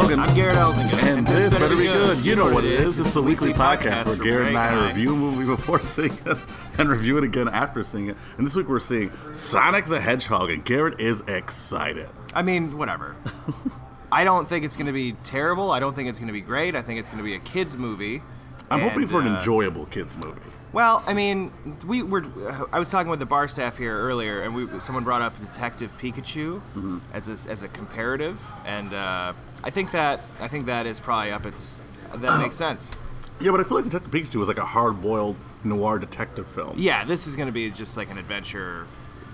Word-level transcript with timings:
Logan. 0.00 0.18
I'm 0.20 0.34
Garrett 0.34 0.56
Elzinga. 0.56 1.02
And 1.02 1.26
this 1.26 1.52
better 1.52 1.76
be 1.76 1.84
good. 1.84 2.24
You 2.24 2.34
know 2.34 2.50
what 2.50 2.64
it 2.64 2.72
is. 2.72 2.98
It's 2.98 3.12
the 3.12 3.20
weekly 3.22 3.52
podcast 3.52 4.06
where 4.06 4.16
Garrett 4.16 4.48
and 4.48 4.56
I 4.56 4.88
review 4.88 5.12
a 5.12 5.16
movie 5.16 5.44
before 5.44 5.82
seeing 5.82 6.16
it 6.24 6.38
and 6.78 6.88
review 6.88 7.18
it 7.18 7.24
again 7.24 7.48
after 7.48 7.82
seeing 7.82 8.08
it. 8.08 8.16
And 8.38 8.46
this 8.46 8.54
week 8.54 8.66
we're 8.66 8.78
seeing 8.80 9.12
Sonic 9.32 9.84
the 9.86 10.00
Hedgehog, 10.00 10.50
and 10.50 10.64
Garrett 10.64 10.98
is 11.00 11.20
excited. 11.28 12.08
I 12.34 12.40
mean, 12.40 12.78
whatever. 12.78 13.14
I 14.12 14.24
don't 14.24 14.48
think 14.48 14.64
it's 14.64 14.74
going 14.76 14.86
to 14.86 14.92
be 14.92 15.12
terrible. 15.22 15.70
I 15.70 15.80
don't 15.80 15.94
think 15.94 16.08
it's 16.08 16.18
going 16.18 16.28
to 16.28 16.32
be 16.32 16.40
great. 16.40 16.74
I 16.74 16.80
think 16.82 16.98
it's 16.98 17.10
going 17.10 17.18
to 17.18 17.24
be 17.24 17.34
a 17.34 17.40
kids 17.40 17.76
movie. 17.76 18.22
I'm 18.70 18.80
hoping 18.80 19.02
And, 19.02 19.10
for 19.10 19.20
an 19.20 19.28
uh, 19.28 19.38
enjoyable 19.38 19.84
kids 19.86 20.16
movie. 20.16 20.40
Well, 20.72 21.02
I 21.06 21.12
mean, 21.12 21.52
we 21.86 22.02
were. 22.02 22.24
I 22.72 22.78
was 22.78 22.88
talking 22.88 23.10
with 23.10 23.18
the 23.18 23.26
bar 23.26 23.48
staff 23.48 23.76
here 23.76 23.98
earlier, 24.00 24.42
and 24.42 24.54
we 24.54 24.66
someone 24.80 25.02
brought 25.04 25.20
up 25.20 25.38
Detective 25.40 25.92
Pikachu 25.98 26.60
Mm-hmm. 26.60 26.98
as 27.12 27.28
a, 27.28 27.50
as 27.50 27.64
a 27.64 27.68
comparative, 27.68 28.40
and 28.64 28.94
uh, 28.94 29.32
I 29.62 29.70
think 29.70 29.92
that 29.92 30.20
I 30.40 30.48
think 30.48 30.66
that 30.66 30.86
is 30.86 31.00
probably 31.00 31.32
up 31.32 31.46
its. 31.46 31.82
That 32.14 32.40
makes 32.40 32.56
sense. 32.66 32.90
Yeah, 33.40 33.52
but 33.52 33.60
I 33.60 33.64
feel 33.64 33.76
like 33.76 33.84
Detective 33.84 34.10
Pikachu 34.12 34.36
was 34.36 34.48
like 34.48 34.58
a 34.58 34.64
hard-boiled 34.66 35.34
noir 35.64 35.98
detective 35.98 36.46
film. 36.48 36.74
Yeah, 36.78 37.04
this 37.04 37.26
is 37.26 37.36
going 37.36 37.46
to 37.46 37.52
be 37.52 37.70
just 37.70 37.96
like 37.96 38.10
an 38.10 38.18
adventure, 38.18 38.86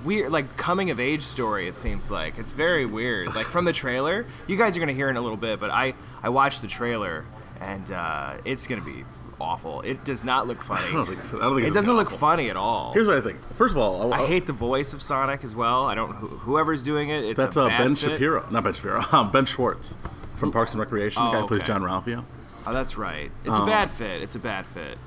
weird, 0.04 0.30
like 0.30 0.56
coming 0.56 0.90
of 0.90 1.00
age 1.00 1.22
story. 1.22 1.66
It 1.66 1.76
seems 1.76 2.08
like 2.10 2.38
it's 2.38 2.52
very 2.52 2.86
weird. 2.86 3.34
Like 3.34 3.46
from 3.46 3.64
the 3.64 3.72
trailer, 3.72 4.24
you 4.46 4.56
guys 4.56 4.76
are 4.76 4.80
going 4.80 4.88
to 4.88 4.94
hear 4.94 5.08
in 5.08 5.16
a 5.16 5.20
little 5.20 5.36
bit, 5.36 5.58
but 5.58 5.70
I 5.70 5.94
I 6.22 6.28
watched 6.28 6.62
the 6.62 6.68
trailer, 6.68 7.24
and 7.60 7.90
uh, 7.90 8.34
it's 8.44 8.68
going 8.68 8.80
to 8.80 8.86
be 8.86 9.04
awful. 9.40 9.80
It 9.80 10.04
does 10.04 10.22
not 10.22 10.46
look 10.46 10.62
funny. 10.70 10.86
I 10.88 10.92
don't 10.92 11.06
think 11.06 11.24
so. 11.24 11.38
I 11.38 11.42
don't 11.42 11.56
think 11.56 11.66
it 11.68 11.74
doesn't 11.74 11.96
look 11.96 12.06
awful. 12.06 12.18
funny 12.18 12.48
at 12.48 12.56
all. 12.56 12.92
Here's 12.92 13.08
what 13.08 13.16
I 13.18 13.20
think. 13.20 13.40
First 13.54 13.72
of 13.72 13.78
all, 13.78 14.14
I 14.14 14.24
hate 14.26 14.46
the 14.46 14.52
voice 14.52 14.92
of 14.94 15.02
Sonic 15.02 15.42
as 15.42 15.56
well. 15.56 15.86
I 15.86 15.96
don't. 15.96 16.12
who- 16.14 16.28
Whoever's 16.28 16.84
doing 16.84 17.08
it, 17.08 17.24
it's 17.24 17.36
That's 17.36 17.56
uh, 17.56 17.66
Ben 17.68 17.96
fit. 17.96 18.12
Shapiro, 18.12 18.46
not 18.50 18.62
Ben 18.62 18.74
Shapiro, 18.74 19.24
Ben 19.32 19.46
Schwartz 19.46 19.96
from 20.36 20.52
Parks 20.52 20.72
and 20.72 20.80
Recreation. 20.80 21.22
the 21.22 21.28
Oh, 21.28 21.32
guy 21.32 21.40
who 21.40 21.46
plays. 21.48 21.62
Jean-Ralphio. 21.62 22.24
Oh, 22.66 22.72
that's 22.72 22.96
right. 22.98 23.30
It's 23.44 23.56
a 23.58 23.64
bad 23.66 23.90
fit. 23.90 24.22
It's 24.22 24.34
a 24.34 24.40
bad 24.40 24.66
fit. 24.66 24.98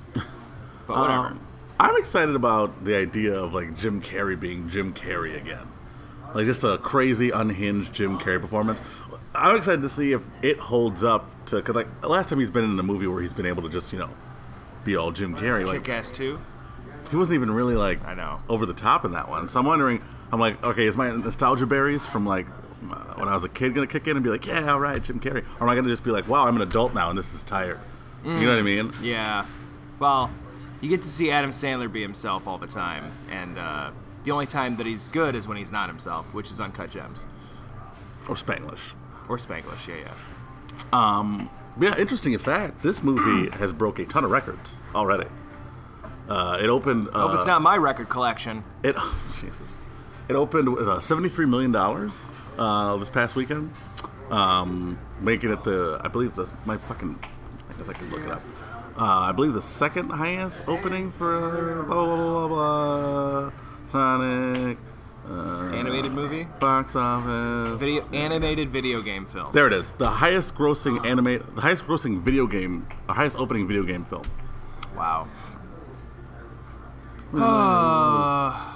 But 0.87 0.97
whatever. 0.97 1.27
Um, 1.27 1.39
I'm 1.79 1.95
excited 1.97 2.35
about 2.35 2.83
the 2.83 2.95
idea 2.95 3.33
of 3.33 3.53
like 3.53 3.77
Jim 3.77 4.01
Carrey 4.01 4.37
being 4.39 4.67
Jim 4.69 4.93
Carrey 4.93 5.37
again, 5.37 5.67
like 6.33 6.45
just 6.45 6.63
a 6.63 6.77
crazy, 6.77 7.29
unhinged 7.31 7.93
Jim 7.93 8.17
Carrey 8.19 8.41
performance. 8.41 8.81
I'm 9.35 9.55
excited 9.55 9.81
to 9.83 9.89
see 9.89 10.11
if 10.13 10.21
it 10.41 10.57
holds 10.59 11.03
up 11.03 11.29
to 11.45 11.57
because 11.57 11.75
like 11.75 11.87
last 12.03 12.29
time 12.29 12.39
he's 12.39 12.49
been 12.49 12.63
in 12.65 12.77
a 12.79 12.83
movie 12.83 13.07
where 13.07 13.21
he's 13.21 13.33
been 13.33 13.45
able 13.45 13.61
to 13.63 13.69
just 13.69 13.93
you 13.93 13.99
know 13.99 14.09
be 14.83 14.95
all 14.95 15.11
Jim 15.11 15.35
Carrey, 15.35 15.65
like 15.65 15.83
Kick 15.85 15.89
Ass 15.95 16.11
2. 16.11 16.39
he 17.11 17.15
wasn't 17.15 17.35
even 17.35 17.51
really 17.51 17.75
like 17.75 18.03
I 18.05 18.13
know. 18.13 18.39
over 18.49 18.65
the 18.65 18.73
top 18.73 19.05
in 19.05 19.11
that 19.11 19.29
one. 19.29 19.47
So 19.47 19.59
I'm 19.59 19.65
wondering, 19.65 20.01
I'm 20.31 20.39
like, 20.39 20.61
okay, 20.63 20.85
is 20.85 20.97
my 20.97 21.11
nostalgia 21.11 21.65
berries 21.65 22.05
from 22.05 22.25
like 22.25 22.47
when 22.81 23.27
I 23.27 23.33
was 23.33 23.43
a 23.43 23.49
kid 23.49 23.73
gonna 23.75 23.87
kick 23.87 24.07
in 24.07 24.15
and 24.17 24.23
be 24.23 24.29
like, 24.29 24.45
yeah, 24.45 24.71
all 24.71 24.79
right, 24.79 25.01
Jim 25.03 25.19
Carrey, 25.19 25.43
or 25.59 25.63
am 25.63 25.69
I 25.69 25.75
gonna 25.75 25.89
just 25.89 26.03
be 26.03 26.11
like, 26.11 26.27
wow, 26.27 26.45
I'm 26.47 26.55
an 26.55 26.61
adult 26.61 26.93
now 26.93 27.09
and 27.09 27.17
this 27.17 27.33
is 27.33 27.43
tired? 27.43 27.79
You 28.23 28.33
know 28.33 28.49
what 28.49 28.59
I 28.59 28.61
mean? 28.63 28.93
Yeah. 29.01 29.45
Well, 29.99 30.29
you 30.81 30.89
get 30.89 31.01
to 31.03 31.07
see 31.07 31.31
Adam 31.31 31.51
Sandler 31.51 31.91
be 31.91 32.01
himself 32.01 32.47
all 32.47 32.57
the 32.57 32.67
time, 32.67 33.11
and 33.31 33.57
uh, 33.57 33.91
the 34.23 34.31
only 34.31 34.45
time 34.45 34.75
that 34.77 34.85
he's 34.85 35.07
good 35.09 35.35
is 35.35 35.47
when 35.47 35.57
he's 35.57 35.71
not 35.71 35.87
himself, 35.89 36.25
which 36.33 36.51
is 36.51 36.59
Uncut 36.59 36.89
Gems 36.91 37.27
Or 38.27 38.35
Spanglish. 38.35 38.79
or 39.29 39.37
Spanglish. 39.37 39.87
Yeah, 39.87 39.95
yeah. 40.05 40.09
Um, 40.91 41.49
Yeah, 41.79 41.97
interesting 41.97 42.37
fact. 42.37 42.83
This 42.83 43.01
movie 43.03 43.49
has 43.57 43.71
broke 43.73 43.99
a 43.99 44.05
ton 44.05 44.25
of 44.25 44.31
records 44.31 44.79
already. 44.93 45.27
Uh, 46.27 46.59
it 46.61 46.69
opened. 46.69 47.07
Uh, 47.13 47.27
Hope 47.27 47.37
it's 47.37 47.47
not 47.47 47.61
my 47.61 47.77
record 47.77 48.09
collection. 48.09 48.63
It 48.83 48.95
oh, 48.97 49.19
Jesus. 49.41 49.73
It 50.27 50.35
opened 50.35 50.73
with 50.73 50.87
uh, 50.87 50.99
seventy-three 50.99 51.45
million 51.47 51.71
dollars 51.71 52.29
uh, 52.59 52.97
this 52.97 53.09
past 53.09 53.35
weekend, 53.35 53.73
um, 54.29 54.99
making 55.21 55.51
it 55.51 55.63
the 55.63 55.99
I 56.03 56.07
believe 56.09 56.35
the 56.35 56.49
my 56.65 56.77
fucking 56.77 57.17
I 57.69 57.73
guess 57.73 57.89
I 57.89 57.93
can 57.93 58.11
look 58.11 58.21
it 58.21 58.31
up. 58.31 58.43
Uh, 58.97 59.29
I 59.29 59.31
believe 59.31 59.53
the 59.53 59.61
second 59.61 60.09
highest 60.09 60.61
opening 60.67 61.11
for 61.11 61.83
blah 61.87 62.05
blah 62.05 62.15
blah 62.15 62.47
blah, 62.47 63.49
blah 63.49 63.51
Sonic 63.91 64.77
uh, 65.29 65.71
Animated 65.73 66.11
movie, 66.11 66.45
box 66.59 66.95
office. 66.95 67.79
video, 67.79 68.07
animated 68.11 68.69
video 68.69 69.01
game 69.01 69.25
film. 69.25 69.51
There 69.53 69.67
it 69.67 69.73
is. 69.73 69.91
The 69.93 70.09
highest 70.09 70.55
grossing 70.55 71.05
animate, 71.05 71.55
the 71.55 71.61
highest 71.61 71.85
grossing 71.85 72.19
video 72.21 72.47
game, 72.47 72.87
the 73.07 73.13
highest 73.13 73.37
opening 73.37 73.67
video 73.67 73.83
game 73.83 74.05
film. 74.05 74.23
Wow. 74.95 75.27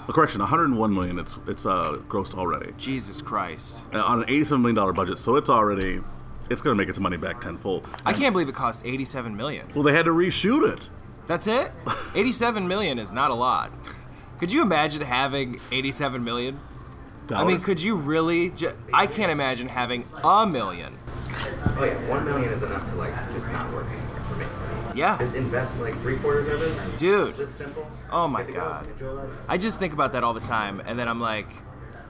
Uh, 0.05 0.11
correction, 0.11 0.39
101 0.39 0.93
million. 0.93 1.17
It's 1.17 1.37
it's 1.47 1.65
uh, 1.65 1.97
grossed 2.07 2.35
already 2.35 2.71
Jesus 2.77 3.21
Christ. 3.21 3.83
uh, 3.93 4.01
on 4.03 4.19
an 4.23 4.29
87 4.29 4.61
million 4.61 4.75
dollar 4.75 4.93
budget. 4.93 5.17
So 5.17 5.37
it's 5.37 5.49
already, 5.49 6.01
it's 6.49 6.61
gonna 6.61 6.75
make 6.75 6.89
its 6.89 6.99
money 6.99 7.17
back 7.17 7.41
tenfold. 7.41 7.87
I 8.05 8.13
can't 8.13 8.33
believe 8.33 8.49
it 8.49 8.53
cost 8.55 8.85
87 8.85 9.35
million. 9.35 9.67
Well, 9.73 9.83
they 9.83 9.93
had 9.93 10.05
to 10.05 10.11
reshoot 10.11 10.71
it. 10.71 10.89
That's 11.25 11.47
it? 11.47 11.71
87 12.15 12.67
million 12.67 12.99
is 12.99 13.11
not 13.11 13.31
a 13.31 13.33
lot. 13.33 13.71
Could 14.39 14.51
you 14.51 14.61
imagine 14.61 15.01
having 15.01 15.59
87 15.71 16.23
million? 16.23 16.59
Dollars. 17.27 17.43
I 17.43 17.47
mean, 17.47 17.61
could 17.61 17.81
you 17.81 17.95
really? 17.95 18.49
Ju- 18.49 18.75
I 18.93 19.07
can't 19.07 19.31
imagine 19.31 19.69
having 19.69 20.05
a 20.23 20.45
million. 20.45 20.95
Oh 21.77 21.85
yeah, 21.85 21.93
one 22.09 22.25
million 22.25 22.51
is 22.51 22.61
enough 22.61 22.87
to 22.89 22.95
like 22.97 23.13
just 23.33 23.47
not 23.47 23.71
work 23.73 23.87
anymore 23.87 23.93
for 23.93 24.01
me. 24.01 24.02
Yeah, 24.95 25.17
Just 25.17 25.35
invest 25.35 25.79
like 25.79 25.95
three 26.01 26.17
quarters 26.17 26.47
of 26.47 26.61
it. 26.61 26.97
dude. 26.99 27.37
Live 27.37 27.51
simple. 27.57 27.89
Oh 28.11 28.27
my 28.27 28.43
get 28.43 28.53
go, 28.55 28.59
God. 28.99 29.29
I 29.47 29.57
just 29.57 29.79
think 29.79 29.93
about 29.93 30.11
that 30.13 30.23
all 30.23 30.33
the 30.33 30.39
time, 30.39 30.81
and 30.85 30.97
then 30.97 31.07
I'm 31.07 31.19
like, 31.19 31.47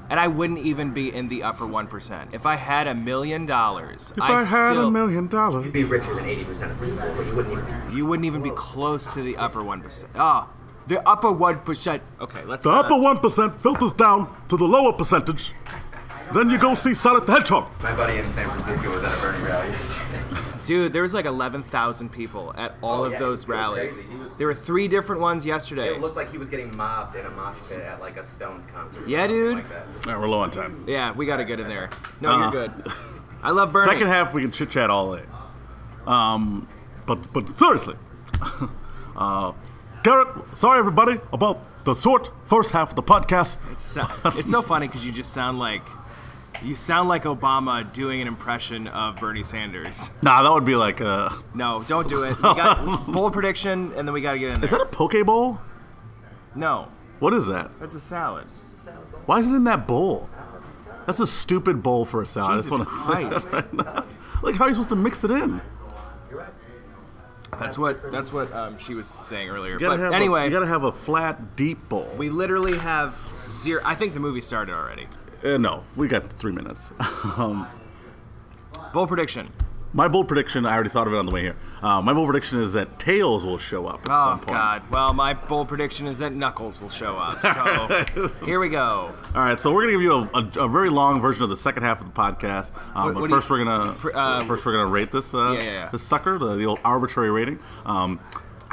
and 0.09 0.19
I 0.19 0.27
wouldn't 0.27 0.59
even 0.59 0.94
be 0.94 1.13
in 1.13 1.29
the 1.29 1.44
upper 1.44 1.66
one 1.66 1.88
percent 1.88 2.33
if 2.33 2.45
I 2.45 2.55
had 2.55 2.88
a 2.88 2.95
million 2.95 3.45
dollars. 3.45 4.11
if 4.16 4.21
I, 4.21 4.44
had 4.44 4.71
still, 4.71 4.88
a 4.88 4.91
million 4.91 5.27
dollars, 5.27 5.66
you'd 5.66 5.73
Be 5.73 5.83
richer 5.85 6.13
than 6.13 6.25
eighty 6.25 6.44
percent 6.44 6.71
of 6.71 6.79
people, 6.81 6.97
but 6.97 7.25
you 7.25 7.35
wouldn't 7.35 7.53
even 7.53 7.89
be. 7.89 7.95
you 7.95 8.05
wouldn't 8.05 8.25
even 8.25 8.41
be 8.41 8.51
close 8.51 9.07
to 9.07 9.21
the 9.21 9.38
upper 9.38 9.63
one 9.63 9.81
percent. 9.81 10.11
Oh, 10.15 10.50
the 10.88 11.07
upper 11.07 11.31
one 11.31 11.59
percent. 11.59 12.03
Okay, 12.19 12.44
let's. 12.44 12.63
the 12.63 12.71
uh, 12.71 12.81
upper 12.81 12.97
one 12.97 13.17
percent 13.17 13.55
filters 13.59 13.94
down 13.94 14.27
to 14.50 14.57
the 14.57 14.65
lower 14.65 14.91
percentage. 14.94 15.53
Then 16.33 16.50
you 16.50 16.57
go 16.57 16.73
see 16.73 16.94
Sonic 16.94 17.25
the 17.25 17.33
Hedgehog. 17.33 17.69
My 17.81 17.95
buddy 17.95 18.17
in 18.17 18.29
San 18.31 18.50
Francisco 18.50 18.89
was 18.89 19.03
at 19.03 19.17
a 19.17 19.21
Bernie 19.21 19.44
rally. 19.44 19.71
Dude, 20.66 20.94
there 20.94 21.01
was 21.01 21.13
like 21.13 21.25
11,000 21.25 22.09
people 22.12 22.53
at 22.57 22.75
all 22.81 23.01
Oh, 23.01 23.06
of 23.06 23.13
yeah, 23.13 23.19
those 23.19 23.47
rallies. 23.47 24.01
was- 24.03 24.38
There 24.38 24.47
were 24.47 24.53
three 24.53 24.88
different 24.88 25.22
ones 25.22 25.46
yesterday. 25.46 25.94
It 25.94 26.00
looked 26.01 26.16
like 26.16 26.31
he 26.31 26.38
was 26.38 26.50
getting 26.50 26.75
mobbed 26.78 27.16
in 27.16 27.25
a 27.25 27.29
mosh 27.31 27.57
pit 27.68 27.81
at 27.81 28.00
like 28.00 28.18
a 28.18 28.25
Stones 28.25 28.66
concert. 28.74 29.07
Yeah, 29.07 29.28
dude. 29.28 29.56
Like 29.56 29.69
that. 29.69 29.85
All 30.07 30.13
right, 30.13 30.19
we're 30.22 30.28
low 30.29 30.40
on 30.40 30.51
time. 30.51 30.85
Yeah, 30.88 31.12
we 31.12 31.25
got 31.25 31.38
to 31.38 31.46
get 31.46 31.59
in 31.59 31.68
there. 31.68 31.90
No, 32.22 32.29
Uh, 32.29 32.40
you're 32.40 32.51
good. 32.51 32.91
I 33.41 33.51
love 33.51 33.74
Bernie. 33.74 33.91
Second 33.91 34.07
half, 34.07 34.34
we 34.34 34.41
can 34.41 34.51
chit 34.51 34.69
chat 34.69 34.90
all 34.90 35.16
day. 35.16 35.24
Um, 36.07 36.68
but 37.06 37.31
but 37.34 37.57
seriously, 37.59 37.95
uh, 39.18 39.51
Garrett, 40.03 40.28
sorry 40.57 40.80
everybody 40.80 41.19
about 41.31 41.59
the 41.85 41.94
short 41.95 42.30
first 42.45 42.72
half 42.72 42.90
of 42.90 42.95
the 42.95 43.03
podcast. 43.03 43.57
It's 43.72 43.84
so, 43.84 44.06
it's 44.25 44.50
so 44.50 44.62
funny 44.62 44.88
because 44.88 45.06
you 45.06 45.12
just 45.12 45.34
sound 45.34 45.59
like 45.59 45.81
you 46.62 46.75
sound 46.75 47.09
like 47.09 47.24
Obama 47.24 47.91
doing 47.94 48.22
an 48.22 48.28
impression 48.28 48.88
of 48.90 49.16
Bernie 49.18 49.44
Sanders. 49.44 50.09
Nah, 50.22 50.44
that 50.44 50.52
would 50.52 50.66
be 50.66 50.75
like, 50.75 51.02
uh, 51.02 51.30
No, 51.53 51.84
don't 51.88 52.08
do 52.08 52.24
it. 52.24 52.36
We 52.38 52.41
got 52.44 53.06
bold 53.12 53.34
prediction, 53.34 53.91
and 53.96 54.08
then 54.08 54.14
we 54.14 54.22
got 54.22 54.34
to 54.34 54.40
get 54.40 54.50
in 54.50 54.56
there. 54.56 54.66
is 54.66 54.72
that 54.72 54.81
a 54.81 54.86
poke 54.86 55.25
bowl? 55.25 55.59
no, 56.56 56.88
What 57.19 57.34
is 57.34 57.47
that? 57.47 57.72
that's 57.80 57.96
a 57.96 58.00
salad. 58.00 58.46
Why 59.25 59.40
is 59.40 59.47
it 59.47 59.53
in 59.53 59.63
that 59.66 59.88
bowl? 59.88 60.30
That's 61.06 61.19
a 61.19 61.28
stupid 61.28 61.81
bowl 61.83 62.06
for 62.06 62.22
a 62.22 62.27
salad. 62.27 62.57
Jesus 62.57 62.72
I 62.72 62.77
just 62.77 62.88
want 62.92 63.30
to 63.30 63.30
Christ. 63.31 63.45
say 63.50 63.51
that 63.51 63.74
right 63.74 63.95
now. 63.95 64.06
Like, 64.42 64.56
how 64.56 64.66
are 64.66 64.68
you 64.69 64.74
supposed 64.75 64.89
to 64.89 64.95
mix 64.95 65.24
it 65.24 65.31
in? 65.31 65.62
That's 67.60 67.77
what 67.77 68.12
that's 68.12 68.33
what 68.33 68.51
um, 68.51 68.77
she 68.80 68.95
was 68.95 69.16
saying 69.24 69.48
earlier. 69.50 69.74
You 69.74 69.80
gotta 69.80 69.98
But 69.98 70.04
have 70.06 70.13
anyway, 70.13 70.42
a, 70.42 70.45
you 70.45 70.51
gotta 70.51 70.66
have 70.66 70.83
a 70.86 70.92
flat, 70.92 71.56
deep 71.56 71.88
bowl. 71.88 72.10
we 72.18 72.30
literally 72.30 72.77
have 72.80 73.16
zero. 73.51 73.80
I 73.86 73.94
think 73.95 74.13
the 74.16 74.19
movie 74.19 74.42
started 74.42 74.74
already. 74.74 75.07
Uh, 75.44 75.57
no, 75.57 75.84
we 75.95 76.07
got 76.07 76.31
three 76.40 76.51
minutes. 76.51 76.92
um, 77.38 77.68
Bold 78.94 79.10
prediction. 79.10 79.50
my 79.94 80.07
bold 80.07 80.28
prediction, 80.28 80.66
I 80.68 80.74
already 80.74 80.90
thought 80.90 81.07
of 81.07 81.13
it 81.13 81.18
on 81.18 81.25
the 81.25 81.31
way 81.31 81.42
here. 81.42 81.56
Uh, 81.81 82.01
my 82.01 82.13
bold 82.13 82.28
prediction 82.28 82.60
is 82.60 82.74
that 82.74 83.00
Tails 83.00 83.44
will 83.45 83.57
show 83.57 83.86
up 83.88 84.01
at 84.06 84.12
Oh 84.12 84.24
some 84.25 84.40
point. 84.40 84.50
God! 84.50 84.81
Well, 84.92 85.13
my 85.13 85.34
bold 85.34 85.68
prediction 85.68 86.06
is 86.07 86.19
that 86.19 86.31
Knuckles 86.34 86.80
will 86.80 86.90
show 86.90 87.16
up. 87.18 87.40
So 87.42 88.28
here 88.45 88.60
we 88.60 88.69
go. 88.69 89.12
All 89.36 89.42
right, 89.42 89.60
so 89.60 89.74
we're 89.74 89.81
gonna 89.84 89.94
give 89.94 90.01
you 90.01 90.13
a, 90.13 90.30
a, 90.62 90.66
a 90.66 90.69
very 90.69 90.90
long 90.90 91.22
version 91.22 91.44
of 91.44 91.50
the 91.50 91.57
second 91.57 91.84
half 91.84 92.01
of 92.01 92.06
the 92.06 92.19
podcast. 92.19 92.72
Um, 92.96 93.06
What- 93.06 93.13
but 93.16 93.22
what 93.22 93.28
do 93.30 93.36
you- 93.36 93.42
first, 93.42 93.50
we're 93.50 93.63
gonna 93.63 93.94
pr- 93.94 94.12
uh, 94.16 94.46
first 94.46 94.66
we're 94.66 94.74
gonna 94.74 94.89
rate 94.92 95.12
this 95.12 95.34
uh, 95.34 95.51
Yeah, 95.54 95.54
yeah, 95.54 95.63
yeah. 95.72 95.89
this 95.92 96.04
sucker, 96.04 96.38
the, 96.38 96.56
the 96.56 96.66
old 96.66 96.80
arbitrary 96.84 97.31
rating. 97.31 97.60
Um, 97.86 98.19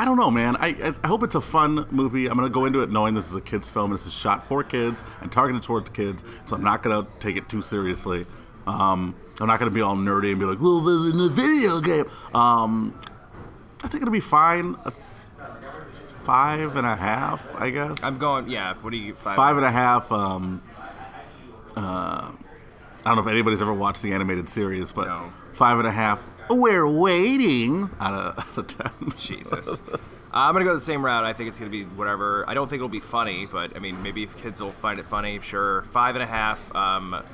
I 0.00 0.06
don't 0.06 0.16
know, 0.16 0.30
man. 0.30 0.56
I, 0.56 0.94
I 1.04 1.06
hope 1.06 1.22
it's 1.22 1.34
a 1.34 1.42
fun 1.42 1.86
movie. 1.90 2.26
I'm 2.26 2.34
gonna 2.38 2.48
go 2.48 2.64
into 2.64 2.80
it 2.80 2.88
knowing 2.90 3.12
this 3.14 3.28
is 3.28 3.34
a 3.34 3.40
kids 3.42 3.68
film. 3.68 3.90
This 3.90 4.06
is 4.06 4.14
shot 4.14 4.46
for 4.48 4.64
kids 4.64 5.02
and 5.20 5.30
targeted 5.30 5.62
towards 5.62 5.90
kids, 5.90 6.24
so 6.46 6.56
I'm 6.56 6.64
not 6.64 6.82
gonna 6.82 7.06
take 7.18 7.36
it 7.36 7.50
too 7.50 7.60
seriously. 7.60 8.24
Um, 8.66 9.14
I'm 9.40 9.46
not 9.46 9.58
gonna 9.58 9.70
be 9.70 9.82
all 9.82 9.96
nerdy 9.96 10.30
and 10.30 10.40
be 10.40 10.46
like, 10.46 10.58
"Well, 10.58 10.80
this 10.80 11.14
is 11.14 11.26
a 11.26 11.28
video 11.28 11.80
game." 11.82 12.06
Um, 12.34 12.98
I 13.84 13.88
think 13.88 14.00
it'll 14.02 14.10
be 14.10 14.20
fine. 14.20 14.74
Five 16.24 16.76
and 16.76 16.86
a 16.86 16.96
half, 16.96 17.46
I 17.60 17.68
guess. 17.68 18.02
I'm 18.02 18.16
going. 18.16 18.48
Yeah. 18.48 18.72
What 18.80 18.92
do 18.92 18.96
you? 18.96 19.12
Five. 19.12 19.36
five 19.36 19.58
and 19.58 19.66
a 19.66 19.70
half 19.70 20.10
um, 20.10 20.62
uh, 21.76 22.30
I 22.30 22.34
don't 23.04 23.16
know 23.16 23.22
if 23.22 23.28
anybody's 23.28 23.60
ever 23.60 23.74
watched 23.74 24.00
the 24.00 24.12
animated 24.14 24.48
series, 24.48 24.92
but 24.92 25.08
No. 25.08 25.30
five 25.52 25.78
and 25.78 25.86
a 25.86 25.92
half. 25.92 26.20
We're 26.50 26.86
waiting 26.88 27.88
out 28.00 28.12
of, 28.14 28.38
out 28.38 28.58
of 28.58 28.66
ten. 28.66 29.10
Jesus. 29.18 29.80
Uh, 29.90 29.96
I'm 30.32 30.52
gonna 30.52 30.64
go 30.64 30.74
the 30.74 30.80
same 30.80 31.04
route. 31.04 31.24
I 31.24 31.32
think 31.32 31.48
it's 31.48 31.58
gonna 31.58 31.70
be 31.70 31.84
whatever. 31.84 32.44
I 32.48 32.54
don't 32.54 32.68
think 32.68 32.78
it'll 32.78 32.88
be 32.88 33.00
funny, 33.00 33.46
but 33.50 33.74
I 33.76 33.78
mean, 33.80 34.02
maybe 34.02 34.22
if 34.22 34.36
kids 34.36 34.60
will 34.60 34.72
find 34.72 34.98
it 34.98 35.06
funny, 35.06 35.40
sure. 35.40 35.82
Five 35.92 36.14
and 36.16 36.22
a 36.22 36.26
half. 36.26 36.74
Um, 36.74 37.24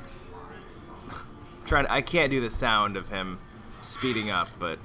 trying. 1.65 1.85
I 1.87 2.01
can't 2.01 2.31
do 2.31 2.41
the 2.41 2.49
sound 2.49 2.97
of 2.97 3.09
him 3.09 3.39
speeding 3.81 4.29
up, 4.31 4.49
but 4.59 4.79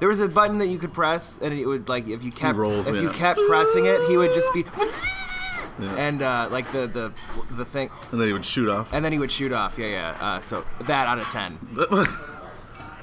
there 0.00 0.08
was 0.08 0.20
a 0.20 0.28
button 0.28 0.58
that 0.58 0.66
you 0.68 0.78
could 0.78 0.92
press, 0.94 1.38
and 1.42 1.52
it 1.52 1.66
would 1.66 1.88
like 1.88 2.08
if 2.08 2.22
you 2.24 2.32
kept 2.32 2.56
rolls 2.56 2.86
if 2.88 2.94
in. 2.94 3.02
you 3.02 3.10
kept 3.10 3.38
pressing 3.48 3.84
it, 3.86 4.00
he 4.08 4.16
would 4.16 4.32
just 4.34 4.52
be. 4.54 4.64
Yeah. 5.78 5.94
And 5.96 6.22
uh, 6.22 6.48
like 6.50 6.70
the 6.72 6.86
the 6.86 7.12
the 7.54 7.66
thing, 7.66 7.90
And 8.10 8.18
then 8.18 8.28
he 8.28 8.32
would 8.32 8.46
shoot 8.46 8.70
off. 8.70 8.94
and 8.94 9.04
then 9.04 9.12
he 9.12 9.18
would 9.18 9.30
shoot 9.30 9.52
off. 9.52 9.78
Yeah, 9.78 9.86
yeah. 9.88 10.16
Uh, 10.18 10.40
so 10.40 10.64
that 10.82 11.06
out 11.06 11.18
of 11.18 11.28
ten. 11.28 11.58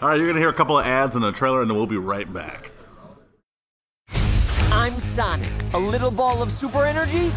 All 0.03 0.09
right, 0.09 0.19
you're 0.19 0.27
gonna 0.27 0.41
hear 0.41 0.49
a 0.49 0.53
couple 0.53 0.77
of 0.77 0.85
ads 0.85 1.15
and 1.15 1.23
a 1.23 1.31
trailer, 1.31 1.61
and 1.61 1.69
then 1.69 1.77
we'll 1.77 1.87
be 1.87 1.95
right 1.95 2.31
back. 2.33 2.71
I'm 4.69 4.99
Sonic, 4.99 5.49
a 5.73 5.79
little 5.79 6.11
ball 6.11 6.43
of 6.43 6.51
super 6.51 6.83
energy 6.83 7.31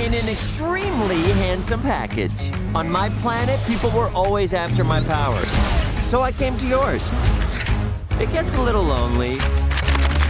in 0.00 0.14
an 0.14 0.28
extremely 0.28 1.20
handsome 1.32 1.82
package. 1.82 2.52
On 2.72 2.88
my 2.88 3.08
planet, 3.20 3.58
people 3.66 3.90
were 3.90 4.10
always 4.10 4.54
after 4.54 4.84
my 4.84 5.00
powers, 5.00 5.50
so 6.08 6.22
I 6.22 6.30
came 6.30 6.56
to 6.58 6.66
yours. 6.68 7.10
It 8.20 8.30
gets 8.30 8.54
a 8.54 8.62
little 8.62 8.84
lonely, 8.84 9.38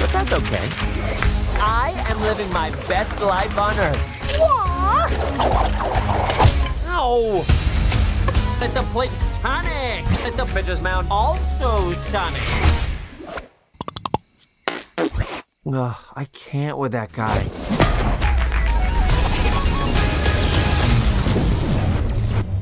but 0.00 0.08
that's 0.10 0.32
okay. 0.32 0.66
I 1.60 1.92
am 2.08 2.18
living 2.22 2.50
my 2.50 2.70
best 2.88 3.20
life 3.20 3.58
on 3.58 3.78
Earth. 3.78 4.38
What? 4.38 5.12
Ow! 6.86 7.67
Let 8.60 8.74
the 8.74 8.82
plate 8.92 9.14
Sonic! 9.14 10.04
Let 10.24 10.36
the 10.36 10.44
bitches 10.46 10.82
mount 10.82 11.06
also 11.12 11.92
Sonic! 11.92 12.42
Ugh, 15.64 15.96
I 16.16 16.24
can't 16.32 16.76
with 16.76 16.90
that 16.90 17.12
guy. 17.12 17.46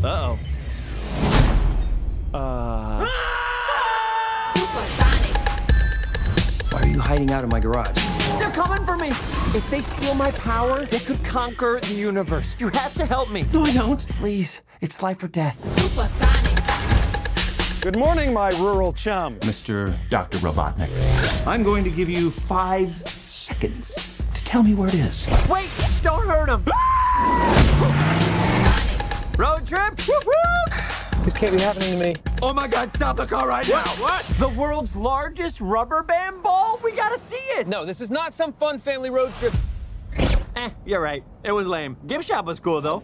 Uh-oh. 0.05 0.39
Uh... 2.35 3.07
Why 6.73 6.81
are 6.83 6.87
you 6.89 7.01
hiding 7.01 7.31
out 7.31 7.43
in 7.43 7.49
my 7.49 7.61
garage? 7.61 7.97
They're 8.39 8.51
coming 8.51 8.85
for 8.85 8.99
me! 8.99 9.13
If 9.57 9.71
they 9.71 9.81
steal 9.81 10.13
my 10.13 10.31
power, 10.33 10.85
they 10.85 10.99
could 10.99 11.25
conquer 11.25 11.81
the 11.81 11.95
universe. 11.95 12.55
You 12.59 12.69
have 12.69 12.93
to 12.93 13.07
help 13.07 13.31
me. 13.31 13.43
No, 13.55 13.63
I 13.63 13.73
don't. 13.73 14.07
Please, 14.11 14.61
it's 14.83 15.03
life 15.03 15.23
or 15.23 15.29
death. 15.29 15.57
Good 17.81 17.97
morning, 17.97 18.35
my 18.35 18.51
rural 18.59 18.93
chum. 18.93 19.37
Mr. 19.37 19.97
Dr. 20.11 20.37
Robotnik. 20.41 20.91
I'm 21.47 21.63
going 21.63 21.85
to 21.85 21.91
give 21.91 22.11
you 22.11 22.31
five 22.31 22.95
seconds 23.09 23.95
to 24.35 24.45
tell 24.45 24.63
me 24.63 24.75
where 24.75 24.89
it 24.89 24.95
is. 24.95 25.27
Wait! 25.49 25.71
Don't 26.03 26.27
hurt 26.27 26.51
him! 26.51 26.63
Ah! 26.71 27.57
Road 29.39 29.67
trip? 29.67 29.99
Whoop, 30.07 30.27
whoop. 30.27 30.56
This 31.27 31.35
can't 31.35 31.51
be 31.51 31.61
happening 31.61 31.91
to 31.91 31.99
me. 31.99 32.15
Oh 32.41 32.55
my 32.55 32.69
god, 32.69 32.93
stop 32.93 33.17
the 33.17 33.27
car 33.27 33.49
right 33.49 33.69
now! 33.69 33.83
What? 33.99 34.23
The 34.39 34.49
world's 34.51 34.95
largest 34.95 35.61
rubber 35.61 36.05
band 36.05 36.41
ball? 36.41 36.79
We 36.85 36.93
gotta 36.93 37.19
see 37.19 37.35
it! 37.35 37.67
No, 37.67 37.85
this 37.85 38.01
is 38.01 38.13
not 38.13 38.33
some 38.33 38.53
fun 38.53 38.79
family 38.79 39.11
road 39.11 39.35
trip. 39.35 39.53
Eh, 40.55 40.71
you're 40.85 41.01
right. 41.01 41.25
It 41.43 41.51
was 41.51 41.67
lame. 41.67 41.97
Gift 42.07 42.29
shop 42.29 42.45
was 42.45 42.61
cool 42.61 42.81
though. 42.81 43.01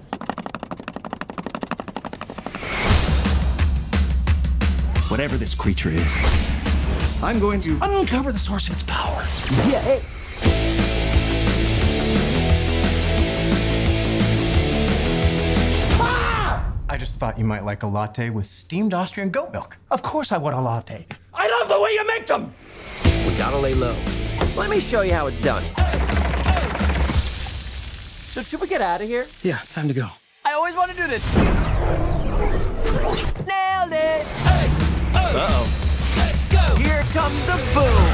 Whatever 5.08 5.36
this 5.36 5.56
creature 5.56 5.90
is, 5.90 7.22
I'm 7.24 7.40
going 7.40 7.58
to 7.62 7.76
uncover 7.82 8.30
the 8.30 8.38
source 8.38 8.68
of 8.68 8.74
its 8.74 8.84
power. 8.84 9.26
Yeah, 9.68 9.80
hey. 9.80 10.02
I 16.92 16.98
just 16.98 17.16
thought 17.16 17.38
you 17.38 17.46
might 17.46 17.64
like 17.64 17.84
a 17.84 17.86
latte 17.86 18.28
with 18.28 18.44
steamed 18.44 18.92
Austrian 18.92 19.30
goat 19.30 19.50
milk. 19.50 19.78
Of 19.90 20.02
course 20.02 20.30
I 20.30 20.36
want 20.36 20.54
a 20.56 20.60
latte. 20.60 21.06
I 21.32 21.48
love 21.48 21.66
the 21.70 21.80
way 21.80 21.92
you 21.92 22.06
make 22.06 22.26
them! 22.26 22.52
We 23.26 23.34
gotta 23.38 23.56
lay 23.56 23.72
low. 23.72 23.96
Let 24.58 24.68
me 24.68 24.78
show 24.78 25.00
you 25.00 25.14
how 25.14 25.26
it's 25.26 25.40
done. 25.40 25.62
So 27.14 28.42
should 28.42 28.60
we 28.60 28.68
get 28.68 28.82
out 28.82 29.00
of 29.00 29.08
here? 29.08 29.26
Yeah, 29.42 29.60
time 29.70 29.88
to 29.88 29.94
go. 29.94 30.06
I 30.44 30.52
always 30.52 30.76
want 30.76 30.90
to 30.90 30.96
do 30.98 31.06
this. 31.06 31.24
Nailed 33.46 33.92
it! 33.92 34.26
Uh-oh. 35.14 35.66
Let's 36.18 36.44
go! 36.44 36.76
Here 36.76 37.04
comes 37.14 37.46
the 37.46 37.56
boom! 37.72 38.06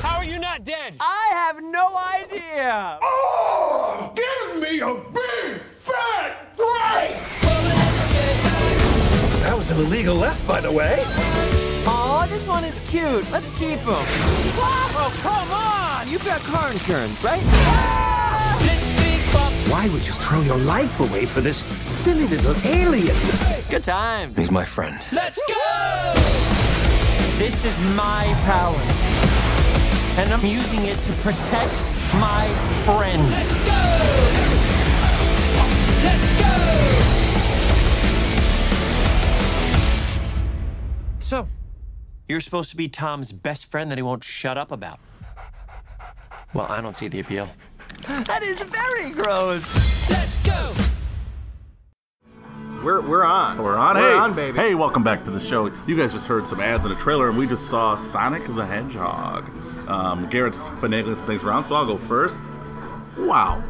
How 0.00 0.16
are 0.16 0.24
you 0.24 0.38
not 0.38 0.64
dead? 0.64 0.94
I 1.00 1.28
have 1.32 1.62
no 1.62 1.98
idea! 1.98 2.98
Oh, 3.02 4.10
give 4.16 4.62
me 4.62 4.80
a 4.80 4.94
That 9.80 9.88
was 9.88 10.06
an 10.06 10.20
left, 10.20 10.46
by 10.46 10.60
the 10.60 10.70
way. 10.70 11.02
Aw, 11.86 12.26
this 12.28 12.46
one 12.46 12.64
is 12.64 12.78
cute. 12.90 13.24
Let's 13.32 13.48
keep 13.58 13.78
him. 13.78 14.04
Oh, 14.58 15.10
come 15.22 15.50
on! 15.50 16.06
You've 16.12 16.22
got 16.22 16.38
car 16.42 16.70
insurance, 16.70 17.24
right? 17.24 17.40
Why 19.70 19.88
would 19.88 20.06
you 20.06 20.12
throw 20.12 20.42
your 20.42 20.58
life 20.58 21.00
away 21.00 21.24
for 21.24 21.40
this 21.40 21.64
silly 21.82 22.26
little 22.26 22.54
alien? 22.66 23.16
Good 23.70 23.84
time. 23.84 24.34
He's 24.34 24.50
my 24.50 24.66
friend. 24.66 25.00
Let's 25.12 25.40
go! 25.48 26.12
This 27.38 27.64
is 27.64 27.78
my 27.96 28.34
power. 28.44 28.76
And 30.20 30.30
I'm 30.30 30.44
using 30.44 30.84
it 30.84 31.00
to 31.04 31.12
protect 31.24 31.72
my 32.20 32.48
friends. 32.84 33.29
So, 41.30 41.46
you're 42.26 42.40
supposed 42.40 42.70
to 42.70 42.76
be 42.76 42.88
Tom's 42.88 43.30
best 43.30 43.66
friend 43.66 43.88
that 43.92 43.98
he 43.98 44.02
won't 44.02 44.24
shut 44.24 44.58
up 44.58 44.72
about. 44.72 44.98
Well, 46.52 46.66
I 46.68 46.80
don't 46.80 46.96
see 46.96 47.06
the 47.06 47.20
appeal. 47.20 47.48
That 48.08 48.42
is 48.42 48.60
very 48.62 49.10
gross. 49.10 50.10
Let's 50.10 50.44
go! 50.44 50.74
We're 52.82 53.00
we're 53.02 53.22
on. 53.22 53.62
We're 53.62 53.76
on. 53.76 53.94
We're 53.94 54.10
hey, 54.10 54.18
on, 54.18 54.34
baby. 54.34 54.58
Hey, 54.58 54.74
welcome 54.74 55.04
back 55.04 55.24
to 55.24 55.30
the 55.30 55.38
show. 55.38 55.66
You 55.86 55.96
guys 55.96 56.12
just 56.12 56.26
heard 56.26 56.48
some 56.48 56.60
ads 56.60 56.84
in 56.84 56.90
a 56.90 56.96
trailer, 56.96 57.28
and 57.28 57.38
we 57.38 57.46
just 57.46 57.70
saw 57.70 57.94
Sonic 57.94 58.44
the 58.46 58.66
Hedgehog. 58.66 59.48
Um, 59.88 60.28
Garrett's 60.30 60.58
finagling 60.80 61.14
some 61.14 61.28
things 61.28 61.44
around, 61.44 61.64
so 61.66 61.76
I'll 61.76 61.86
go 61.86 61.96
first. 61.96 62.42
Wow, 63.16 63.60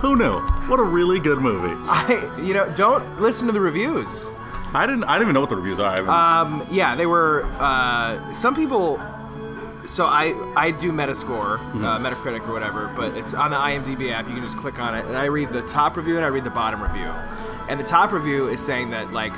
who 0.00 0.16
knew? 0.16 0.38
What 0.68 0.78
a 0.78 0.84
really 0.84 1.18
good 1.18 1.38
movie. 1.38 1.74
I, 1.88 2.42
you 2.42 2.52
know, 2.52 2.70
don't 2.74 3.22
listen 3.22 3.46
to 3.46 3.54
the 3.54 3.60
reviews. 3.60 4.30
I 4.74 4.86
didn't. 4.86 5.04
I 5.04 5.14
didn't 5.14 5.22
even 5.22 5.34
know 5.34 5.40
what 5.40 5.50
the 5.50 5.56
reviews 5.56 5.80
are. 5.80 6.08
Um, 6.08 6.66
yeah, 6.70 6.94
they 6.94 7.06
were. 7.06 7.44
Uh, 7.58 8.32
some 8.32 8.54
people. 8.54 9.00
So 9.86 10.06
I 10.06 10.34
I 10.56 10.70
do 10.70 10.92
Metascore, 10.92 11.58
uh, 11.82 11.98
Metacritic 11.98 12.46
or 12.48 12.52
whatever, 12.52 12.86
but 12.94 13.16
it's 13.16 13.34
on 13.34 13.50
the 13.50 13.56
IMDb 13.56 14.12
app. 14.12 14.28
You 14.28 14.34
can 14.34 14.42
just 14.42 14.56
click 14.56 14.78
on 14.80 14.94
it, 14.94 15.04
and 15.06 15.16
I 15.16 15.24
read 15.24 15.48
the 15.48 15.62
top 15.62 15.96
review 15.96 16.14
and 16.16 16.24
I 16.24 16.28
read 16.28 16.44
the 16.44 16.50
bottom 16.50 16.80
review. 16.80 17.10
And 17.68 17.80
the 17.80 17.84
top 17.84 18.12
review 18.12 18.46
is 18.46 18.64
saying 18.64 18.90
that 18.90 19.12
like, 19.12 19.32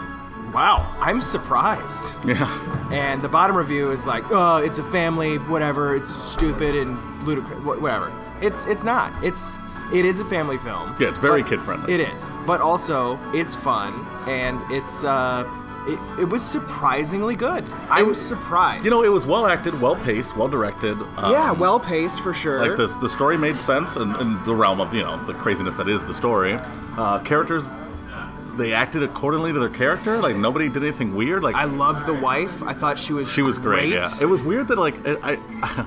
wow, 0.53 0.95
I'm 1.01 1.23
surprised. 1.23 2.13
yeah. 2.27 2.89
And 2.93 3.23
the 3.23 3.29
bottom 3.29 3.57
review 3.57 3.93
is 3.93 4.07
like, 4.07 4.25
oh, 4.31 4.59
it's 4.59 4.77
a 4.77 4.83
family, 4.83 5.39
whatever, 5.39 5.97
it's 5.97 6.15
stupid 6.23 6.77
and 6.77 6.99
ludicrous, 7.27 7.59
whatever. 7.65 8.13
It's 8.43 8.67
it's 8.67 8.85
not. 8.85 9.25
It's 9.25 9.57
it 9.93 10.05
is 10.05 10.21
a 10.21 10.25
family 10.25 10.59
film. 10.59 10.95
Yeah, 10.99 11.09
it's 11.09 11.19
very 11.19 11.43
kid-friendly. 11.43 11.93
It 11.93 12.01
is, 12.01 12.31
but 12.47 12.61
also 12.61 13.19
it's 13.35 13.55
fun 13.55 14.07
and 14.27 14.61
it's 14.71 15.05
uh, 15.05 15.45
it, 15.87 16.21
it 16.21 16.25
was 16.25 16.43
surprisingly 16.43 17.35
good. 17.35 17.69
I 17.91 18.03
was 18.03 18.21
surprised. 18.21 18.85
You 18.85 18.91
know, 18.91 19.03
it 19.03 19.09
was 19.09 19.27
well 19.27 19.47
acted, 19.47 19.81
well 19.81 19.97
paced, 19.97 20.37
well 20.37 20.49
directed. 20.49 20.97
Um, 21.17 21.33
yeah, 21.33 21.51
well 21.51 21.81
paced 21.81 22.21
for 22.21 22.33
sure. 22.33 22.61
Like 22.61 22.77
the 22.77 22.87
the 23.01 23.09
story 23.09 23.37
made 23.37 23.57
sense 23.61 23.97
in, 23.97 24.15
in 24.17 24.43
the 24.45 24.55
realm 24.55 24.81
of 24.81 24.95
you 24.95 25.03
know 25.03 25.23
the 25.25 25.35
craziness 25.35 25.77
that 25.77 25.89
is 25.89 26.05
the 26.05 26.15
story. 26.15 26.55
Uh, 26.97 27.19
characters, 27.21 27.65
they 28.57 28.73
acted 28.73 29.03
accordingly 29.03 29.53
to 29.53 29.59
their 29.59 29.69
character. 29.71 30.19
Like 30.19 30.37
nobody 30.37 30.69
did 30.69 30.83
anything 30.83 31.15
weird. 31.15 31.43
Like 31.43 31.57
I 31.57 31.65
loved 31.65 32.07
the 32.07 32.15
wife. 32.15 32.63
I 32.63 32.75
thought 32.75 32.99
she 32.99 33.13
was 33.13 33.31
She 33.31 33.43
was 33.43 33.59
great. 33.59 33.91
Yeah, 33.91 34.09
it 34.21 34.27
was 34.27 34.41
weird 34.43 34.69
that 34.69 34.79
like 34.79 35.07
I, 35.07 35.33
I, 35.33 35.87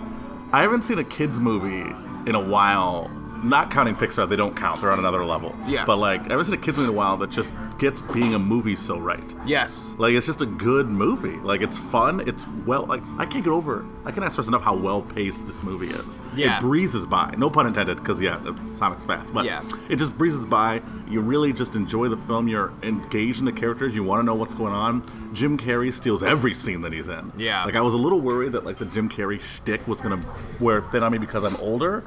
I 0.51 0.61
haven't 0.61 0.83
seen 0.83 0.99
a 0.99 1.03
kids 1.03 1.39
movie 1.39 1.89
in 2.29 2.35
a 2.35 2.41
while 2.41 3.09
not 3.43 3.69
counting 3.71 3.95
Pixar, 3.95 4.27
they 4.27 4.35
don't 4.35 4.55
count. 4.55 4.81
They're 4.81 4.91
on 4.91 4.99
another 4.99 5.23
level. 5.25 5.55
Yes. 5.67 5.85
But 5.85 5.97
like, 5.97 6.21
I 6.21 6.29
haven't 6.29 6.45
seen 6.45 6.53
a 6.53 6.57
kids 6.57 6.77
movie 6.77 6.89
in 6.89 6.95
a 6.95 6.97
while 6.97 7.17
that 7.17 7.29
just 7.29 7.53
gets 7.77 8.01
being 8.01 8.33
a 8.33 8.39
movie 8.39 8.75
so 8.75 8.97
right. 8.97 9.35
Yes. 9.45 9.93
Like 9.97 10.13
it's 10.13 10.25
just 10.25 10.41
a 10.41 10.45
good 10.45 10.87
movie. 10.87 11.35
Like 11.37 11.61
it's 11.61 11.77
fun. 11.77 12.21
It's 12.27 12.45
well. 12.65 12.85
Like 12.85 13.03
I 13.17 13.25
can't 13.25 13.43
get 13.43 13.51
over. 13.51 13.85
I 14.05 14.11
can't 14.11 14.31
stress 14.31 14.47
enough 14.47 14.61
how 14.61 14.75
well 14.75 15.01
paced 15.01 15.45
this 15.47 15.63
movie 15.63 15.87
is. 15.87 16.19
Yeah. 16.35 16.57
It 16.57 16.61
breezes 16.61 17.05
by. 17.05 17.33
No 17.37 17.49
pun 17.49 17.67
intended, 17.67 17.97
because 17.97 18.21
yeah, 18.21 18.39
Sonic's 18.71 19.03
fast. 19.03 19.33
But 19.33 19.45
Yeah. 19.45 19.63
it 19.89 19.97
just 19.97 20.17
breezes 20.17 20.45
by. 20.45 20.81
You 21.09 21.21
really 21.21 21.51
just 21.53 21.75
enjoy 21.75 22.07
the 22.09 22.17
film. 22.17 22.47
You're 22.47 22.71
engaged 22.83 23.39
in 23.39 23.45
the 23.45 23.51
characters. 23.51 23.95
You 23.95 24.03
want 24.03 24.21
to 24.21 24.23
know 24.25 24.35
what's 24.35 24.53
going 24.53 24.73
on. 24.73 25.03
Jim 25.33 25.57
Carrey 25.57 25.91
steals 25.91 26.23
every 26.23 26.53
scene 26.53 26.81
that 26.81 26.93
he's 26.93 27.07
in. 27.07 27.31
Yeah. 27.37 27.65
Like 27.65 27.75
I 27.75 27.81
was 27.81 27.93
a 27.93 27.97
little 27.97 28.21
worried 28.21 28.53
that 28.53 28.63
like 28.65 28.77
the 28.77 28.85
Jim 28.85 29.09
Carrey 29.09 29.41
shtick 29.41 29.87
was 29.87 29.99
gonna 30.01 30.21
wear 30.59 30.81
thin 30.81 31.03
on 31.03 31.11
me 31.11 31.17
because 31.17 31.43
I'm 31.43 31.55
older. 31.57 32.03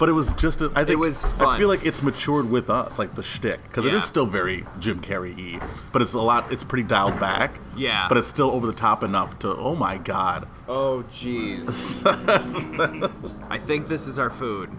But 0.00 0.08
it 0.08 0.12
was 0.12 0.32
just, 0.32 0.62
a, 0.62 0.72
I 0.74 0.84
think, 0.84 0.98
was 0.98 1.38
I 1.40 1.58
feel 1.58 1.68
like 1.68 1.84
it's 1.86 2.02
matured 2.02 2.50
with 2.50 2.70
us, 2.70 2.98
like 2.98 3.14
the 3.14 3.22
shtick, 3.22 3.62
because 3.64 3.84
it 3.84 3.92
Yeah. 3.92 3.98
is 3.98 4.04
still 4.04 4.24
very 4.24 4.64
Jim 4.78 4.98
Carrey-y, 5.00 5.60
but 5.92 6.00
it's 6.00 6.14
a 6.14 6.20
lot, 6.20 6.50
it's 6.50 6.64
pretty 6.64 6.84
dialed 6.84 7.20
back. 7.20 7.60
Yeah. 7.76 8.06
But 8.08 8.16
it's 8.16 8.26
still 8.28 8.50
over 8.50 8.66
the 8.66 8.72
top 8.72 9.04
enough 9.04 9.38
to, 9.40 9.54
oh 9.54 9.76
my 9.76 9.98
god. 9.98 10.48
Oh, 10.66 11.04
jeez. 11.12 12.02
I 13.50 13.58
think 13.58 13.88
this 13.88 14.06
is 14.08 14.18
our 14.18 14.30
food. 14.30 14.70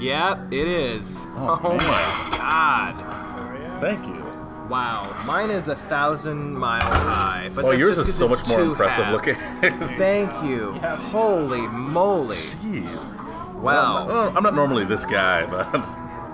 Yep, 0.00 0.52
it 0.52 0.66
is. 0.66 1.24
Oh, 1.36 1.60
oh 1.62 1.72
my 1.76 2.36
god. 2.36 3.80
Thank 3.80 4.04
you. 4.06 4.22
Wow. 4.68 5.14
Mine 5.26 5.50
is 5.50 5.68
a 5.68 5.76
thousand 5.76 6.54
miles 6.58 6.92
high. 6.92 7.50
But 7.54 7.64
Oh, 7.64 7.68
that's 7.70 7.80
yours 7.80 7.96
just 7.98 8.08
is 8.08 8.18
'cause 8.18 8.18
so 8.18 8.28
much 8.28 8.48
more 8.48 8.62
impressive 8.62 9.04
halves. 9.04 9.14
looking. 9.62 9.88
Thank 9.96 10.32
you. 10.42 10.72
Holy 11.12 11.60
moly. 11.68 12.34
Jeez. 12.36 13.22
Wow. 13.66 14.06
Oh, 14.08 14.32
I'm 14.36 14.44
not 14.44 14.54
normally 14.54 14.84
this 14.84 15.04
guy, 15.04 15.44
but 15.44 15.66
I'm 15.74 15.82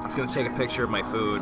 just 0.05 0.17
gonna 0.17 0.31
take 0.31 0.47
a 0.47 0.55
picture 0.55 0.85
of 0.85 0.91
my 0.91 1.03
food. 1.03 1.41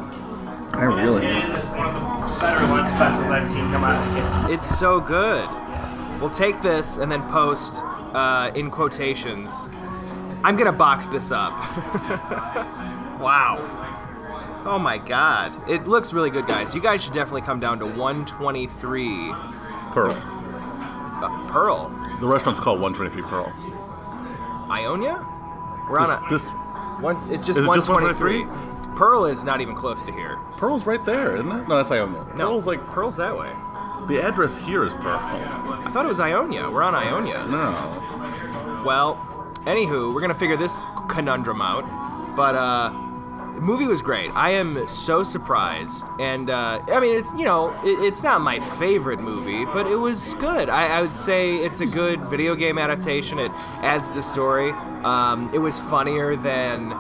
I 0.73 0.85
really. 0.85 1.27
one 1.27 1.89
of 1.89 2.31
the 2.33 2.41
better 2.41 2.65
lunch 2.69 2.89
specials 2.95 3.27
I've 3.27 3.49
seen 3.49 3.73
come 3.73 3.83
out 3.83 4.07
of 4.07 4.15
the 4.15 4.21
kitchen. 4.21 4.55
It's 4.55 4.79
so 4.79 5.01
good. 5.01 5.49
We'll 6.21 6.31
take 6.31 6.63
this 6.63 6.99
and 6.99 7.11
then 7.11 7.29
post 7.29 7.83
uh, 8.15 8.53
in 8.55 8.71
quotations. 8.71 9.69
I'm 10.45 10.57
gonna 10.57 10.73
box 10.73 11.09
this 11.09 11.33
up. 11.33 11.53
wow. 13.21 13.59
Oh 14.65 14.79
my 14.79 14.97
god. 14.97 15.57
It 15.69 15.89
looks 15.89 16.13
really 16.13 16.31
good, 16.31 16.47
guys. 16.47 16.73
You 16.73 16.81
guys 16.81 17.03
should 17.03 17.15
definitely 17.15 17.43
come 17.43 17.59
down 17.59 17.81
to 17.81 17.87
123 17.87 19.33
Pearl. 19.91 20.13
uh, 20.13 21.51
Pearl. 21.51 21.89
The 22.21 22.29
restaurant's 22.29 22.61
called 22.61 22.81
123 22.81 23.23
Pearl. 23.29 23.53
Ionia? 24.71 25.27
We're 25.91 25.99
on 25.99 26.11
a. 26.11 26.29
This 26.31 26.49
One, 27.01 27.17
it's 27.31 27.45
just 27.45 27.59
Is 27.59 27.67
it 27.67 27.75
just 27.75 27.89
123. 27.89 28.47
Pearl 28.95 29.25
is 29.25 29.45
not 29.45 29.61
even 29.61 29.75
close 29.75 30.03
to 30.05 30.13
here. 30.13 30.39
Pearl's 30.57 30.87
right 30.87 31.05
there, 31.05 31.37
isn't 31.37 31.51
it? 31.51 31.69
No, 31.69 31.77
that's 31.77 31.91
Ionia. 31.91 32.25
No, 32.37 32.51
Pearl's 32.51 32.67
like 32.67 32.87
Pearl's 32.87 33.17
that 33.17 33.37
way. 33.37 33.51
the 34.07 34.23
address 34.23 34.57
here 34.59 34.85
is 34.85 34.95
Pearl. 34.95 35.19
I 35.19 35.91
thought 35.91 36.05
it 36.05 36.09
was 36.09 36.21
Ionia. 36.21 36.71
We're 36.71 36.83
on 36.83 36.95
Ionia. 36.95 37.45
No. 37.47 38.85
Well, 38.87 39.17
anywho, 39.65 40.15
we're 40.15 40.21
gonna 40.21 40.35
figure 40.35 40.57
this 40.57 40.85
conundrum 41.09 41.61
out. 41.61 42.37
But 42.37 42.55
uh, 42.55 42.91
the 43.55 43.61
movie 43.61 43.87
was 43.87 44.03
great. 44.03 44.31
I 44.35 44.51
am 44.51 44.87
so 44.89 45.23
surprised, 45.23 46.07
and 46.19 46.51
uh, 46.51 46.81
I 46.89 47.01
mean, 47.01 47.17
it's 47.17 47.33
you 47.35 47.45
know, 47.45 47.73
it, 47.85 47.99
it's 48.05 48.23
not 48.23 48.41
my 48.41 48.61
favorite 48.61 49.21
movie, 49.21 49.65
but 49.65 49.87
it 49.87 49.97
was 49.97 50.35
good. 50.35 50.69
I, 50.69 50.99
I 50.99 51.03
would 51.03 51.15
say 51.15 51.57
it's 51.57 51.81
a 51.81 51.87
good 51.87 52.21
video 52.23 52.55
game 52.55 52.79
adaptation. 52.79 53.39
It 53.39 53.53
adds 53.83 54.09
to 54.09 54.15
the 54.15 54.23
story. 54.23 54.71
Um, 55.05 55.51
it 55.53 55.59
was 55.59 55.79
funnier 55.79 56.37
than. 56.37 56.93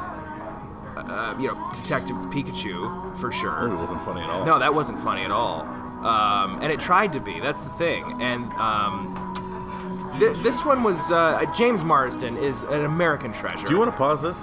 Uh, 0.96 1.34
you 1.40 1.48
know, 1.48 1.70
Detective 1.72 2.14
Pikachu 2.26 3.16
for 3.16 3.32
sure. 3.32 3.66
It 3.66 3.76
wasn't 3.76 4.04
funny 4.04 4.20
at 4.20 4.30
all. 4.30 4.44
No, 4.44 4.58
that 4.58 4.72
wasn't 4.72 5.00
funny 5.00 5.22
at 5.22 5.30
all. 5.30 5.62
Um, 6.06 6.60
and 6.62 6.70
it 6.70 6.78
tried 6.78 7.12
to 7.14 7.20
be. 7.20 7.40
That's 7.40 7.64
the 7.64 7.70
thing. 7.70 8.20
And 8.22 8.52
um, 8.54 10.14
th- 10.18 10.36
this 10.38 10.64
one 10.64 10.82
was 10.82 11.10
uh, 11.10 11.44
James 11.56 11.84
Marsden 11.84 12.36
is 12.36 12.62
an 12.64 12.84
American 12.84 13.32
treasure. 13.32 13.66
Do 13.66 13.72
you 13.72 13.78
want 13.78 13.90
to 13.90 13.96
pause 13.96 14.22
this? 14.22 14.40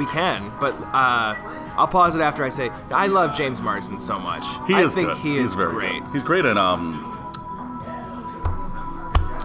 We 0.00 0.06
can, 0.06 0.50
but 0.58 0.72
uh, 0.94 1.34
I'll 1.76 1.86
pause 1.86 2.16
it 2.16 2.22
after 2.22 2.42
I 2.42 2.48
say 2.48 2.70
I 2.90 3.06
love 3.06 3.36
James 3.36 3.60
Marsden 3.60 4.00
so 4.00 4.18
much. 4.18 4.42
He 4.66 4.72
I 4.74 4.84
is 4.84 4.94
think 4.94 5.08
good. 5.08 5.18
he 5.18 5.36
He's 5.38 5.50
is 5.50 5.54
very 5.54 5.72
great. 5.72 6.02
Good. 6.04 6.12
He's 6.14 6.22
great 6.22 6.44
in 6.46 6.56
um 6.56 7.06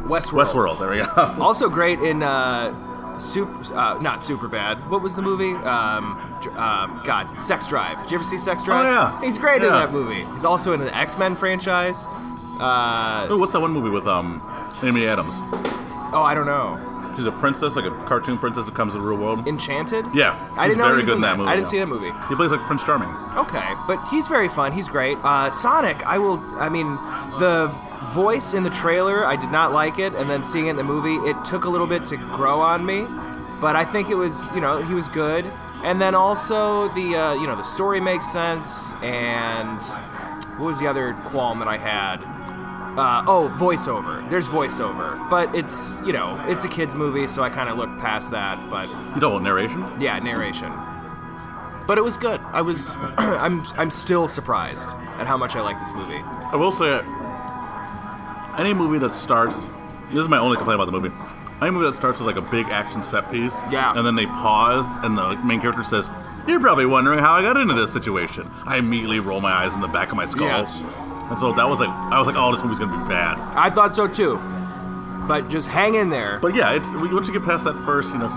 Westworld. 0.08 0.78
Westworld. 0.78 0.80
There 0.80 0.90
we 0.92 0.98
go. 0.98 1.36
Also 1.44 1.68
great 1.70 2.00
in 2.00 2.24
uh, 2.24 3.18
super, 3.18 3.52
uh, 3.74 4.00
not 4.02 4.24
super 4.24 4.48
bad. 4.48 4.78
What 4.90 5.02
was 5.02 5.16
the 5.16 5.22
movie? 5.22 5.54
Um, 5.66 6.18
um, 6.58 7.02
God, 7.04 7.42
Sex 7.42 7.68
Drive. 7.68 8.02
Did 8.04 8.12
you 8.12 8.16
ever 8.16 8.24
see 8.24 8.38
Sex 8.38 8.64
Drive? 8.64 8.86
Oh, 8.86 8.90
yeah. 8.90 9.22
He's 9.22 9.38
great 9.38 9.62
in 9.64 9.70
that 9.70 9.92
movie. 9.92 10.24
He's 10.34 10.46
also 10.46 10.74
in 10.74 10.80
the 10.80 10.96
X 10.96 11.18
Men 11.18 11.36
franchise. 11.36 12.06
Uh, 12.60 13.28
Oh, 13.30 13.38
what's 13.38 13.52
that 13.54 13.60
one 13.62 13.72
movie 13.72 13.90
with 13.90 14.08
um 14.08 14.42
Amy 14.84 15.08
Adams? 15.08 15.36
oh, 16.14 16.22
I 16.24 16.34
don't 16.36 16.46
know. 16.46 16.95
She's 17.16 17.26
a 17.26 17.32
princess, 17.32 17.76
like 17.76 17.86
a 17.86 17.92
cartoon 18.04 18.38
princess 18.38 18.66
that 18.66 18.76
comes 18.76 18.94
to 18.94 19.00
the 19.00 19.06
real 19.06 19.18
world. 19.18 19.48
Enchanted? 19.48 20.06
Yeah, 20.14 20.32
I 20.58 20.68
he's 20.68 20.76
didn't 20.76 20.78
know 20.80 20.86
very 20.86 20.96
he 20.96 21.00
was 21.02 21.10
good 21.10 21.16
in 21.16 21.22
that. 21.22 21.38
movie, 21.38 21.50
I 21.50 21.56
didn't 21.56 21.68
yeah. 21.68 21.72
see 21.72 21.80
that 21.80 21.88
movie. 21.88 22.12
He 22.28 22.36
plays 22.36 22.52
like 22.52 22.62
Prince 22.66 22.84
Charming. 22.84 23.10
Okay, 23.38 23.74
but 23.88 24.06
he's 24.10 24.28
very 24.28 24.50
fun. 24.50 24.72
He's 24.74 24.88
great. 24.88 25.18
Uh, 25.24 25.50
Sonic, 25.50 26.06
I 26.06 26.18
will. 26.18 26.40
I 26.60 26.70
mean, 26.70 26.96
the 27.40 27.74
voice 28.14 28.54
in 28.54 28.64
the 28.64 28.70
trailer, 28.70 29.26
I 29.26 29.36
did 29.36 29.50
not 29.50 29.72
like 29.72 29.98
it, 30.00 30.14
and 30.14 30.30
then 30.30 30.44
seeing 30.44 30.68
it 30.68 30.72
in 30.72 30.76
the 30.76 30.84
movie, 30.84 31.16
it 31.30 31.44
took 31.46 31.66
a 31.66 31.70
little 31.70 31.88
bit 31.88 32.06
to 32.08 32.18
grow 32.18 32.60
on 32.62 32.86
me. 32.86 33.06
But 33.62 33.76
I 33.76 33.86
think 33.86 34.10
it 34.10 34.16
was, 34.16 34.52
you 34.54 34.62
know, 34.62 34.82
he 34.82 34.94
was 34.94 35.08
good. 35.08 35.52
And 35.84 36.02
then 36.02 36.16
also 36.16 36.90
the, 36.90 37.16
uh, 37.16 37.34
you 37.36 37.48
know, 37.48 37.56
the 37.56 37.64
story 37.64 38.02
makes 38.02 38.30
sense. 38.32 38.94
And 39.02 39.82
what 40.58 40.66
was 40.66 40.80
the 40.80 40.88
other 40.88 41.14
qualm 41.26 41.60
that 41.60 41.68
I 41.68 41.78
had? 41.78 42.18
Uh, 42.98 43.24
oh, 43.28 43.54
voiceover. 43.58 44.28
There's 44.30 44.48
voiceover, 44.48 45.30
but 45.30 45.54
it's, 45.54 46.02
you 46.06 46.14
know, 46.14 46.42
it's 46.48 46.64
a 46.64 46.70
kids 46.70 46.96
movie, 46.96 47.28
so 47.28 47.42
I 47.44 47.50
kind 47.50 47.70
of 47.70 47.78
looked 47.78 48.00
past 48.00 48.32
that. 48.32 48.58
But 48.70 48.88
You 49.16 49.20
know 49.22 49.32
what 49.32 49.44
narration? 49.44 49.86
yeah, 50.00 50.18
narration. 50.20 50.72
But 51.88 51.98
it 51.98 52.04
was 52.04 52.16
good. 52.18 52.40
I 52.54 52.62
was 52.62 52.96
I'm 53.18 53.64
I'm 53.78 53.92
still 53.92 54.28
surprised 54.28 54.92
at 55.20 55.28
how 55.28 55.36
much 55.38 55.56
I 55.56 55.62
like 55.62 55.80
this 55.80 55.92
movie. 55.92 56.18
I 56.24 56.56
will 56.56 56.72
say, 56.72 57.02
any 58.58 58.74
movie 58.74 58.98
that 59.00 59.12
starts, 59.12 59.68
this 60.10 60.22
is 60.22 60.30
my 60.30 60.38
only 60.38 60.56
complaint 60.58 60.80
about 60.82 60.86
the 60.92 60.98
movie. 61.00 61.14
Any 61.62 61.72
movie 61.72 61.86
that 61.88 61.96
starts 61.96 62.20
with 62.20 62.28
like 62.28 62.38
a 62.38 62.50
big 62.50 62.68
action 62.68 63.04
set 63.04 63.30
piece, 63.32 63.60
Yeah. 63.70 63.94
and 63.96 64.06
then 64.06 64.16
they 64.16 64.26
pause, 64.26 64.98
and 65.04 65.18
the 65.18 65.36
main 65.38 65.60
character 65.62 65.84
says, 65.84 66.10
"You're 66.48 66.60
probably 66.60 66.86
wondering 66.86 67.20
how 67.20 67.34
I 67.34 67.42
got 67.42 67.58
into 67.58 67.74
this 67.74 67.92
situation." 67.94 68.50
I 68.66 68.78
immediately 68.78 69.20
roll 69.20 69.42
my 69.42 69.52
eyes 69.52 69.74
in 69.74 69.82
the 69.82 69.88
back 69.88 70.10
of 70.12 70.16
my 70.18 70.26
skull, 70.26 70.48
Yes. 70.48 70.82
And 71.30 71.40
so 71.40 71.54
that 71.54 71.68
was 71.68 71.80
like, 71.80 71.90
I 71.90 72.18
was 72.20 72.28
like, 72.28 72.36
"Oh, 72.38 72.52
this 72.52 72.62
movie's 72.64 72.80
gonna 72.80 72.98
be 72.98 73.10
bad." 73.10 73.40
I 73.56 73.70
thought 73.70 73.96
so 73.96 74.08
too. 74.08 74.40
But 75.28 75.50
just 75.50 75.68
hang 75.68 75.96
in 75.96 76.10
there. 76.10 76.38
But 76.40 76.54
yeah, 76.56 76.74
it's 76.74 76.94
once 76.94 77.28
you 77.28 77.34
get 77.34 77.44
past 77.44 77.64
that 77.64 77.74
first, 77.86 78.14
you 78.14 78.20
know, 78.20 78.28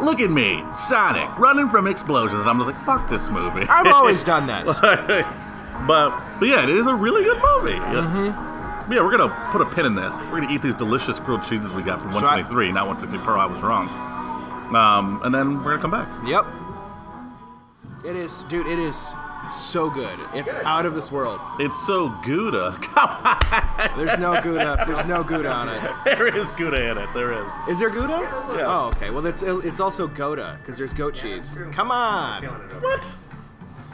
look 0.00 0.20
at 0.20 0.30
me, 0.30 0.62
Sonic, 0.72 1.36
running 1.38 1.68
from 1.68 1.86
explosions, 1.88 2.40
and 2.40 2.48
I'm 2.48 2.58
just 2.60 2.70
like, 2.70 2.84
"Fuck 2.84 3.08
this 3.08 3.28
movie." 3.30 3.66
I've 3.68 3.86
always 3.92 4.22
done 4.32 4.46
this. 4.46 4.78
but 4.78 6.12
but 6.38 6.46
yeah, 6.46 6.62
it 6.62 6.68
is 6.70 6.86
a 6.86 6.94
really 6.94 7.24
good 7.24 7.40
movie. 7.42 7.76
Yeah. 7.76 8.50
Yeah, 8.90 9.00
we're 9.00 9.16
gonna 9.16 9.48
put 9.50 9.60
a 9.62 9.66
pin 9.66 9.86
in 9.86 9.94
this. 9.94 10.14
We're 10.26 10.40
gonna 10.42 10.52
eat 10.52 10.60
these 10.62 10.74
delicious 10.74 11.18
grilled 11.18 11.42
cheeses 11.44 11.72
we 11.72 11.82
got 11.82 12.02
from 12.02 12.12
So 12.12 12.18
I- 12.18 12.36
123, 12.42 12.70
not 12.72 12.86
123 12.86 13.24
Pearl. 13.26 13.40
I 13.40 13.46
was 13.46 13.62
wrong. 13.62 13.88
Um, 14.76 15.20
and 15.24 15.34
then 15.34 15.64
we're 15.64 15.76
gonna 15.76 15.80
come 15.82 15.90
back. 15.90 16.08
Yep. 16.26 16.46
It 18.04 18.14
is, 18.16 18.42
dude. 18.48 18.66
It 18.66 18.78
is 18.78 19.14
so 19.52 19.90
good. 19.90 20.18
It's 20.34 20.54
out 20.54 20.86
of 20.86 20.94
this 20.94 21.10
world. 21.12 21.40
It's 21.58 21.86
so 21.86 22.08
Gouda. 22.24 22.76
Come 22.82 23.08
on, 23.24 23.98
There's 23.98 24.18
no 24.18 24.40
Gouda. 24.42 24.84
There's 24.86 25.06
no 25.06 25.22
Gouda 25.24 25.50
on 25.50 25.68
it. 25.68 25.80
there 26.04 26.26
is 26.34 26.50
Gouda 26.52 26.90
in 26.90 26.98
it. 26.98 27.08
There 27.14 27.32
is. 27.32 27.52
Is 27.68 27.78
there 27.78 27.90
Gouda? 27.90 28.18
Yeah. 28.56 28.66
Oh, 28.66 28.90
okay. 28.94 29.10
Well, 29.10 29.26
it's 29.26 29.42
it's 29.42 29.80
also 29.80 30.06
Gouda 30.06 30.58
because 30.60 30.78
there's 30.78 30.94
goat 30.94 31.14
cheese. 31.14 31.58
Come 31.72 31.90
on. 31.90 32.44
What? 32.44 33.16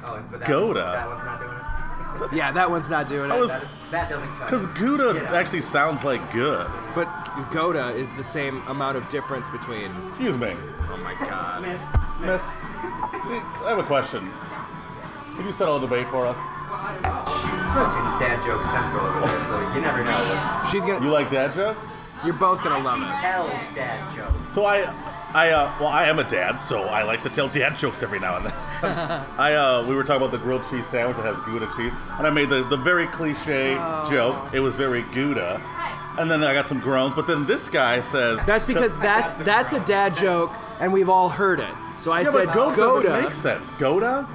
Oh, 0.07 0.23
but 0.30 0.40
that, 0.40 0.49
Gouda. 0.49 0.80
That 0.80 1.09
one's 1.09 1.25
not 1.25 1.40
doing 1.40 1.52
it. 1.52 1.57
Yeah, 2.37 2.52
that 2.52 2.71
one's 2.71 2.90
not 2.90 3.07
doing 3.09 3.30
it. 3.30 3.38
Was 3.38 3.49
That, 3.49 3.64
that 3.92 4.11
doesn't 4.11 4.28
cut. 4.37 4.50
because 4.50 4.64
it. 4.66 4.75
Gouda 4.75 5.14
Get 5.14 5.25
out. 5.26 5.35
actually 5.35 5.61
sounds 5.62 6.04
like 6.04 6.21
good. 6.33 6.66
But 6.95 7.07
Gouda 7.50 7.90
is 7.97 8.12
the 8.12 8.25
same 8.25 8.62
amount 8.69 8.97
of 8.99 9.09
difference 9.09 9.49
between. 9.49 9.90
Excuse 10.09 10.37
me, 10.37 10.52
Oh 10.90 10.97
my 11.02 11.14
god. 11.26 11.62
Miss. 11.62 11.80
Miss. 12.21 12.42
I 12.42 13.64
have 13.69 13.78
a 13.78 13.83
question. 13.85 14.30
Can 15.37 15.46
you 15.46 15.52
settle 15.52 15.76
a 15.76 15.80
debate 15.80 16.08
for 16.08 16.26
us? 16.26 16.37
She's 16.70 17.58
supposed 17.60 17.94
dad 18.20 18.38
joke 18.44 18.64
central 18.66 19.06
over 19.06 19.20
there, 19.26 19.44
so 19.44 19.75
you 19.75 19.80
never 19.80 20.04
know 20.04 20.12
what 20.12 20.70
She's 20.70 20.84
gonna. 20.84 21.04
You 21.04 21.10
like 21.10 21.30
dad 21.30 21.54
jokes? 21.54 21.84
You're 22.25 22.34
both 22.34 22.62
gonna 22.62 22.84
love 22.84 23.00
it. 23.00 23.06
tells 23.20 23.50
dad 23.75 24.14
jokes. 24.14 24.52
So 24.52 24.66
I, 24.66 24.82
I, 25.32 25.50
uh, 25.50 25.75
well, 25.80 25.88
I 25.88 26.04
am 26.04 26.18
a 26.18 26.25
dad, 26.25 26.56
so 26.56 26.82
I 26.84 27.02
like 27.02 27.22
to 27.22 27.30
tell 27.30 27.49
dad 27.49 27.76
jokes 27.76 28.02
every 28.02 28.20
now 28.20 28.37
and 28.37 28.46
then. 28.46 28.52
I, 29.38 29.54
uh, 29.54 29.87
we 29.87 29.94
were 29.94 30.04
talking 30.04 30.22
about 30.22 30.32
the 30.32 30.42
grilled 30.42 30.62
cheese 30.70 30.87
sandwich 30.87 31.16
that 31.16 31.26
has 31.26 31.37
Gouda 31.44 31.70
cheese, 31.76 31.92
and 32.18 32.26
I 32.26 32.30
made 32.30 32.50
the, 32.50 32.62
the 32.64 32.76
very 32.76 33.06
cliche 33.06 33.75
joke. 34.10 34.52
It 34.52 34.60
was 34.60 34.75
very 34.75 35.02
Gouda, 35.14 35.62
and 36.18 36.30
then 36.30 36.44
I 36.44 36.52
got 36.52 36.66
some 36.66 36.80
groans. 36.80 37.14
But 37.14 37.26
then 37.26 37.46
this 37.46 37.68
guy 37.68 38.00
says, 38.00 38.44
That's 38.44 38.66
because 38.66 38.99
that's 38.99 39.37
that's 39.37 39.72
a 39.72 39.80
dad 39.87 40.14
joke, 40.14 40.52
and 40.78 40.92
we've 40.92 41.08
all 41.08 41.28
heard 41.30 41.60
it. 41.60 41.75
So 41.96 42.12
I 42.12 42.20
yeah, 42.22 42.30
said 42.30 42.46
but 42.46 42.54
goat 42.54 42.76
Goda, 42.76 43.08
doesn't 43.08 43.25
make 43.25 43.32
sense. 43.34 43.70
Goda? 43.78 44.28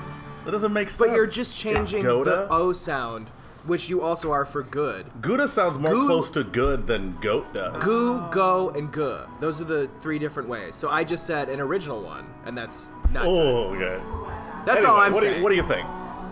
That 0.45 0.51
doesn't 0.51 0.71
make 0.73 0.89
sense. 0.89 0.99
but 0.99 1.15
you're 1.15 1.25
just 1.25 1.57
changing 1.57 2.03
the 2.03 2.47
O 2.49 2.71
sound, 2.71 3.27
which 3.65 3.89
you 3.89 4.01
also 4.01 4.31
are 4.31 4.45
for 4.45 4.61
good. 4.63 5.05
Gouda 5.21 5.47
sounds 5.47 5.79
more 5.79 5.91
Goo- 5.91 6.05
close 6.05 6.29
to 6.31 6.43
good 6.43 6.85
than 6.87 7.17
goat 7.19 7.51
does. 7.53 7.83
Goo, 7.83 8.23
go, 8.31 8.69
and 8.69 8.91
guh. 8.93 9.27
Those 9.39 9.59
are 9.59 9.65
the 9.65 9.89
three 10.01 10.19
different 10.19 10.47
ways. 10.47 10.75
So 10.75 10.89
I 10.89 11.03
just 11.03 11.25
said 11.25 11.49
an 11.49 11.59
original 11.59 12.01
one, 12.01 12.25
and 12.45 12.55
that's 12.57 12.91
not. 13.11 13.25
Oh, 13.25 13.73
good. 13.75 14.01
Oh, 14.05 14.23
okay. 14.25 14.33
That's 14.65 14.83
Anyway, 14.83 14.89
all 14.91 14.97
I'm 15.01 15.13
what 15.13 15.21
Do 15.21 15.25
saying. 15.27 15.37
you, 15.37 15.43
what 15.43 15.49
do 15.49 15.55
you 15.55 15.63
think? 15.67 15.87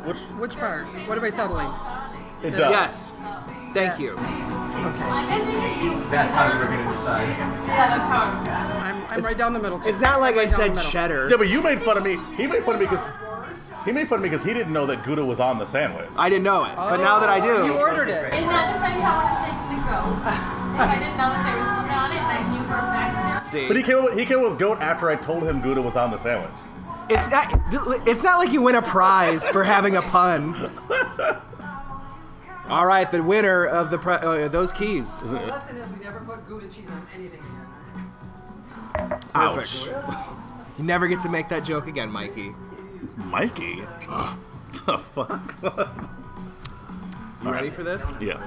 Which 0.06 0.18
Which 0.40 0.56
part? 0.58 0.86
What 1.08 1.18
am 1.18 1.24
I 1.24 1.30
settling? 1.30 1.68
it 2.44 2.52
does. 2.52 2.60
Yes. 2.72 3.14
Thank 3.74 4.00
you. 4.00 4.16
I 4.18 5.26
guess 5.30 5.52
you 5.82 5.90
could. 5.90 6.12
That's 6.12 6.32
how 6.32 6.52
you 6.54 6.60
were 6.60 6.66
gonna 6.66 6.92
decide. 6.92 7.30
Yeah, 7.30 7.98
that's 7.98 8.04
how 8.04 8.20
I'm 8.22 8.46
saying. 8.46 8.84
I'm, 9.08 9.18
I'm 9.20 9.22
right 9.26 9.38
down 9.38 9.54
the 9.54 9.60
middle. 9.60 9.80
Too. 9.80 9.90
It's 9.90 10.02
not 10.02 10.20
like 10.20 10.34
I'm 10.34 10.40
I 10.40 10.44
right 10.44 10.50
down 10.50 10.60
the 10.60 10.66
said 10.66 10.76
middle. 10.76 10.92
cheddar. 10.92 11.28
Yeah, 11.30 11.38
but 11.38 11.48
you 11.48 11.62
made 11.62 11.80
fun 11.82 11.98
of 11.98 12.04
me. 12.04 12.20
He 12.36 12.46
made 12.48 12.64
fun 12.64 12.76
of 12.76 12.82
me 12.82 12.88
because 12.88 13.06
he 13.86 13.92
made 13.92 14.08
fun 14.08 14.20
of 14.20 14.24
me 14.24 14.30
because 14.30 14.46
he 14.46 14.54
didn't 14.54 14.72
know 14.74 14.86
that 14.86 15.04
Gouda 15.04 15.24
was 15.26 15.40
on 15.40 15.60
the 15.60 15.66
sandwich. 15.66 16.10
I 16.16 16.30
didn't 16.30 16.44
know 16.44 16.66
it, 16.66 16.76
but 16.76 16.98
now 16.98 17.20
that 17.20 17.30
I 17.30 17.40
do, 17.40 17.66
You 17.66 17.74
ordered 17.74 18.10
it. 18.10 18.34
In 18.34 18.46
that 18.48 18.74
defense, 18.74 19.04
I 19.04 19.12
want 19.18 19.30
to 19.30 19.36
take 19.44 19.54
the 19.60 19.64
if 20.74 20.80
I 20.80 20.96
didn't 20.98 21.18
know 21.18 21.30
that 21.30 21.44
there 21.46 21.58
was 21.60 21.68
Gouda 21.70 21.94
on 21.94 22.10
it, 22.10 22.18
and 22.18 22.26
I 22.26 22.42
knew 22.52 22.64
for 22.66 22.74
a 22.74 22.82
fact. 22.82 23.44
see. 23.44 23.68
But 23.68 23.78
he 23.78 23.84
came 23.84 23.98
up 23.98 24.04
with, 24.06 24.18
he 24.18 24.26
came 24.26 24.40
up 24.40 24.50
with 24.50 24.60
goat 24.60 24.80
after 24.80 25.10
I 25.10 25.16
told 25.16 25.44
him 25.44 25.62
Gouda 25.62 25.82
was 25.82 25.96
on 25.96 26.10
the 26.12 26.18
sandwich. 26.18 26.50
It's 27.10 27.28
not. 27.28 28.08
It's 28.08 28.24
not 28.24 28.40
like 28.40 28.52
you 28.52 28.62
win 28.62 28.76
a 28.76 28.82
prize 28.82 29.48
for 29.50 29.64
having 29.64 29.98
a 29.98 30.02
pun. 30.02 30.56
All 32.70 32.86
right, 32.88 33.12
the 33.12 33.22
winner 33.22 33.66
of 33.66 33.92
the 33.92 33.98
pri- 33.98 34.16
uh, 34.18 34.48
those 34.48 34.72
keys. 34.72 35.22
The 35.22 35.34
lesson 35.34 35.76
is 35.76 35.92
we 35.92 36.04
never 36.04 36.22
put 36.22 36.48
Gouda 36.48 36.70
cheese 36.70 36.88
on 36.90 37.06
anything 37.14 37.42
again. 38.96 39.20
Ouch. 39.36 39.88
You 40.78 40.84
never 40.86 41.08
get 41.08 41.22
to 41.22 41.30
make 41.30 41.50
that 41.50 41.64
joke 41.64 41.88
again, 41.88 42.10
Mikey. 42.10 42.54
Mikey. 43.18 43.82
the 44.86 44.98
fuck? 44.98 45.56
You 47.44 47.52
ready 47.52 47.70
for 47.70 47.84
this? 47.84 48.18
Yeah. 48.22 48.40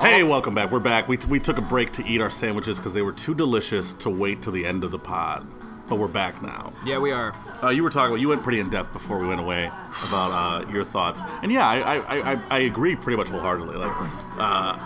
Hey, 0.00 0.22
welcome 0.22 0.54
back. 0.54 0.70
We're 0.70 0.78
back. 0.78 1.08
We, 1.08 1.18
we 1.28 1.40
took 1.40 1.58
a 1.58 1.62
break 1.62 1.92
to 1.92 2.06
eat 2.06 2.20
our 2.20 2.30
sandwiches 2.30 2.78
because 2.78 2.94
they 2.94 3.02
were 3.02 3.12
too 3.12 3.34
delicious 3.34 3.92
to 3.94 4.08
wait 4.08 4.42
till 4.42 4.52
the 4.52 4.64
end 4.64 4.84
of 4.84 4.90
the 4.92 4.98
pod. 4.98 5.46
But 5.88 5.96
we're 5.96 6.08
back 6.08 6.40
now. 6.40 6.72
Yeah, 6.86 6.98
we 6.98 7.10
are. 7.10 7.34
Uh, 7.62 7.70
you 7.70 7.82
were 7.82 7.90
talking 7.90 8.12
about 8.12 8.20
you 8.20 8.28
went 8.28 8.44
pretty 8.44 8.60
in 8.60 8.70
depth 8.70 8.92
before 8.92 9.18
we 9.18 9.26
went 9.26 9.40
away 9.40 9.66
about 10.06 10.30
uh, 10.30 10.70
your 10.70 10.84
thoughts, 10.84 11.20
and 11.42 11.50
yeah, 11.50 11.68
I, 11.68 11.96
I, 11.98 12.32
I, 12.32 12.40
I 12.48 12.58
agree 12.60 12.94
pretty 12.94 13.16
much 13.16 13.28
wholeheartedly. 13.28 13.74
Like, 13.76 13.90
uh, 14.38 14.78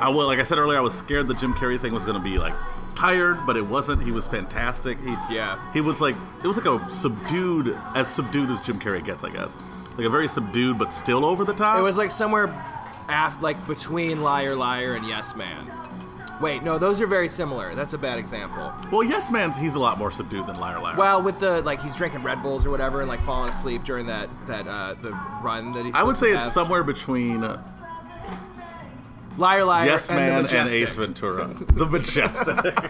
I 0.00 0.08
will, 0.08 0.26
like 0.28 0.38
I 0.38 0.44
said 0.44 0.58
earlier, 0.58 0.78
I 0.78 0.80
was 0.80 0.96
scared 0.96 1.26
the 1.26 1.34
Jim 1.34 1.52
Carrey 1.54 1.78
thing 1.78 1.92
was 1.92 2.04
going 2.04 2.16
to 2.16 2.22
be 2.22 2.38
like 2.38 2.54
tired, 2.98 3.38
but 3.46 3.56
it 3.56 3.62
wasn't. 3.66 4.02
He 4.02 4.10
was 4.10 4.26
fantastic. 4.26 4.98
He, 5.00 5.10
Yeah. 5.30 5.58
he 5.72 5.80
was 5.80 6.00
like 6.00 6.16
it 6.42 6.46
was 6.46 6.56
like 6.56 6.66
a 6.66 6.90
subdued, 6.90 7.78
as 7.94 8.08
subdued 8.12 8.50
as 8.50 8.60
Jim 8.60 8.78
Carrey 8.80 9.04
gets, 9.04 9.24
I 9.24 9.30
guess. 9.30 9.56
Like 9.96 10.06
a 10.06 10.10
very 10.10 10.28
subdued, 10.28 10.78
but 10.78 10.92
still 10.92 11.24
over 11.24 11.44
the 11.44 11.52
top. 11.54 11.78
It 11.78 11.82
was 11.82 11.98
like 11.98 12.10
somewhere, 12.10 12.44
af- 13.08 13.40
like 13.42 13.56
between 13.66 14.22
Liar 14.22 14.54
Liar 14.54 14.94
and 14.94 15.06
Yes 15.06 15.34
Man. 15.34 15.64
Wait, 16.40 16.62
no, 16.62 16.78
those 16.78 17.00
are 17.00 17.06
very 17.08 17.28
similar. 17.28 17.74
That's 17.74 17.94
a 17.94 17.98
bad 17.98 18.16
example. 18.16 18.72
well, 18.92 19.02
Yes 19.02 19.28
Man's 19.30 19.56
he's 19.56 19.74
a 19.74 19.78
lot 19.80 19.98
more 19.98 20.12
subdued 20.12 20.46
than 20.46 20.54
Liar 20.56 20.80
Liar. 20.80 20.96
Well, 20.96 21.20
with 21.20 21.40
the 21.40 21.62
like 21.62 21.82
he's 21.82 21.96
drinking 21.96 22.22
Red 22.22 22.42
Bulls 22.42 22.64
or 22.64 22.70
whatever 22.70 23.00
and 23.00 23.08
like 23.08 23.20
falling 23.22 23.48
asleep 23.50 23.82
during 23.84 24.06
that 24.06 24.28
that 24.46 24.66
uh, 24.68 24.94
the 25.02 25.10
run 25.42 25.72
that 25.72 25.84
he's. 25.84 25.94
I 25.96 26.02
would 26.04 26.14
say 26.16 26.30
it's 26.30 26.44
have. 26.44 26.52
somewhere 26.52 26.84
between 26.84 27.42
uh, 27.42 27.60
Liar 29.38 29.64
Liar 29.64 29.86
Yes 29.86 30.10
and 30.10 30.18
the 30.18 30.22
Man 30.22 30.46
and 30.66 30.68
Ace 30.68 30.96
Ventura. 30.96 31.46
the 31.46 31.86
Majestic. 31.86 32.76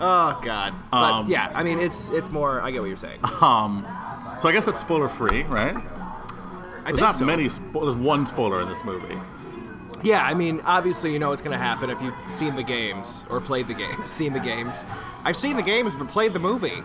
Oh 0.00 0.40
God. 0.44 0.74
But 0.90 0.96
Um, 1.12 1.28
yeah, 1.28 1.52
I 1.54 1.62
mean 1.62 1.78
it's 1.78 2.08
it's 2.08 2.28
more. 2.28 2.60
I 2.60 2.72
get 2.72 2.80
what 2.80 2.88
you're 2.88 2.96
saying. 2.96 3.20
um, 3.40 3.86
so 4.40 4.48
I 4.48 4.52
guess 4.52 4.66
it's 4.66 4.80
spoiler 4.80 5.08
free, 5.08 5.44
right? 5.44 5.76
I 5.76 6.86
There's 6.86 6.98
not 6.98 7.14
so. 7.14 7.24
many. 7.24 7.44
Spo- 7.44 7.82
there's 7.82 7.94
one 7.96 8.26
spoiler 8.26 8.60
in 8.60 8.68
this 8.68 8.82
movie. 8.84 9.16
Yeah, 10.02 10.22
I 10.24 10.34
mean, 10.34 10.60
obviously, 10.64 11.12
you 11.12 11.18
know 11.20 11.30
what's 11.30 11.40
going 11.42 11.56
to 11.56 11.64
happen 11.64 11.88
if 11.90 12.02
you've 12.02 12.14
seen 12.28 12.56
the 12.56 12.62
games 12.64 13.24
or 13.30 13.40
played 13.40 13.68
the 13.68 13.74
games. 13.74 14.10
Seen 14.18 14.32
the 14.34 14.40
games. 14.40 14.84
I've 15.24 15.36
seen 15.36 15.56
the 15.56 15.62
games, 15.62 15.94
but 15.94 16.08
played 16.08 16.32
the 16.34 16.40
movie. 16.40 16.82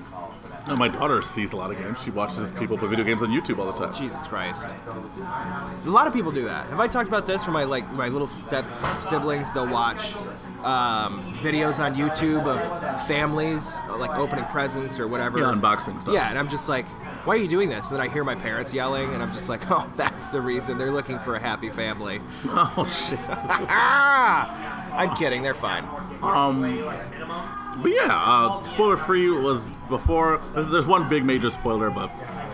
No, 0.69 0.75
my 0.75 0.87
daughter 0.87 1.19
sees 1.23 1.51
a 1.51 1.55
lot 1.55 1.71
of 1.71 1.79
games. 1.79 2.03
She 2.03 2.11
watches 2.11 2.51
people 2.51 2.77
play 2.77 2.87
video 2.89 3.03
games 3.03 3.23
on 3.23 3.29
YouTube 3.29 3.57
all 3.57 3.71
the 3.71 3.85
time. 3.85 3.91
Jesus 3.91 4.21
Christ. 4.27 4.75
A 4.87 5.89
lot 5.89 6.05
of 6.05 6.13
people 6.13 6.31
do 6.31 6.45
that. 6.45 6.67
Have 6.67 6.79
I 6.79 6.87
talked 6.87 7.07
about 7.07 7.25
this 7.25 7.43
for 7.43 7.49
my 7.49 7.63
like 7.63 7.91
my 7.93 8.07
little 8.07 8.27
step 8.27 8.65
siblings? 9.01 9.51
They'll 9.51 9.67
watch 9.67 10.15
um, 10.63 11.25
videos 11.41 11.83
on 11.83 11.95
YouTube 11.95 12.45
of 12.45 13.07
families 13.07 13.79
like 13.97 14.11
opening 14.11 14.45
presents 14.45 14.99
or 14.99 15.07
whatever. 15.07 15.39
Yeah, 15.39 15.45
unboxing 15.45 15.99
stuff. 16.01 16.13
Yeah, 16.13 16.29
and 16.29 16.37
I'm 16.37 16.49
just 16.49 16.69
like, 16.69 16.85
why 17.25 17.33
are 17.33 17.39
you 17.39 17.47
doing 17.47 17.69
this? 17.69 17.89
And 17.89 17.99
then 17.99 18.05
I 18.07 18.11
hear 18.11 18.23
my 18.23 18.35
parents 18.35 18.71
yelling, 18.71 19.11
and 19.13 19.23
I'm 19.23 19.33
just 19.33 19.49
like, 19.49 19.69
oh, 19.71 19.91
that's 19.95 20.29
the 20.29 20.39
reason. 20.39 20.77
They're 20.77 20.91
looking 20.91 21.17
for 21.19 21.35
a 21.35 21.39
happy 21.39 21.69
family. 21.69 22.21
Oh 22.51 22.87
shit. 22.89 23.19
I'm 23.29 25.15
kidding. 25.15 25.41
They're 25.41 25.53
fine. 25.53 25.83
Um, 26.21 26.63
but 27.81 27.91
yeah, 27.91 28.07
uh, 28.11 28.63
spoiler 28.63 28.97
free 28.97 29.29
was 29.29 29.69
before. 29.89 30.41
There's, 30.53 30.67
there's 30.69 30.87
one 30.87 31.09
big 31.09 31.23
major 31.25 31.49
spoiler, 31.49 31.89
but 31.89 32.11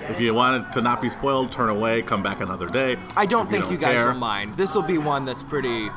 if 0.09 0.19
you 0.19 0.33
wanted 0.33 0.71
to 0.73 0.81
not 0.81 1.01
be 1.01 1.09
spoiled, 1.09 1.51
turn 1.51 1.69
away, 1.69 2.01
come 2.01 2.21
back 2.23 2.41
another 2.41 2.67
day. 2.67 2.97
I 3.15 3.25
don't 3.25 3.45
If 3.45 3.51
think 3.51 3.71
you, 3.71 3.77
guys 3.77 3.97
care. 3.97 4.07
will 4.09 4.19
mind. 4.19 4.55
This 4.55 4.75
will 4.75 4.81
be 4.83 4.97
one 4.97 5.25
that's 5.25 5.43
pretty, 5.43 5.89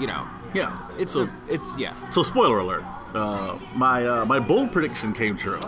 you 0.00 0.06
know, 0.06 0.26
Yeah, 0.54 0.76
it's 0.98 1.12
so, 1.14 1.24
a, 1.24 1.30
it's 1.48 1.78
yeah. 1.78 1.94
so 2.10 2.22
spoiler 2.22 2.58
alert. 2.58 2.84
Uh, 3.14 3.58
my 3.74 4.06
uh, 4.06 4.24
my 4.24 4.38
bold 4.40 4.72
prediction 4.72 5.12
came 5.12 5.36
true. 5.36 5.60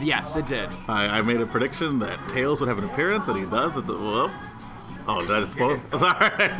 Yes, 0.00 0.36
it 0.36 0.46
did. 0.46 0.68
I, 0.86 1.18
I 1.18 1.22
made 1.22 1.40
a 1.40 1.46
prediction 1.46 1.98
that 1.98 2.18
Tails 2.28 2.60
would 2.60 2.68
have 2.68 2.78
an 2.78 2.84
appearance, 2.84 3.26
and 3.28 3.36
he 3.36 3.44
does. 3.46 3.76
At 3.76 3.86
the 3.86 3.94
whoop. 3.98 4.30
Oh, 5.08 5.20
did 5.20 5.30
I 5.32 5.40
just 5.40 5.52
spoil? 5.52 5.80
Sorry. 5.98 6.50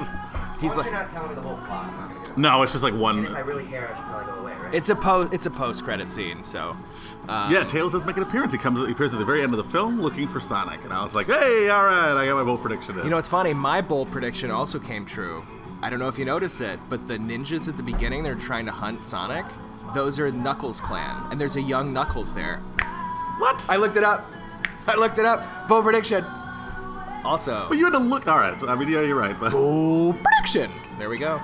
He's 0.60 0.74
You're 0.74 0.84
like, 0.84 1.08
not 2.38 2.38
telling 2.38 2.38
me 2.38 2.38
the 2.38 2.38
whole 2.38 2.38
plot. 2.38 2.38
I'm 2.38 2.42
not 2.42 2.48
gonna- 2.50 2.58
no, 2.58 2.62
it's 2.62 2.72
just 2.72 2.84
like 2.84 2.92
If 2.94 2.98
I 2.98 3.02
one. 3.02 3.46
really 3.46 3.64
care, 3.66 3.90
I 3.92 3.96
should 3.96 4.06
probably 4.06 4.32
go 4.32 4.40
away, 4.40 4.52
right? 4.62 4.74
it's 4.74 4.88
a 4.90 4.96
post, 4.96 5.34
it's 5.34 5.46
a 5.46 5.50
post 5.50 5.84
credit 5.84 6.10
scene. 6.10 6.44
So, 6.44 6.76
uh, 7.28 7.48
Yeah, 7.50 7.64
Tails 7.64 7.92
does 7.92 8.04
make 8.04 8.16
an 8.16 8.22
appearance. 8.22 8.52
He 8.52 8.58
comes, 8.58 8.80
he 8.86 8.92
appears 8.92 9.12
at 9.12 9.18
the 9.18 9.24
very 9.24 9.42
end 9.42 9.52
of 9.52 9.58
the 9.58 9.70
film 9.70 10.00
looking 10.00 10.28
for 10.28 10.40
Sonic, 10.40 10.82
and 10.84 10.92
I 10.92 11.02
was 11.02 11.14
like, 11.14 11.26
"Hey, 11.26 11.68
all 11.68 11.84
right, 11.84 12.12
I 12.16 12.26
got 12.26 12.36
my 12.36 12.44
bold 12.44 12.62
prediction." 12.62 12.98
In. 12.98 13.04
you 13.04 13.10
know, 13.10 13.18
it's 13.18 13.28
funny. 13.28 13.52
My 13.54 13.80
bold 13.80 14.10
prediction 14.10 14.50
also 14.50 14.78
came 14.78 15.04
true. 15.04 15.44
I 15.82 15.90
don't 15.90 15.98
know 16.00 16.08
if 16.08 16.18
you 16.18 16.24
noticed 16.24 16.60
it, 16.60 16.80
but 16.88 17.06
the 17.06 17.18
ninjas 17.18 17.68
at 17.68 17.76
the 17.76 17.82
beginning, 17.84 18.22
they're 18.24 18.34
trying 18.34 18.66
to 18.66 18.72
hunt 18.72 19.04
Sonic. 19.04 19.44
Those 19.94 20.18
are 20.18 20.30
Knuckles 20.32 20.80
clan, 20.80 21.16
and 21.30 21.40
there's 21.40 21.56
a 21.56 21.62
young 21.62 21.92
Knuckles 21.92 22.34
there. 22.34 22.60
what? 23.38 23.64
I 23.70 23.76
looked 23.76 23.96
it 23.96 24.02
up. 24.04 24.26
I 24.88 24.96
looked 24.96 25.18
it 25.18 25.24
up. 25.24 25.68
Bold 25.68 25.84
prediction. 25.84 26.24
Also, 27.24 27.66
but 27.68 27.78
you 27.78 27.84
had 27.84 27.92
to 27.92 27.98
look. 27.98 28.26
All 28.26 28.38
right, 28.38 28.60
I 28.64 28.74
mean, 28.74 28.88
yeah, 28.88 29.00
you're 29.02 29.16
right, 29.18 29.38
but 29.38 29.52
bold 29.52 30.16
prediction. 30.22 30.70
There 30.98 31.08
we 31.08 31.18
go. 31.18 31.40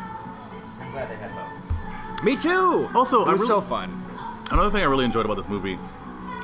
I'm 0.97 1.07
glad 1.07 1.11
they 1.11 1.17
had 1.17 1.35
both. 1.35 2.23
Me 2.25 2.37
too. 2.37 2.89
Also, 2.95 3.23
it 3.25 3.29
I 3.29 3.33
was 3.33 3.41
really- 3.41 3.49
so 3.49 3.61
fun. 3.61 4.03
another 4.51 4.71
thing 4.71 4.83
I 4.83 4.87
really 4.87 5.05
enjoyed 5.05 5.25
about 5.25 5.37
this 5.37 5.49
movie 5.49 5.79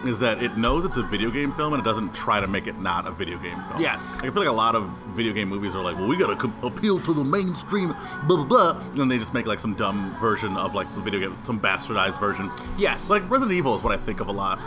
is 0.04 0.18
that 0.20 0.42
it 0.42 0.56
knows 0.56 0.84
it's 0.86 0.96
a 0.96 1.02
video 1.02 1.30
game 1.30 1.52
film 1.52 1.74
and 1.74 1.80
it 1.82 1.84
doesn't 1.84 2.14
try 2.14 2.40
to 2.40 2.46
make 2.46 2.66
it 2.66 2.78
not 2.80 3.06
a 3.06 3.10
video 3.10 3.36
game 3.38 3.60
film. 3.68 3.80
Yes. 3.82 4.16
Like, 4.16 4.30
I 4.30 4.32
feel 4.32 4.42
like 4.42 4.48
a 4.48 4.52
lot 4.52 4.74
of 4.74 4.88
video 5.14 5.32
game 5.34 5.48
movies 5.50 5.76
are 5.76 5.84
like, 5.84 5.96
well, 5.96 6.06
we 6.08 6.16
gotta 6.16 6.36
com- 6.36 6.54
appeal 6.62 6.98
to 7.00 7.12
the 7.12 7.22
mainstream, 7.22 7.94
blah 8.26 8.36
blah 8.36 8.44
blah, 8.44 8.70
and 8.80 8.96
then 8.98 9.08
they 9.08 9.18
just 9.18 9.34
make 9.34 9.46
like 9.46 9.60
some 9.60 9.74
dumb 9.74 10.16
version 10.18 10.56
of 10.56 10.74
like 10.74 10.92
the 10.94 11.00
video 11.02 11.20
game, 11.20 11.36
some 11.44 11.60
bastardized 11.60 12.18
version. 12.18 12.50
Yes. 12.78 13.10
Like 13.10 13.28
Resident 13.30 13.56
Evil 13.56 13.76
is 13.76 13.82
what 13.82 13.92
I 13.92 13.98
think 13.98 14.20
of 14.20 14.28
a 14.28 14.32
lot. 14.32 14.58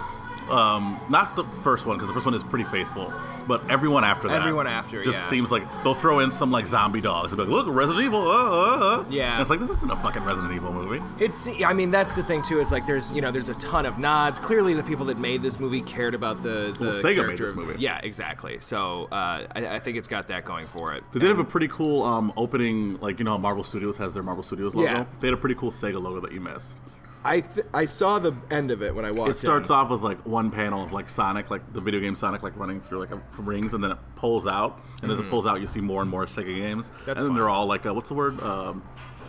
Um, 0.49 0.99
not 1.10 1.36
the 1.36 1.43
first 1.63 1.86
one 1.86 1.97
because 1.97 2.08
the 2.08 2.13
first 2.13 2.25
one 2.25 2.36
is 2.36 2.43
pretty 2.43 2.65
faithful, 2.65 3.13
but 3.47 3.69
everyone 3.69 4.03
after 4.03 4.27
that. 4.27 4.41
Everyone 4.41 4.67
after, 4.67 5.03
just 5.03 5.17
yeah. 5.17 5.29
seems 5.29 5.51
like 5.51 5.63
they'll 5.84 5.93
throw 5.93 6.19
in 6.19 6.32
some 6.32 6.51
like 6.51 6.67
zombie 6.67 7.01
dogs 7.01 7.32
and 7.32 7.38
be 7.38 7.43
like, 7.43 7.51
look, 7.51 7.67
Resident 7.67 8.06
Evil. 8.06 8.27
Uh, 8.27 8.34
uh, 8.34 8.99
uh. 9.01 9.06
Yeah. 9.10 9.34
And 9.34 9.41
it's 9.41 9.49
like 9.49 9.60
this 9.60 9.69
isn't 9.69 9.91
a 9.91 9.95
fucking 9.97 10.23
Resident 10.23 10.53
Evil 10.53 10.73
movie. 10.73 11.03
It's. 11.19 11.49
I 11.63 11.73
mean, 11.73 11.91
that's 11.91 12.15
the 12.15 12.23
thing 12.23 12.41
too. 12.41 12.60
Is 12.60 12.71
like 12.71 12.86
there's 12.86 13.13
you 13.13 13.21
know 13.21 13.32
there's 13.32 13.49
a 13.49 13.56
ton 13.56 13.86
of 13.86 13.97
nods. 13.97 14.39
Clearly, 14.39 14.73
the 14.73 14.84
people 14.84 15.06
that 15.06 15.17
made 15.17 15.41
this 15.41 15.60
movie 15.60 15.82
cared 15.82 16.13
about 16.13 16.43
the. 16.43 16.75
the 16.77 16.86
Well, 16.86 16.93
Sega 16.93 17.27
made 17.27 17.38
this 17.38 17.56
movie. 17.56 17.79
Yeah, 17.79 17.99
exactly. 18.03 18.60
So 18.60 19.06
uh, 19.12 19.47
I, 19.56 19.75
I 19.75 19.79
think 19.79 19.97
it's 19.97 20.08
got 20.08 20.27
that 20.27 20.45
going 20.45 20.67
for 20.67 20.93
it. 20.93 21.03
They 21.12 21.19
did 21.19 21.29
have 21.29 21.39
a 21.39 21.43
pretty 21.43 21.67
cool 21.69 22.03
um, 22.03 22.34
opening, 22.38 22.99
like 22.99 23.19
you 23.19 23.25
know 23.25 23.38
Marvel 23.38 23.63
Studios 23.63 23.97
has 23.97 24.13
their 24.13 24.23
Marvel 24.23 24.43
Studios 24.43 24.75
logo. 24.75 24.89
Yeah. 24.89 25.06
They 25.19 25.27
had 25.27 25.34
a 25.34 25.38
pretty 25.38 25.56
cool 25.56 25.71
Sega 25.71 26.01
logo 26.01 26.19
that 26.19 26.32
you 26.32 26.41
missed. 26.41 26.82
I 27.25 27.39
th- 27.39 27.67
I 27.73 27.86
saw 27.86 28.19
the 28.19 28.33
end 28.51 28.69
of 28.71 28.81
it 28.81 28.93
when 28.93 29.05
I 29.05 29.12
watched. 29.12 29.31
It 29.31 29.38
starts 29.38 29.69
off 29.69 29.89
with 29.89 30.01
like 30.01 30.25
one 30.27 30.51
panel 30.51 30.83
of 30.83 30.91
like 30.91 31.09
Sonic, 31.09 31.49
like 31.49 31.71
the 31.73 31.79
video 31.79 31.99
game 32.01 32.15
Sonic, 32.15 32.43
like 32.43 32.57
running 32.57 32.81
through 32.81 32.99
like 32.99 33.12
a, 33.12 33.21
rings, 33.41 33.73
and 33.73 33.83
then 33.83 33.91
it 33.91 33.97
pulls 34.15 34.45
out. 34.45 34.79
And 35.01 35.12
as 35.12 35.19
it 35.19 35.29
pulls 35.29 35.47
out, 35.47 35.62
you 35.62 35.67
see 35.67 35.79
more 35.81 36.01
and 36.01 36.09
more 36.12 36.25
Sega 36.25 36.53
games. 36.53 36.89
Mm-hmm. 36.89 37.05
That's 37.05 37.07
and 37.07 37.17
then 37.17 37.27
fun. 37.27 37.36
they're 37.36 37.49
all 37.49 37.65
like, 37.65 37.86
a, 37.86 37.93
what's 37.93 38.09
the 38.09 38.15
word? 38.15 38.41
Um, 38.41 38.83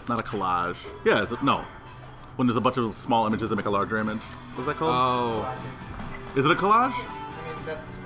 not 0.09 0.18
a 0.20 0.22
collage. 0.22 0.76
Yeah, 1.04 1.22
is 1.22 1.33
it, 1.33 1.42
no. 1.42 1.64
When 2.37 2.48
there's 2.48 2.57
a 2.57 2.61
bunch 2.61 2.78
of 2.78 2.96
small 2.96 3.26
images 3.26 3.50
that 3.50 3.57
make 3.57 3.66
a 3.66 3.70
larger 3.70 3.96
image. 3.96 4.18
What's 4.57 4.66
that 4.66 4.76
called? 4.76 4.92
Oh, 4.94 6.38
Is 6.38 6.44
it 6.44 6.50
a 6.50 6.54
collage? 6.57 6.94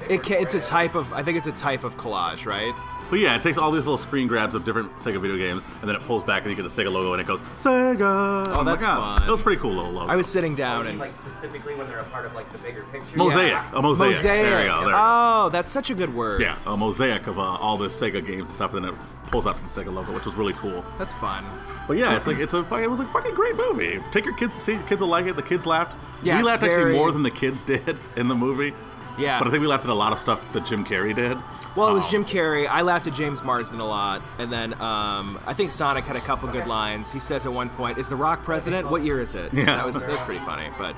It 0.09 0.23
ca- 0.23 0.41
it's 0.41 0.55
a 0.55 0.61
type 0.61 0.95
of 0.95 1.13
I 1.13 1.23
think 1.23 1.39
it's 1.39 1.47
a 1.47 1.53
type 1.53 1.83
of 1.85 1.97
collage, 1.97 2.47
right? 2.47 2.75
But 3.11 3.21
yeah, 3.21 3.35
it 3.37 3.43
takes 3.43 3.57
all 3.59 3.71
these 3.71 3.87
little 3.87 3.99
screen 3.99 4.29
grabs 4.29 4.55
of 4.55 4.65
different 4.65 4.93
Sega 4.97 5.21
video 5.21 5.37
games, 5.39 5.65
and 5.81 5.89
then 5.89 5.97
it 5.97 6.03
pulls 6.03 6.23
back, 6.23 6.43
and 6.43 6.51
you 6.51 6.57
get 6.57 6.63
the 6.63 6.83
Sega 6.83 6.93
logo, 6.93 7.13
and 7.15 7.21
it 7.21 7.27
goes 7.27 7.41
Sega. 7.57 8.01
Oh, 8.49 8.59
I'm 8.61 8.65
that's 8.67 8.83
like, 8.85 8.93
ah, 8.93 9.17
fun. 9.19 9.29
It 9.29 9.31
was 9.31 9.41
a 9.41 9.43
pretty 9.43 9.61
cool 9.61 9.73
little 9.75 9.93
logo. 9.93 10.07
I 10.13 10.17
was 10.17 10.27
sitting 10.27 10.53
Oh, 10.53 10.57
down 10.57 10.85
you 10.85 10.91
and 10.91 10.99
like 10.99 11.13
specifically 11.15 11.75
when 11.75 11.89
they're 11.89 12.01
a 12.01 12.05
part 12.05 12.27
of 12.27 12.35
like 12.35 12.51
the 12.53 12.59
bigger 12.59 12.85
picture. 12.93 13.17
mosaic, 13.17 13.49
Yeah. 13.53 13.71
a 13.75 13.81
mosaic. 13.83 14.15
Mosaic. 14.15 14.43
There 14.45 14.61
you 14.63 14.69
go. 14.69 14.75
There 14.81 14.85
you 14.89 14.93
go. 14.93 14.99
Oh, 15.01 15.49
that's 15.51 15.71
such 15.71 15.91
a 15.91 15.95
good 15.95 16.15
word. 16.15 16.41
Yeah, 16.41 16.57
a 16.67 16.77
mosaic 16.77 17.27
of 17.27 17.39
uh, 17.39 17.43
all 17.43 17.79
the 17.79 17.89
Sega 17.89 18.25
games 18.25 18.49
and 18.49 18.55
stuff, 18.55 18.75
and 18.75 18.85
then 18.85 18.93
it 18.95 18.99
pulls 19.31 19.47
out 19.47 19.57
the 19.57 19.69
Sega 19.69 19.93
logo, 19.93 20.13
which 20.15 20.27
was 20.27 20.35
really 20.35 20.55
cool. 20.55 20.85
That's 20.99 21.15
fun. 21.15 21.45
But 21.87 21.97
yeah, 21.97 22.15
it's 22.17 22.27
like 22.27 22.37
it's 22.39 22.53
a 22.53 22.59
it 22.75 22.91
was 22.91 23.01
a 23.01 23.07
fucking 23.07 23.35
great 23.35 23.57
movie. 23.57 23.99
Take 24.13 24.27
your 24.27 24.35
kids 24.37 24.53
to 24.53 24.61
see. 24.61 24.75
it. 24.75 24.87
Kids 24.87 25.01
will 25.01 25.09
like 25.09 25.25
it. 25.25 25.37
The 25.37 25.43
kids 25.43 25.65
laughed. 25.65 25.97
Yeah, 26.23 26.37
we 26.37 26.43
laughed 26.43 26.61
very- 26.61 26.75
actually 26.75 26.93
more 26.93 27.11
than 27.13 27.23
the 27.23 27.31
kids 27.31 27.65
did 27.73 27.99
in 28.17 28.29
the 28.29 28.35
movie. 28.35 28.75
Yeah. 29.19 29.39
But 29.39 29.49
I 29.49 29.51
think 29.51 29.61
we 29.61 29.67
laughed 29.67 29.85
at 29.85 29.91
a 29.91 29.95
lot 29.95 30.13
of 30.13 30.19
stuff 30.19 30.41
that 30.53 30.65
Jim 30.67 30.85
Carrey 30.85 31.15
did. 31.15 31.37
Well, 31.77 31.89
it 31.89 31.93
was 31.93 32.05
Um, 32.05 32.11
Jim 32.11 32.25
Carrey. 32.25 32.67
I 32.69 32.83
laughed 32.83 33.07
at 33.07 33.15
James 33.15 33.43
Marsden 33.43 33.81
a 33.81 33.87
lot, 33.87 34.23
and 34.39 34.51
then 34.53 34.73
um, 34.81 35.39
I 35.47 35.55
think 35.55 35.71
Sonic 35.71 36.05
had 36.05 36.17
a 36.17 36.21
couple 36.21 36.49
good 36.51 36.67
lines. 36.67 37.13
He 37.13 37.21
says 37.21 37.47
at 37.47 37.53
one 37.53 37.69
point, 37.71 37.99
"Is 37.99 38.09
The 38.09 38.17
Rock 38.17 38.43
president? 38.45 38.91
What 38.91 39.03
year 39.03 39.21
is 39.21 39.35
it?" 39.35 39.53
Yeah. 39.53 39.65
that 39.67 39.87
was 39.87 40.01
that 40.01 40.11
was 40.11 40.23
pretty 40.23 40.41
funny. 40.45 40.67
But 40.79 40.95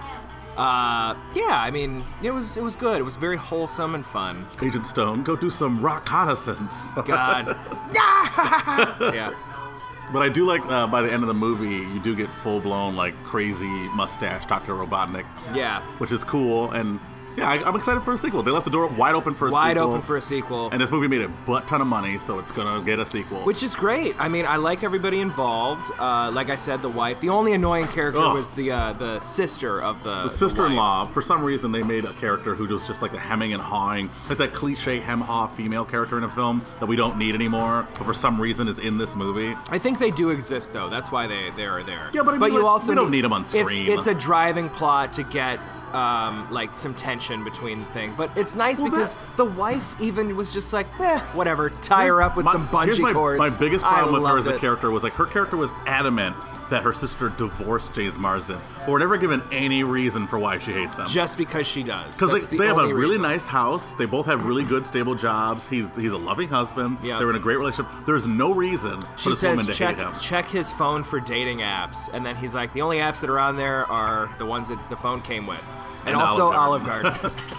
uh, 0.57 1.15
yeah, 1.35 1.61
I 1.61 1.71
mean, 1.71 2.05
it 2.23 2.31
was 2.31 2.57
it 2.57 2.63
was 2.63 2.77
good. 2.77 2.99
It 2.99 3.05
was 3.05 3.17
very 3.17 3.37
wholesome 3.37 3.95
and 3.95 4.05
fun. 4.07 4.45
Agent 4.63 4.87
Stone, 4.87 5.23
go 5.23 5.37
do 5.37 5.51
some 5.51 5.85
reconnaissance. 5.85 6.89
God, 7.05 7.57
yeah, 7.95 9.33
But 10.13 10.23
I 10.23 10.29
do 10.29 10.45
like 10.45 10.65
uh, 10.67 10.87
by 10.87 11.03
the 11.03 11.13
end 11.13 11.23
of 11.23 11.29
the 11.29 11.35
movie, 11.35 11.77
you 11.93 12.01
do 12.01 12.17
get 12.17 12.29
full 12.43 12.61
blown 12.61 12.97
like 12.97 13.15
crazy 13.25 13.67
mustache 13.95 14.45
Dr. 14.47 14.73
Robotnik, 14.75 15.25
yeah, 15.55 15.83
which 15.99 16.11
is 16.13 16.25
cool. 16.25 16.73
And 16.73 16.99
yeah, 17.41 17.51
I, 17.51 17.67
I'm 17.67 17.77
excited 17.77 18.03
for 18.03 18.13
a 18.13 18.19
sequel. 18.19 18.43
They 18.43 18.51
left 18.51 18.65
the 18.65 18.71
door 18.71 18.87
wide 18.87 19.15
open 19.15 19.35
for 19.35 19.49
a 19.49 19.51
wide 19.51 19.71
sequel. 19.71 19.87
Wide 19.87 19.95
open 19.95 20.03
for 20.07 20.17
a 20.17 20.23
sequel. 20.23 20.71
And 20.71 20.81
this 20.81 20.91
movie 20.91 21.09
made 21.09 21.23
a 21.23 21.29
butt 21.29 21.67
ton 21.67 21.81
of 21.81 21.87
money, 21.87 22.19
so 22.19 22.39
it's 22.39 22.53
gonna 22.53 22.85
get 22.85 22.99
a 22.99 23.05
sequel. 23.05 23.39
Which 23.41 23.63
is 23.63 23.75
great. 23.75 24.15
I 24.21 24.29
mean, 24.29 24.47
I 24.47 24.57
like 24.57 24.83
everybody 24.85 25.21
involved. 25.21 25.91
Uh, 25.99 26.31
like 26.33 26.51
I 26.51 26.57
said, 26.57 26.83
the 26.83 26.89
wife. 26.89 27.21
The 27.21 27.31
only 27.31 27.53
annoying 27.53 27.87
character 27.89 28.21
Ugh. 28.21 28.35
was 28.35 28.51
the 28.53 28.71
uh, 28.71 28.93
the 28.95 29.21
sister 29.21 29.83
of 29.83 30.03
the 30.05 30.23
the 30.23 30.29
sister-in-law, 30.29 31.07
for 31.07 31.23
some 31.23 31.43
reason, 31.43 31.73
they 31.73 31.83
made 31.83 32.05
a 32.05 32.13
character 32.15 32.55
who 32.55 32.67
was 32.67 32.87
just 32.87 33.03
like 33.03 33.13
a 33.15 33.19
hemming 33.19 33.53
and 33.53 33.63
hawing, 33.63 34.11
like 34.29 34.39
that 34.39 34.53
cliche 34.53 35.01
hem-haw 35.01 35.47
female 35.49 35.85
character 35.85 36.19
in 36.19 36.25
a 36.25 36.31
film 36.31 36.63
that 36.79 36.87
we 36.87 36.97
don't 36.97 37.17
need 37.17 37.35
anymore, 37.35 37.89
but 37.95 38.05
for 38.05 38.15
some 38.15 38.41
reason 38.41 38.69
is 38.69 38.79
in 38.79 38.99
this 38.99 39.17
movie. 39.17 39.57
I 39.71 39.79
think 39.79 39.99
they 39.99 40.11
do 40.11 40.31
exist 40.31 40.73
though. 40.73 40.89
That's 40.89 41.11
why 41.11 41.27
they 41.27 41.51
they 41.57 41.67
are 41.67 41.83
there. 41.83 42.11
Yeah, 42.13 42.23
but 42.23 42.35
I 42.35 42.39
mean, 42.39 42.53
you 42.53 42.59
like, 42.59 42.65
also 42.65 42.93
we 42.93 42.97
don't 42.97 43.11
need 43.11 43.23
them 43.23 43.33
on 43.33 43.43
It's, 43.43 43.51
screen. 43.51 43.89
it's 43.89 44.07
a 44.07 44.15
driving 44.15 44.69
plot 44.69 45.13
to 45.15 45.23
get 45.23 45.59
um, 45.95 46.51
like 46.51 46.75
some 46.75 46.95
tension 46.95 47.45
between 47.45 47.81
the 47.81 47.85
thing. 47.87 48.15
But 48.17 48.31
it's 48.37 48.55
nice 48.55 48.81
Well, 48.81 48.91
because 48.91 49.17
that- 49.17 49.37
the 49.37 49.45
wife 49.47 49.95
even 50.01 50.37
was 50.37 50.53
just 50.53 50.73
like, 50.73 50.87
eh, 51.01 51.19
whatever, 51.33 51.71
tie 51.71 52.07
her 52.07 52.23
up 52.23 52.37
with 52.37 52.47
my- 52.47 52.53
some 52.53 52.69
bungee 52.69 52.99
my, 53.01 53.13
cords. 53.13 53.39
My 53.39 53.51
biggest 53.57 53.85
I 53.85 53.99
problem 54.01 54.23
with 54.23 54.31
her 54.31 54.39
as 54.39 54.47
a 54.47 54.55
it. 54.57 54.61
character 54.61 54.91
was 54.91 55.03
like 55.03 55.13
her 55.15 55.27
character 55.27 55.57
was 55.57 55.71
adamant 55.87 56.37
that 56.71 56.85
her 56.85 56.93
sister 56.93 57.31
divorced 57.31 57.93
James 57.95 58.17
Marsden, 58.17 58.57
but 58.79 58.89
we're 58.89 59.01
never 59.01 59.17
given 59.17 59.43
any 59.51 59.83
reason 59.83 60.29
for 60.29 60.39
why 60.39 60.57
she 60.59 60.71
hates 60.73 60.99
him. 60.99 61.07
just 61.09 61.37
because 61.37 61.67
she 61.67 61.83
does. 61.83 62.17
Because 62.17 62.31
they, 62.49 62.57
the 62.57 62.59
they 62.63 62.67
have 62.69 62.79
a 62.79 62.87
really 62.95 63.17
reason. 63.17 63.23
nice 63.23 63.45
house. 63.45 63.91
They 63.95 64.05
both 64.05 64.27
have 64.27 64.45
really 64.45 64.63
good, 64.63 64.87
stable 64.87 65.17
jobs. 65.17 65.67
He, 65.67 65.85
he's 65.97 66.13
a 66.13 66.17
loving 66.17 66.49
husband. 66.49 66.99
Yeah. 67.03 67.19
They're 67.19 67.29
in 67.31 67.35
a 67.35 67.41
great 67.41 67.59
relationship. 67.59 67.91
There's 68.07 68.29
no 68.29 68.55
reason 68.55 69.01
for 69.01 69.19
She 69.19 69.31
this 69.31 69.43
woman 69.43 69.59
says 69.65 69.67
to 69.67 69.75
check 69.75 69.97
hate 69.97 70.07
him. 70.07 70.13
check 70.21 70.47
his 70.47 70.71
phone 70.71 71.03
for 71.03 71.19
dating 71.19 71.59
apps, 71.59 72.09
and 72.13 72.25
then 72.25 72.37
he's 72.37 72.55
like, 72.55 72.73
the 72.73 72.83
only 72.83 72.99
apps 72.99 73.21
that 73.21 73.31
are 73.31 73.39
on 73.41 73.57
there 73.57 73.85
are 73.91 74.31
the 74.39 74.47
ones 74.47 74.69
that 74.69 74.79
the 74.91 74.97
phone 74.97 75.23
came 75.23 75.49
with, 75.49 75.59
and, 76.01 76.09
And 76.09 76.17
also 76.17 76.45
Olive 76.53 76.57
Olive 76.57 76.85
Garden. 76.87 77.13
Garden. 77.13 77.31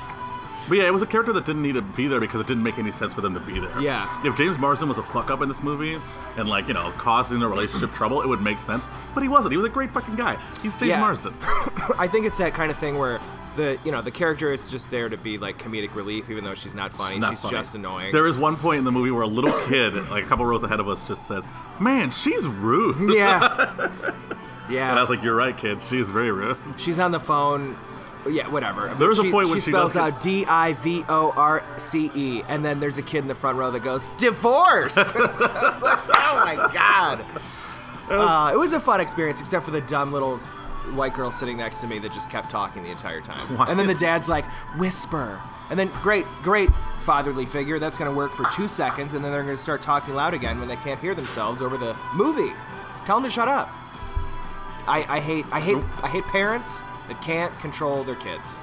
But 0.69 0.77
yeah, 0.77 0.85
it 0.87 0.93
was 0.93 1.01
a 1.01 1.07
character 1.07 1.33
that 1.33 1.43
didn't 1.43 1.63
need 1.63 1.73
to 1.73 1.81
be 1.81 2.07
there 2.07 2.19
because 2.21 2.39
it 2.39 2.47
didn't 2.47 2.63
make 2.63 2.77
any 2.77 2.91
sense 2.93 3.13
for 3.13 3.19
them 3.19 3.33
to 3.33 3.39
be 3.41 3.59
there. 3.59 3.81
Yeah. 3.81 4.07
If 4.23 4.37
James 4.37 4.57
Marsden 4.57 4.87
was 4.87 4.99
a 4.99 5.03
fuck 5.03 5.29
up 5.29 5.41
in 5.41 5.49
this 5.49 5.61
movie 5.61 5.99
and 6.37 6.47
like, 6.47 6.67
you 6.69 6.73
know, 6.73 6.93
causing 6.97 7.39
the 7.39 7.47
relationship 7.47 7.91
trouble, 7.93 8.21
it 8.21 8.27
would 8.29 8.41
make 8.41 8.59
sense. 8.59 8.85
But 9.13 9.21
he 9.23 9.27
wasn't. 9.27 9.51
He 9.51 9.57
was 9.57 9.65
a 9.65 9.69
great 9.69 9.91
fucking 9.91 10.15
guy. 10.15 10.37
He's 10.61 10.77
James 10.77 10.91
Yeah. 10.91 10.99
Marsden. 11.01 11.33
I 11.97 12.07
think 12.09 12.25
it's 12.25 12.37
that 12.37 12.53
kind 12.53 12.71
of 12.71 12.77
thing 12.77 12.97
where 12.97 13.19
the 13.57 13.77
you 13.83 13.91
know 13.91 14.01
the 14.01 14.11
character 14.11 14.53
is 14.53 14.69
just 14.69 14.89
there 14.91 15.09
to 15.09 15.17
be 15.17 15.37
like 15.37 15.57
comedic 15.57 15.93
relief, 15.93 16.29
even 16.29 16.45
though 16.45 16.55
she's 16.55 16.75
not 16.75 16.93
funny. 16.93 17.15
It's 17.15 17.19
not 17.21 17.31
she's 17.31 17.41
funny. 17.41 17.57
just 17.57 17.75
annoying. 17.75 18.11
There 18.13 18.27
is 18.27 18.37
one 18.37 18.55
point 18.55 18.77
in 18.77 18.85
the 18.85 18.93
movie 18.93 19.11
where 19.11 19.23
a 19.23 19.27
little 19.27 19.51
kid, 19.67 19.95
like 20.09 20.23
a 20.23 20.27
couple 20.27 20.45
rows 20.45 20.63
ahead 20.63 20.79
of 20.79 20.87
us, 20.87 21.05
just 21.05 21.27
says, 21.27 21.45
"Man, 21.81 22.11
she's 22.11 22.45
rude." 22.47 23.11
yeah, 23.13 23.89
yeah. 24.69 24.89
And 24.91 24.97
I 24.97 25.01
was 25.01 25.09
like, 25.09 25.21
"You're 25.23 25.35
right, 25.35 25.57
kid. 25.57 25.81
She's 25.81 26.09
very 26.09 26.31
rude." 26.31 26.55
she's 26.77 26.99
on 26.99 27.11
the 27.11 27.19
phone. 27.19 27.75
Yeah, 28.27 28.47
whatever. 28.49 28.93
There's 28.95 29.19
a 29.19 29.23
point 29.23 29.47
she 29.47 29.51
when 29.51 29.59
she 29.59 29.71
spells 29.71 29.95
out 29.95 30.21
D 30.21 30.45
I 30.45 30.73
V 30.73 31.03
O 31.09 31.33
R 31.35 31.63
C 31.77 32.11
E, 32.13 32.43
and 32.47 32.63
then 32.63 32.79
there's 32.79 32.97
a 32.97 33.01
kid 33.01 33.19
in 33.19 33.27
the 33.27 33.35
front 33.35 33.57
row 33.57 33.71
that 33.71 33.83
goes 33.83 34.07
divorce. 34.17 34.95
Like, 34.95 35.15
oh 35.15 36.41
my 36.45 36.69
god. 36.73 37.25
Uh, 38.09 38.51
it 38.53 38.57
was 38.57 38.73
a 38.73 38.79
fun 38.79 38.99
experience, 38.99 39.39
except 39.39 39.63
for 39.63 39.71
the 39.71 39.81
dumb 39.81 40.11
little 40.11 40.37
white 40.93 41.13
girl 41.13 41.31
sitting 41.31 41.57
next 41.57 41.79
to 41.79 41.87
me 41.87 41.99
that 41.99 42.11
just 42.11 42.29
kept 42.29 42.49
talking 42.49 42.83
the 42.83 42.89
entire 42.89 43.21
time. 43.21 43.39
And 43.69 43.79
then 43.79 43.87
the 43.87 43.95
dad's 43.95 44.27
like, 44.27 44.45
whisper. 44.77 45.39
And 45.69 45.79
then, 45.79 45.89
great, 46.01 46.25
great 46.43 46.69
fatherly 46.99 47.45
figure. 47.45 47.79
That's 47.79 47.97
going 47.97 48.11
to 48.11 48.15
work 48.15 48.33
for 48.33 48.43
two 48.51 48.67
seconds, 48.67 49.13
and 49.13 49.23
then 49.23 49.31
they're 49.31 49.43
going 49.43 49.55
to 49.55 49.61
start 49.61 49.81
talking 49.81 50.13
loud 50.13 50.33
again 50.33 50.59
when 50.59 50.67
they 50.67 50.75
can't 50.77 50.99
hear 50.99 51.15
themselves 51.15 51.61
over 51.61 51.77
the 51.77 51.95
movie. 52.13 52.51
Tell 53.05 53.15
them 53.15 53.23
to 53.23 53.29
shut 53.29 53.47
up. 53.47 53.69
I, 54.87 55.05
I 55.07 55.19
hate, 55.19 55.45
I 55.51 55.61
hate, 55.61 55.83
I 56.03 56.09
hate 56.09 56.25
parents 56.25 56.81
that 57.11 57.21
can't 57.21 57.57
control 57.59 58.03
their 58.03 58.15
kids. 58.15 58.59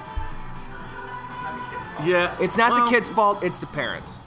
Yeah, 2.04 2.34
It's 2.40 2.56
not 2.56 2.70
well, 2.70 2.84
the 2.84 2.90
kid's 2.90 3.10
fault. 3.10 3.44
It's 3.44 3.58
the 3.58 3.66
parents. 3.66 4.22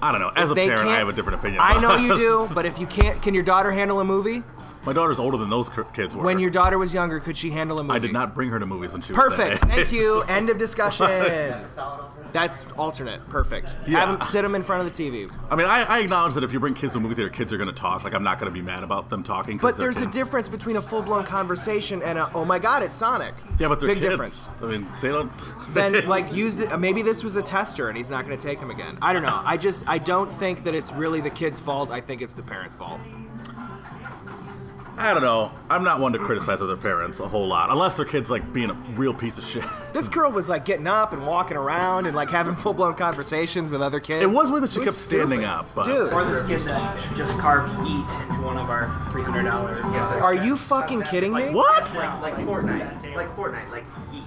I 0.00 0.12
don't 0.12 0.20
know. 0.20 0.30
As 0.36 0.50
a 0.50 0.54
parent, 0.54 0.88
I 0.88 0.98
have 0.98 1.08
a 1.08 1.12
different 1.12 1.40
opinion. 1.40 1.60
I 1.60 1.80
know 1.80 1.96
you 1.96 2.16
do, 2.16 2.48
but 2.54 2.66
if 2.66 2.78
you 2.78 2.86
can't, 2.86 3.20
can 3.22 3.34
your 3.34 3.42
daughter 3.42 3.72
handle 3.72 3.98
a 3.98 4.04
movie? 4.04 4.44
My 4.86 4.92
daughter's 4.92 5.18
older 5.18 5.36
than 5.36 5.50
those 5.50 5.68
kids 5.92 6.16
were. 6.16 6.22
When 6.22 6.38
your 6.38 6.48
daughter 6.48 6.78
was 6.78 6.94
younger, 6.94 7.18
could 7.18 7.36
she 7.36 7.50
handle 7.50 7.80
a 7.80 7.82
movie? 7.82 7.96
I 7.96 7.98
did 7.98 8.12
not 8.12 8.36
bring 8.36 8.50
her 8.50 8.60
to 8.60 8.66
movies 8.66 8.92
when 8.92 9.02
she 9.02 9.12
was 9.12 9.18
Perfect. 9.18 9.58
Thank 9.62 9.90
you. 9.90 10.20
End 10.28 10.48
of 10.48 10.58
discussion. 10.58 11.06
That's 11.06 11.72
a 11.72 11.74
solid 11.74 12.00
alternative. 12.00 12.32
That's 12.32 12.66
alternate. 12.76 13.28
Perfect. 13.28 13.76
Yeah. 13.86 14.00
Have 14.00 14.08
them 14.10 14.22
sit 14.22 14.42
them 14.42 14.54
in 14.54 14.62
front 14.62 14.86
of 14.86 14.96
the 14.96 15.10
TV. 15.10 15.28
I 15.50 15.56
mean, 15.56 15.66
I, 15.66 15.82
I 15.82 15.98
acknowledge 16.00 16.34
that 16.34 16.44
if 16.44 16.52
you 16.52 16.60
bring 16.60 16.74
kids 16.74 16.92
to 16.92 16.98
a 16.98 17.02
movie 17.02 17.16
theater, 17.16 17.30
kids 17.30 17.52
are 17.52 17.56
going 17.56 17.68
to 17.68 17.74
talk. 17.74 18.04
Like, 18.04 18.14
I'm 18.14 18.22
not 18.22 18.38
going 18.38 18.52
to 18.52 18.54
be 18.54 18.62
mad 18.62 18.84
about 18.84 19.10
them 19.10 19.24
talking. 19.24 19.58
But 19.58 19.76
there's 19.76 20.00
a 20.00 20.06
difference 20.06 20.48
between 20.48 20.76
a 20.76 20.82
full-blown 20.82 21.24
conversation 21.24 22.00
and 22.02 22.18
a 22.18 22.30
oh 22.34 22.44
my 22.44 22.60
god, 22.60 22.84
it's 22.84 22.94
Sonic. 22.94 23.34
Yeah, 23.58 23.68
but 23.68 23.80
they're 23.80 23.88
big 23.88 23.98
kids. 23.98 24.10
difference. 24.10 24.50
I 24.62 24.66
mean, 24.66 24.88
they 25.00 25.08
don't. 25.08 25.32
Then 25.70 26.06
like 26.06 26.32
use 26.32 26.60
it. 26.60 26.78
Maybe 26.78 27.02
this 27.02 27.24
was 27.24 27.36
a 27.36 27.42
tester 27.42 27.88
and 27.88 27.98
he's 27.98 28.08
not 28.08 28.24
going 28.24 28.38
to 28.38 28.46
take 28.46 28.60
him 28.60 28.70
again. 28.70 28.98
I 29.02 29.12
don't 29.12 29.24
know. 29.24 29.42
I 29.44 29.56
just 29.56 29.86
I 29.88 29.98
don't 29.98 30.32
think 30.32 30.62
that 30.64 30.74
it's 30.74 30.92
really 30.92 31.20
the 31.20 31.28
kid's 31.28 31.58
fault. 31.58 31.90
I 31.90 32.00
think 32.00 32.22
it's 32.22 32.32
the 32.34 32.42
parents' 32.42 32.76
fault. 32.76 33.00
I 34.98 35.12
don't 35.12 35.22
know. 35.22 35.52
I'm 35.68 35.84
not 35.84 36.00
one 36.00 36.12
to 36.14 36.18
criticize 36.18 36.62
other 36.62 36.76
parents 36.76 37.20
a 37.20 37.28
whole 37.28 37.46
lot, 37.46 37.70
unless 37.70 37.94
their 37.94 38.06
kids 38.06 38.30
like 38.30 38.50
being 38.52 38.70
a 38.70 38.74
real 38.96 39.12
piece 39.12 39.36
of 39.36 39.44
shit. 39.44 39.64
This 39.92 40.08
girl 40.08 40.30
was 40.32 40.48
like 40.48 40.64
getting 40.64 40.86
up 40.86 41.12
and 41.12 41.26
walking 41.26 41.56
around 41.56 42.06
and 42.06 42.14
like 42.16 42.30
having 42.30 42.54
full-blown 42.56 42.94
conversations 42.94 43.70
with 43.70 43.82
other 43.82 44.00
kids. 44.00 44.22
It 44.22 44.30
was 44.30 44.50
weird 44.50 44.62
that 44.62 44.70
she 44.70 44.80
kept 44.80 44.96
standing 44.96 45.40
stupid. 45.40 45.44
up, 45.50 45.66
but- 45.74 45.84
Dude, 45.86 46.12
Or 46.12 46.24
this 46.24 46.46
kid 46.46 46.60
that 46.62 47.16
just 47.16 47.36
carved 47.38 47.70
eat 47.86 48.10
into 48.28 48.42
one 48.42 48.56
of 48.58 48.70
our 48.70 48.86
$300. 49.10 49.44
Yes, 49.92 50.12
are 50.22 50.34
you 50.34 50.56
fucking 50.56 51.02
kidding 51.02 51.32
me? 51.34 51.50
What? 51.50 51.94
Like, 51.96 52.22
like 52.22 52.34
Fortnite. 52.46 53.14
Like 53.14 53.36
Fortnite. 53.36 53.70
Like 53.70 53.84
eat. 54.14 54.22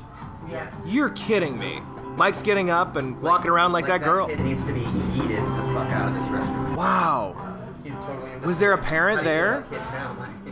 Yes. 0.52 0.74
You're 0.86 1.10
kidding 1.12 1.58
me. 1.58 1.82
Mike's 2.16 2.42
getting 2.42 2.70
up 2.70 2.96
and 2.96 3.20
walking 3.22 3.50
around 3.50 3.72
like, 3.72 3.86
that 3.88 4.04
girl. 4.04 4.28
kid 4.28 4.40
needs 4.42 4.64
to 4.66 4.74
be 4.74 4.82
yeeted 4.82 5.38
the 5.56 5.74
fuck 5.74 5.88
out 5.92 6.10
of 6.10 6.14
this 6.16 6.30
restaurant. 6.32 6.78
Wow. 6.78 7.56
He's 7.84 7.94
totally 7.94 8.38
Was 8.46 8.60
there 8.60 8.74
a 8.74 8.78
parent 8.78 9.18
How 9.20 9.24
do 9.24 9.30
there? 9.30 9.66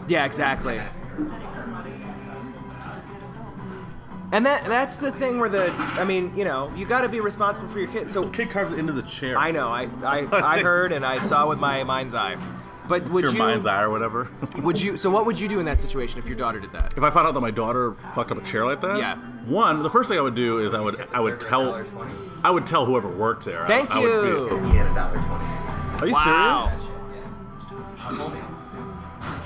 Get 0.08 0.32
that 0.34 0.60
kid 0.62 0.64
down, 0.64 0.66
like- 0.66 0.80
Yeah, 0.80 0.80
exactly. 0.80 0.82
And 4.34 4.46
that 4.46 4.66
that's 4.66 4.98
the 4.98 5.12
thing 5.12 5.40
where 5.40 5.48
the 5.50 5.72
I 5.98 6.04
mean, 6.04 6.34
you 6.36 6.44
know, 6.44 6.70
you 6.76 6.86
got 6.86 7.02
to 7.02 7.10
be 7.10 7.22
responsible 7.22 7.68
for 7.70 7.80
your 7.80 7.88
kids. 7.90 8.12
So 8.12 8.24
Some 8.24 8.32
kid 8.32 8.50
carved 8.50 8.78
into 8.78 8.92
the 8.92 9.04
chair. 9.04 9.38
I 9.38 9.52
know, 9.52 9.70
I, 9.70 9.88
I 10.04 10.28
I 10.58 10.60
heard 10.64 10.92
and 10.92 11.06
I 11.06 11.20
saw 11.20 11.48
with 11.48 11.60
my 11.60 11.84
mind's 11.84 12.14
eye. 12.14 12.36
But 12.90 13.08
would 13.10 13.24
Your 13.24 13.32
you 13.34 13.38
mind's 13.38 13.66
eye 13.66 13.82
or 13.82 13.90
whatever. 13.90 14.30
would 14.60 14.82
you 14.82 14.98
so 14.98 15.10
what 15.10 15.26
would 15.26 15.40
you 15.40 15.48
do 15.48 15.60
in 15.60 15.66
that 15.66 15.80
situation 15.80 16.20
if 16.20 16.26
your 16.28 16.36
daughter 16.38 16.60
did 16.60 16.72
that? 16.74 16.94
if 16.98 17.04
I 17.04 17.10
found 17.10 17.28
out 17.28 17.34
that 17.36 17.40
my 17.42 17.52
daughter 17.52 17.94
fucked 18.16 18.32
up 18.32 18.38
a 18.38 18.42
chair 18.46 18.66
like 18.66 18.82
that, 18.82 18.98
Yeah. 18.98 19.16
One, 19.46 19.82
the 19.82 19.90
first 19.90 20.10
thing 20.10 20.18
I 20.18 20.22
would 20.22 20.36
do 20.36 20.60
is 20.60 20.74
I 20.74 20.82
would 20.82 21.06
I 21.14 21.22
would 21.22 21.40
tell 21.40 21.64
$1.20. 21.66 22.10
I 22.44 22.52
would 22.52 22.66
tell 22.68 22.86
whoever 22.86 23.08
worked 23.10 23.46
there. 23.46 23.64
I- 23.64 23.68
Thank 23.68 23.92
I 23.96 24.00
would 24.00 24.22
be- 24.24 24.28
you. 24.28 24.58
He 24.72 24.78
had 24.78 24.88
a 24.92 24.94
dollar 24.96 25.16
twenty. 25.18 26.02
Are 26.02 26.08
you 26.08 26.14
Wow. 26.14 26.68
serious? 26.70 26.87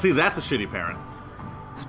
See, 0.01 0.11
that's 0.11 0.35
a 0.35 0.41
shitty 0.41 0.67
parent. 0.71 0.97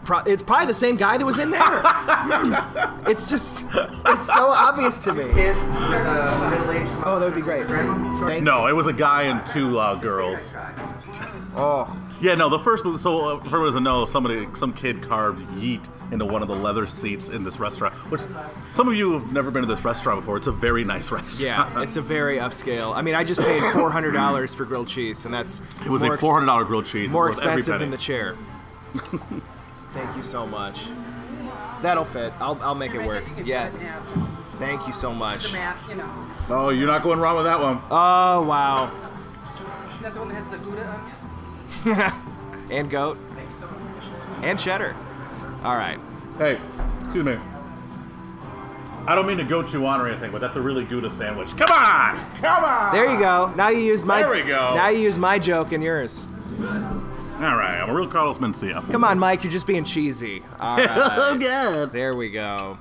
Pro- 0.04 0.18
it's 0.18 0.42
probably 0.42 0.66
the 0.66 0.74
same 0.74 0.96
guy 0.96 1.16
that 1.16 1.24
was 1.24 1.38
in 1.38 1.50
there. 1.50 1.62
it's 3.10 3.26
just, 3.26 3.64
it's 3.72 4.26
so 4.26 4.48
obvious 4.50 4.98
to 5.04 5.14
me. 5.14 5.24
Kids 5.32 5.58
with 5.58 6.06
a 6.06 6.48
middle-aged 6.50 6.92
Oh, 7.06 7.18
that 7.18 7.24
would 7.24 7.34
be 7.34 7.40
great. 7.40 7.66
Thank 7.66 8.44
No, 8.44 8.66
it 8.66 8.74
was 8.74 8.86
a 8.86 8.92
guy 8.92 9.22
and 9.22 9.46
two 9.46 9.78
uh, 9.78 9.94
girls. 9.94 10.54
Oh, 11.56 11.88
Yeah, 12.22 12.36
no, 12.36 12.48
the 12.48 12.58
first 12.60 12.84
movie. 12.84 12.98
So, 12.98 13.18
uh, 13.18 13.38
for 13.40 13.46
everyone 13.46 13.60
who 13.60 13.66
doesn't 13.66 13.82
know, 13.82 14.04
somebody, 14.04 14.46
some 14.54 14.72
kid 14.72 15.02
carved 15.02 15.44
yeet 15.50 15.88
into 16.12 16.24
one 16.24 16.40
of 16.40 16.46
the 16.46 16.54
leather 16.54 16.86
seats 16.86 17.28
in 17.30 17.42
this 17.42 17.58
restaurant. 17.58 17.94
Which 18.12 18.20
some 18.70 18.86
of 18.88 18.94
you 18.94 19.12
have 19.14 19.32
never 19.32 19.50
been 19.50 19.62
to 19.62 19.68
this 19.68 19.84
restaurant 19.84 20.20
before. 20.20 20.36
It's 20.36 20.46
a 20.46 20.52
very 20.52 20.84
nice 20.84 21.10
restaurant. 21.12 21.40
yeah, 21.40 21.82
it's 21.82 21.96
a 21.96 22.00
very 22.00 22.38
upscale. 22.38 22.94
I 22.94 23.02
mean, 23.02 23.16
I 23.16 23.24
just 23.24 23.40
paid 23.40 23.60
four 23.72 23.90
hundred 23.90 24.12
dollars 24.12 24.54
for 24.54 24.64
grilled 24.64 24.86
cheese, 24.86 25.24
and 25.24 25.34
that's 25.34 25.60
it 25.84 25.90
was 25.90 26.02
a 26.04 26.16
four 26.16 26.32
hundred 26.34 26.46
dollar 26.46 26.64
grilled 26.64 26.86
cheese. 26.86 27.10
more 27.10 27.26
It 27.26 27.30
was 27.30 27.40
every 27.40 27.58
expensive 27.58 27.80
than 27.80 27.90
the 27.90 27.96
chair. 27.96 28.36
Thank 29.92 30.16
you 30.16 30.22
so 30.22 30.46
much. 30.46 30.78
That'll 31.82 32.04
fit. 32.04 32.32
I'll, 32.38 32.56
I'll 32.62 32.76
make 32.76 32.94
it 32.94 33.04
work. 33.04 33.24
Yeah. 33.44 33.68
cut 33.68 33.74
it 33.74 33.80
in 33.80 33.86
half. 33.86 34.28
Thank 34.60 34.86
you 34.86 34.92
so 34.92 35.12
much. 35.12 35.50
The 35.50 35.58
math, 35.58 35.88
you 35.88 35.96
know. 35.96 36.26
Oh, 36.48 36.68
you're 36.68 36.86
not 36.86 37.02
going 37.02 37.18
wrong 37.18 37.34
with 37.34 37.46
that 37.46 37.60
one. 37.60 37.80
Oh 37.90 38.42
wow. 38.42 38.92
Is 39.96 40.02
that 40.02 40.14
the 40.14 40.20
one 40.20 40.28
that 40.28 40.34
has 40.36 40.46
the 40.50 40.58
Gouda 40.64 40.86
on 40.86 41.08
it? 41.08 41.14
And 42.70 42.88
goat. 42.88 43.18
And 44.42 44.58
cheddar. 44.58 44.96
All 45.62 45.76
right. 45.76 45.98
Hey, 46.38 46.58
excuse 47.02 47.24
me. 47.24 47.36
I 49.06 49.14
don't 49.14 49.26
mean 49.26 49.36
to 49.38 49.44
goat 49.44 49.72
you 49.74 49.84
on 49.86 50.00
or 50.00 50.08
anything, 50.08 50.30
but 50.32 50.40
that's 50.40 50.56
a 50.56 50.60
really 50.60 50.84
Gouda 50.84 51.10
sandwich. 51.10 51.56
Come 51.56 51.70
on! 51.70 52.18
Come 52.36 52.64
on! 52.64 52.92
There 52.94 53.10
you 53.12 53.18
go. 53.18 53.52
Now 53.56 53.68
you 53.68 53.80
use 53.80 54.04
my. 54.04 54.20
There 54.22 54.30
we 54.30 54.42
go. 54.42 54.74
Now 54.74 54.88
you 54.88 55.00
use 55.00 55.18
my 55.18 55.38
joke 55.38 55.72
and 55.72 55.82
yours. 55.82 56.26
All 56.60 57.56
right, 57.56 57.80
I'm 57.82 57.90
a 57.90 57.94
real 57.94 58.06
Carlos 58.06 58.38
Mencia. 58.38 58.88
Come 58.92 59.02
on, 59.04 59.18
Mike. 59.18 59.42
You're 59.42 59.50
just 59.50 59.66
being 59.66 59.84
cheesy. 59.84 60.42
All 60.60 60.76
right. 60.78 61.36
good. 61.38 61.92
there 61.92 62.14
we 62.16 62.30
go. 62.30 62.78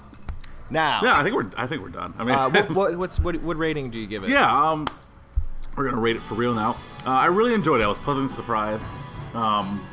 Now. 0.69 1.01
Yeah, 1.03 1.19
I 1.19 1.23
think 1.23 1.35
we're 1.35 1.49
I 1.57 1.65
think 1.67 1.81
we're 1.81 1.89
done. 1.89 2.13
I 2.17 2.23
mean, 2.23 2.35
Uh, 2.35 2.49
what, 2.49 2.69
what, 2.75 2.95
what's 2.97 3.19
what, 3.19 3.41
what 3.41 3.57
rating 3.57 3.89
do 3.89 3.99
you 3.99 4.05
give 4.07 4.23
it? 4.23 4.29
yeah, 4.29 4.47
um, 4.55 4.87
we're 5.75 5.85
gonna 5.85 6.01
rate 6.01 6.15
it 6.15 6.21
for 6.23 6.35
real 6.35 6.53
now. 6.53 6.71
Uh, 7.05 7.09
I 7.09 7.27
really 7.27 7.53
enjoyed 7.53 7.81
it. 7.81 7.83
I 7.83 7.87
was 7.87 7.99
pleasantly 7.99 8.33
surprised. 8.33 8.85
Um, 9.33 9.85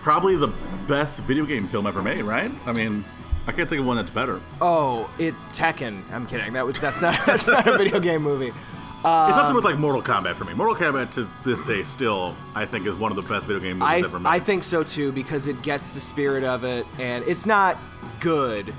probably 0.00 0.36
the 0.36 0.52
best 0.86 1.22
video 1.24 1.44
game 1.44 1.66
film 1.66 1.86
ever 1.86 2.02
made, 2.02 2.22
right? 2.22 2.50
I 2.66 2.72
mean, 2.72 3.04
I 3.46 3.52
can't 3.52 3.68
think 3.68 3.80
of 3.80 3.86
one 3.86 3.96
that's 3.96 4.10
better. 4.10 4.40
Oh, 4.60 5.10
it 5.18 5.34
Tekken. 5.52 6.02
I'm 6.12 6.26
kidding. 6.26 6.52
That 6.52 6.66
was 6.66 6.78
that's 6.78 7.00
not 7.00 7.18
that's 7.26 7.48
not 7.48 7.66
a 7.66 7.76
video 7.78 8.00
game 8.00 8.22
movie. 8.22 8.48
it's 8.48 9.04
up 9.06 9.46
there 9.46 9.54
with 9.54 9.64
like 9.64 9.78
Mortal 9.78 10.02
Kombat 10.02 10.36
for 10.36 10.44
me. 10.44 10.52
Mortal 10.54 10.76
Kombat 10.76 11.10
to 11.12 11.28
this 11.44 11.62
day 11.62 11.82
still, 11.82 12.36
I 12.54 12.66
think, 12.66 12.86
is 12.86 12.94
one 12.94 13.10
of 13.10 13.16
the 13.16 13.26
best 13.26 13.46
video 13.46 13.60
game 13.60 13.78
movies 13.78 13.88
I 13.88 13.98
ever 14.00 14.18
made. 14.20 14.28
I 14.28 14.38
think 14.38 14.62
so 14.62 14.82
too 14.82 15.10
because 15.12 15.46
it 15.46 15.62
gets 15.62 15.90
the 15.90 16.00
spirit 16.00 16.44
of 16.44 16.64
it 16.64 16.86
and 16.98 17.24
it's 17.24 17.46
not 17.46 17.78
good, 18.20 18.74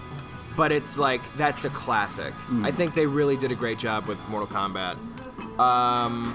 but 0.56 0.72
it's 0.72 0.98
like 0.98 1.22
that's 1.38 1.66
a 1.66 1.70
classic. 1.70 2.34
Mm. 2.50 2.66
I 2.66 2.72
think 2.72 2.94
they 2.96 3.06
really 3.06 3.38
did 3.38 3.52
a 3.52 3.56
great 3.56 3.78
job 3.78 4.06
with 4.06 4.20
Mortal 4.30 4.48
Kombat. 4.48 4.98
Um, 5.60 6.34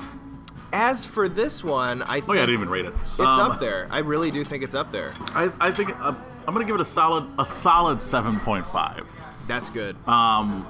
as 0.73 1.07
for 1.07 1.29
this 1.29 1.63
one, 1.63 2.03
I 2.03 2.21
think 2.21 2.31
oh 2.31 2.33
yeah, 2.35 2.43
I 2.43 2.47
didn't 2.47 2.61
even 2.61 2.69
rate 2.69 2.85
it. 2.85 2.95
it's 2.95 3.21
Um, 3.21 3.53
up 3.53 3.61
there. 3.61 3.89
I 3.91 3.99
really 4.01 4.31
do 4.31 4.45
think 4.45 4.63
it's 4.65 4.75
up 4.75 4.91
there. 4.91 5.13
I, 5.29 5.51
I 5.61 5.71
think 5.71 5.91
uh, 6.01 6.15
I'm 6.47 6.55
gonna 6.55 6.65
give 6.65 6.75
it 6.75 6.81
a 6.81 6.85
solid 6.85 7.27
a 7.39 7.45
solid 7.45 7.99
7.5. 7.99 9.05
That's 9.49 9.71
good. 9.71 9.97
Um, 10.09 10.67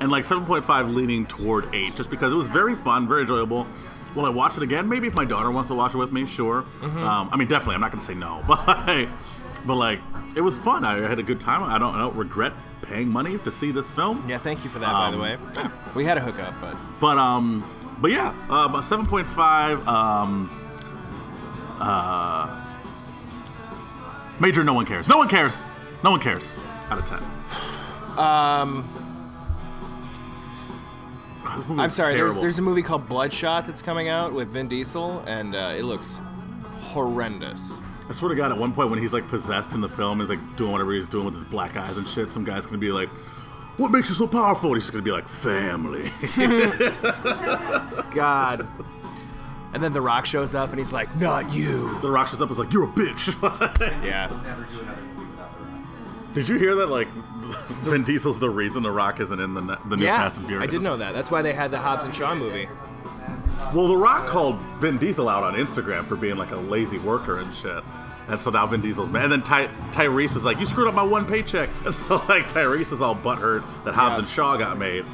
and 0.00 0.10
like 0.10 0.24
7.5 0.24 0.94
leaning 0.94 1.26
toward 1.26 1.74
8 1.74 1.96
just 1.96 2.10
because 2.10 2.32
it 2.32 2.36
was 2.36 2.48
very 2.48 2.74
fun, 2.74 3.06
very 3.08 3.22
enjoyable. 3.22 3.66
Will 4.14 4.24
I 4.24 4.30
watch 4.30 4.56
it 4.56 4.62
again? 4.62 4.88
Maybe 4.88 5.06
if 5.06 5.14
my 5.14 5.26
daughter 5.26 5.50
wants 5.50 5.68
to 5.68 5.74
watch 5.74 5.94
it 5.94 5.98
with 5.98 6.12
me, 6.12 6.24
sure. 6.26 6.62
Mm-hmm. 6.80 6.98
Um, 6.98 7.28
I 7.30 7.36
mean, 7.36 7.48
definitely. 7.48 7.74
I'm 7.74 7.82
not 7.82 7.92
going 7.92 8.00
to 8.00 8.06
say 8.06 8.14
no, 8.14 8.42
but 8.48 9.08
but 9.66 9.74
like 9.74 10.00
it 10.34 10.40
was 10.40 10.58
fun. 10.58 10.84
I 10.84 10.96
had 11.06 11.18
a 11.18 11.22
good 11.22 11.40
time. 11.40 11.62
I 11.62 11.78
don't 11.78 11.94
I 11.94 11.98
don't 11.98 12.16
regret 12.16 12.52
paying 12.82 13.08
money 13.08 13.38
to 13.38 13.50
see 13.50 13.70
this 13.72 13.92
film. 13.92 14.24
yeah, 14.28 14.38
thank 14.38 14.62
you 14.64 14.70
for 14.70 14.78
that. 14.78 14.92
by 14.92 15.10
the 15.10 15.16
Um, 15.16 15.22
way, 15.22 15.38
we 15.94 16.04
had 16.04 16.16
a 16.18 16.20
hookup, 16.20 16.54
but 16.60 16.76
But 17.00 17.18
um, 17.18 17.64
but 18.00 18.10
yeah, 18.10 18.28
um, 18.50 18.74
a 18.74 18.80
7.5. 18.80 19.86
Um, 19.86 20.50
uh, 21.80 22.64
major. 24.40 24.62
No 24.64 24.74
one 24.74 24.86
cares. 24.86 25.08
No 25.08 25.18
one 25.18 25.28
cares. 25.28 25.68
No 26.04 26.10
one 26.10 26.20
cares. 26.20 26.58
Out 26.90 26.98
of 26.98 27.04
10. 27.06 27.18
um, 28.18 28.88
I'm 31.78 31.90
sorry. 31.90 32.14
There's 32.14 32.38
there's 32.40 32.58
a 32.58 32.62
movie 32.62 32.82
called 32.82 33.08
Bloodshot 33.08 33.66
that's 33.66 33.82
coming 33.82 34.08
out 34.08 34.32
with 34.32 34.48
Vin 34.48 34.68
Diesel, 34.68 35.22
and 35.26 35.54
uh, 35.54 35.74
it 35.76 35.82
looks 35.84 36.20
horrendous. 36.80 37.80
I 38.08 38.12
swear 38.12 38.28
to 38.28 38.34
God, 38.36 38.52
at 38.52 38.58
one 38.58 38.72
point 38.72 38.90
when 38.90 39.00
he's 39.00 39.12
like 39.12 39.26
possessed 39.28 39.72
in 39.72 39.80
the 39.80 39.88
film, 39.88 40.20
he's 40.20 40.28
like 40.28 40.56
doing 40.56 40.72
whatever 40.72 40.92
he's 40.92 41.06
doing 41.08 41.24
with 41.24 41.34
his 41.34 41.44
black 41.44 41.76
eyes 41.76 41.96
and 41.96 42.06
shit. 42.06 42.30
Some 42.30 42.44
guy's 42.44 42.64
gonna 42.66 42.78
be 42.78 42.92
like, 42.92 43.08
"What 43.78 43.90
makes 43.90 44.08
you 44.08 44.14
so 44.14 44.26
powerful?" 44.28 44.70
And 44.70 44.76
he's 44.76 44.84
just 44.84 44.92
gonna 44.92 45.02
be 45.02 45.10
like, 45.10 45.28
"Family." 45.28 46.12
God. 48.14 48.68
And 49.72 49.82
then 49.82 49.92
The 49.92 50.00
Rock 50.00 50.24
shows 50.24 50.54
up, 50.54 50.70
and 50.70 50.78
he's 50.78 50.92
like, 50.92 51.14
"Not 51.16 51.52
you." 51.52 51.98
the 52.00 52.10
Rock 52.10 52.28
shows 52.28 52.40
up 52.40 52.48
and 52.48 52.52
is 52.52 52.58
like, 52.58 52.72
"You're 52.72 52.84
a 52.84 52.88
bitch." 52.88 53.34
Yeah. 54.04 54.28
Never 54.44 54.62
do 54.62 54.80
another 54.80 55.02
movie 55.02 55.26
without 55.26 55.58
the 55.58 55.64
Rock. 55.64 56.32
Did 56.34 56.48
you 56.48 56.56
hear 56.58 56.74
that? 56.76 56.86
Like, 56.86 57.08
Vin 57.82 58.04
Diesel's 58.04 58.38
the 58.38 58.48
reason 58.50 58.82
the 58.82 58.90
Rock 58.90 59.20
isn't 59.20 59.38
in 59.40 59.54
the 59.54 59.78
the 59.88 59.96
new 59.96 60.04
Yeah. 60.04 60.18
Fast 60.18 60.38
and 60.38 60.46
Furious. 60.46 60.62
I 60.62 60.70
did 60.70 60.80
know 60.82 60.96
that. 60.96 61.12
That's 61.12 61.30
why 61.30 61.42
they 61.42 61.52
had 61.52 61.70
the 61.72 61.78
Hobbs 61.78 62.04
and 62.04 62.14
Shaw 62.14 62.34
movie. 62.34 62.68
Well, 63.74 63.88
the 63.88 63.96
Rock 63.96 64.26
called 64.26 64.58
Vin 64.80 64.96
Diesel 64.98 65.28
out 65.28 65.42
on 65.42 65.54
Instagram 65.54 66.06
for 66.06 66.16
being 66.16 66.36
like 66.36 66.52
a 66.52 66.56
lazy 66.56 66.98
worker 66.98 67.40
and 67.40 67.52
shit. 67.52 67.82
And 68.28 68.40
so 68.40 68.50
now 68.50 68.66
Vin 68.66 68.80
Diesel's 68.80 69.08
mad. 69.08 69.24
And 69.24 69.32
then 69.32 69.42
Ty- 69.42 69.68
Tyrese 69.90 70.36
is 70.36 70.44
like, 70.44 70.58
"You 70.58 70.66
screwed 70.66 70.88
up 70.88 70.94
my 70.94 71.02
one 71.02 71.26
paycheck." 71.26 71.68
And 71.84 71.94
so 71.94 72.16
like 72.28 72.48
Tyrese 72.48 72.92
is 72.92 73.00
all 73.00 73.14
butthurt 73.14 73.64
that 73.84 73.94
Hobbs 73.94 74.14
Yeah. 74.14 74.18
and 74.20 74.28
Shaw 74.28 74.56
got 74.56 74.78
made. 74.78 75.04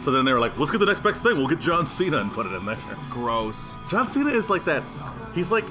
So 0.00 0.10
then 0.10 0.24
they 0.24 0.32
were 0.32 0.38
like, 0.40 0.58
"Let's 0.58 0.70
get 0.70 0.78
the 0.78 0.86
next 0.86 1.02
best 1.02 1.22
thing. 1.22 1.36
We'll 1.36 1.48
get 1.48 1.60
John 1.60 1.86
Cena 1.86 2.18
and 2.18 2.32
put 2.32 2.46
it 2.46 2.52
in 2.52 2.64
there." 2.64 2.76
Gross. 3.10 3.76
John 3.88 4.08
Cena 4.08 4.30
is 4.30 4.48
like 4.50 4.64
that. 4.64 4.82
He's 5.34 5.50
like, 5.50 5.64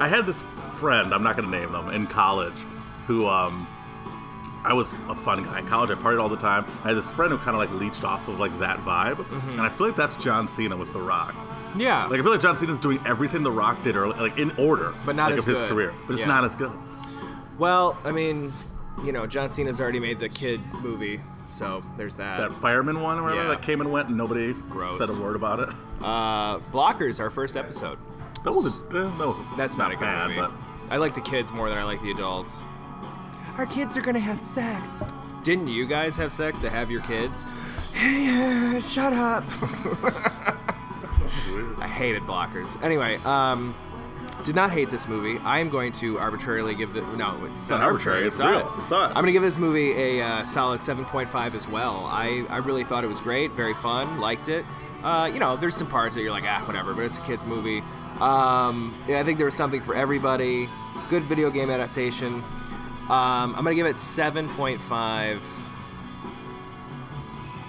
I 0.00 0.08
had 0.08 0.26
this 0.26 0.42
friend. 0.74 1.14
I'm 1.14 1.22
not 1.22 1.36
gonna 1.36 1.48
name 1.48 1.72
them 1.72 1.90
in 1.90 2.06
college, 2.06 2.54
who 3.06 3.26
um, 3.28 3.66
I 4.64 4.72
was 4.72 4.94
a 5.08 5.14
fun 5.14 5.42
guy 5.44 5.58
in 5.58 5.66
college. 5.66 5.90
I 5.90 5.94
partied 5.94 6.20
all 6.20 6.28
the 6.28 6.36
time. 6.36 6.64
I 6.84 6.88
had 6.88 6.96
this 6.96 7.10
friend 7.10 7.30
who 7.32 7.38
kind 7.38 7.50
of 7.50 7.56
like 7.56 7.70
leached 7.80 8.02
off 8.04 8.26
of 8.28 8.38
like 8.40 8.58
that 8.60 8.78
vibe, 8.80 9.16
Mm-hmm. 9.16 9.50
and 9.50 9.60
I 9.60 9.68
feel 9.68 9.86
like 9.88 9.96
that's 9.96 10.16
John 10.16 10.48
Cena 10.48 10.76
with 10.76 10.92
The 10.92 11.00
Rock. 11.00 11.34
Yeah. 11.76 12.06
Like 12.06 12.20
I 12.20 12.22
feel 12.22 12.32
like 12.32 12.40
John 12.40 12.56
Cena's 12.56 12.78
doing 12.78 13.00
everything 13.04 13.42
The 13.42 13.50
Rock 13.52 13.82
did 13.82 13.94
early, 13.96 14.18
like 14.18 14.38
in 14.38 14.52
order, 14.52 14.94
But 15.04 15.16
not 15.16 15.30
like, 15.30 15.38
as 15.38 15.44
of 15.44 15.50
his 15.50 15.60
good. 15.60 15.68
career, 15.70 15.92
but 16.06 16.12
it's 16.12 16.20
Yeah. 16.20 16.28
not 16.28 16.44
as 16.44 16.54
good. 16.56 16.72
well, 17.58 17.96
I 18.04 18.10
mean, 18.12 18.52
you 19.04 19.12
know, 19.12 19.26
John 19.26 19.50
Cena's 19.50 19.80
already 19.80 20.00
made 20.00 20.18
the 20.18 20.28
kid 20.28 20.60
movie, 20.80 21.20
so 21.50 21.82
there's 21.96 22.16
that. 22.16 22.38
That 22.38 22.52
fireman 22.60 23.00
one, 23.00 23.18
remember 23.18 23.42
Yeah. 23.42 23.48
that 23.50 23.62
came 23.62 23.80
and 23.80 23.92
went, 23.92 24.08
and 24.08 24.16
nobody 24.16 24.52
Gross. 24.70 24.98
said 24.98 25.08
a 25.10 25.20
word 25.22 25.36
about 25.36 25.60
it. 25.60 25.68
Uh, 26.02 26.58
Blockers, 26.72 27.20
our 27.20 27.30
first 27.30 27.56
episode. 27.56 27.98
That 28.44 28.52
was 28.52 28.80
a, 28.80 28.82
eh, 28.96 29.02
that 29.18 29.26
was 29.26 29.36
That's 29.56 29.78
not, 29.78 29.90
a 29.90 29.94
good 29.94 30.00
bad, 30.02 30.28
movie. 30.28 30.40
but 30.40 30.52
I 30.90 30.98
like 30.98 31.14
the 31.14 31.20
kids 31.22 31.52
more 31.52 31.68
than 31.68 31.78
I 31.78 31.84
like 31.84 32.02
the 32.02 32.10
adults. 32.10 32.64
Our 33.56 33.66
kids 33.66 33.96
are 33.96 34.00
gonna 34.00 34.18
have 34.20 34.40
sex. 34.40 34.86
Didn't 35.42 35.68
you 35.68 35.86
guys 35.86 36.16
have 36.16 36.32
sex 36.32 36.60
to 36.60 36.70
have 36.70 36.90
your 36.90 37.02
kids? 37.02 37.44
Hey, 37.94 38.76
uh, 38.76 38.80
shut 38.80 39.12
up. 39.12 39.44
I 41.80 41.86
hated 41.86 42.22
blockers. 42.24 42.76
Anyway, 42.82 43.20
um, 43.24 43.72
did 44.42 44.56
not 44.56 44.72
hate 44.72 44.90
this 44.90 45.06
movie. 45.06 45.38
I 45.44 45.60
am 45.60 45.70
going 45.70 45.92
to 45.92 46.18
arbitrarily 46.18 46.74
give 46.74 46.92
the 46.92 47.02
no, 47.16 47.38
it's 47.44 47.70
not 47.70 47.78
not 47.78 47.84
arbitrary, 47.86 48.24
arbitrary. 48.24 48.26
it's 48.26 48.40
I 48.40 48.50
real. 48.50 48.60
it. 48.60 48.66
I 48.84 48.88
saw 48.88 49.04
it. 49.04 49.08
I'm 49.10 49.14
gonna 49.14 49.30
give 49.30 49.42
this 49.42 49.58
movie 49.58 49.92
a 49.92 50.22
uh, 50.24 50.42
solid 50.42 50.80
7.5 50.80 51.54
as 51.54 51.68
well. 51.68 52.08
I 52.10 52.44
I 52.50 52.56
really 52.56 52.82
thought 52.82 53.04
it 53.04 53.08
was 53.08 53.20
great, 53.20 53.52
very 53.52 53.74
fun, 53.74 54.18
liked 54.20 54.48
it. 54.48 54.64
Uh, 55.04 55.30
you 55.32 55.38
know, 55.38 55.56
there's 55.56 55.76
some 55.76 55.86
parts 55.86 56.16
that 56.16 56.22
you're 56.22 56.32
like, 56.32 56.44
ah, 56.48 56.64
whatever, 56.66 56.94
but 56.94 57.04
it's 57.04 57.18
a 57.18 57.20
kids 57.22 57.46
movie. 57.46 57.82
Um, 58.20 58.92
yeah, 59.06 59.20
I 59.20 59.22
think 59.22 59.38
there 59.38 59.46
was 59.46 59.54
something 59.54 59.80
for 59.82 59.94
everybody. 59.94 60.68
Good 61.10 61.22
video 61.24 61.48
game 61.50 61.70
adaptation. 61.70 62.42
Um, 63.10 63.54
I'm 63.54 63.64
gonna 63.64 63.74
give 63.74 63.86
it 63.86 63.96
7.5. 63.96 65.40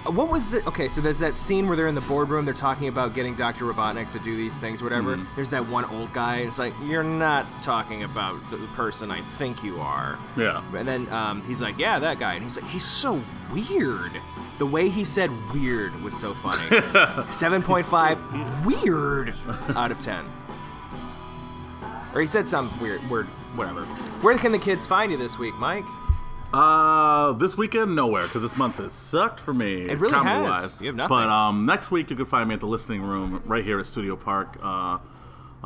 Uh, 0.06 0.12
What 0.12 0.30
was 0.30 0.50
the 0.50 0.66
okay? 0.68 0.88
So 0.88 1.02
there's 1.02 1.18
that 1.20 1.36
scene 1.36 1.68
where 1.68 1.76
they're 1.76 1.88
in 1.88 1.96
the 1.96 2.02
boardroom. 2.02 2.46
They're 2.46 2.54
talking 2.54 2.88
about 2.88 3.14
getting 3.16 3.36
Dr. 3.36 3.66
Robotnik 3.66 4.12
to 4.12 4.20
do 4.20 4.38
these 4.38 4.58
things, 4.58 4.82
whatever. 4.84 5.18
Mm-hmm. 5.18 5.36
There's 5.36 5.50
that 5.50 5.68
one 5.68 5.84
old 5.86 6.14
guy. 6.14 6.38
And 6.38 6.48
it's 6.48 6.60
like 6.60 6.74
you're 6.84 7.04
not 7.04 7.46
talking 7.64 8.04
about 8.04 8.40
the 8.52 8.58
person 8.76 9.10
I 9.12 9.22
think 9.22 9.64
you 9.64 9.80
are. 9.82 10.18
yeah. 10.38 10.62
And 10.76 10.88
then 10.88 11.10
um, 11.12 11.42
he's 11.48 11.60
like, 11.62 11.78
"Yeah, 11.80 11.98
that 12.00 12.20
guy." 12.20 12.36
And 12.36 12.44
he's 12.44 12.56
like, 12.56 12.70
"He's 12.70 12.86
so 12.86 13.20
weird." 13.52 14.12
The 14.60 14.66
way 14.66 14.88
he 14.90 15.04
said 15.04 15.32
"weird" 15.52 16.00
was 16.02 16.16
so 16.16 16.34
funny. 16.36 16.62
Seven 17.34 17.62
point 17.64 17.86
five, 17.88 18.22
weird 18.66 19.34
out 19.76 19.92
of 19.92 20.00
ten. 20.00 20.24
Or 22.14 22.22
he 22.22 22.28
said 22.28 22.48
some 22.48 22.70
weird 22.80 23.02
word, 23.10 23.28
whatever. 23.58 23.86
Where 24.22 24.38
can 24.38 24.52
the 24.52 24.60
kids 24.60 24.86
find 24.86 25.12
you 25.12 25.18
this 25.18 25.38
week, 25.38 25.56
Mike? 25.56 25.86
Uh, 26.54 27.34
this 27.34 27.58
weekend 27.58 27.96
nowhere 27.96 28.24
because 28.24 28.42
this 28.42 28.56
month 28.56 28.78
has 28.78 28.94
sucked 28.94 29.40
for 29.40 29.54
me. 29.54 29.90
It 29.90 30.00
really 30.00 30.14
has. 30.14 30.44
Wise. 30.44 30.82
You 30.82 30.88
have 30.88 30.96
nothing. 30.96 31.10
But 31.18 31.28
um, 31.28 31.66
next 31.66 31.92
week 31.92 32.10
you 32.10 32.16
can 32.16 32.26
find 32.26 32.48
me 32.48 32.54
at 32.54 32.62
the 32.62 32.68
listening 32.68 33.02
room 33.02 33.42
right 33.46 33.64
here 33.64 33.80
at 33.80 33.86
Studio 33.88 34.16
Park. 34.16 34.58
Uh, 34.62 35.00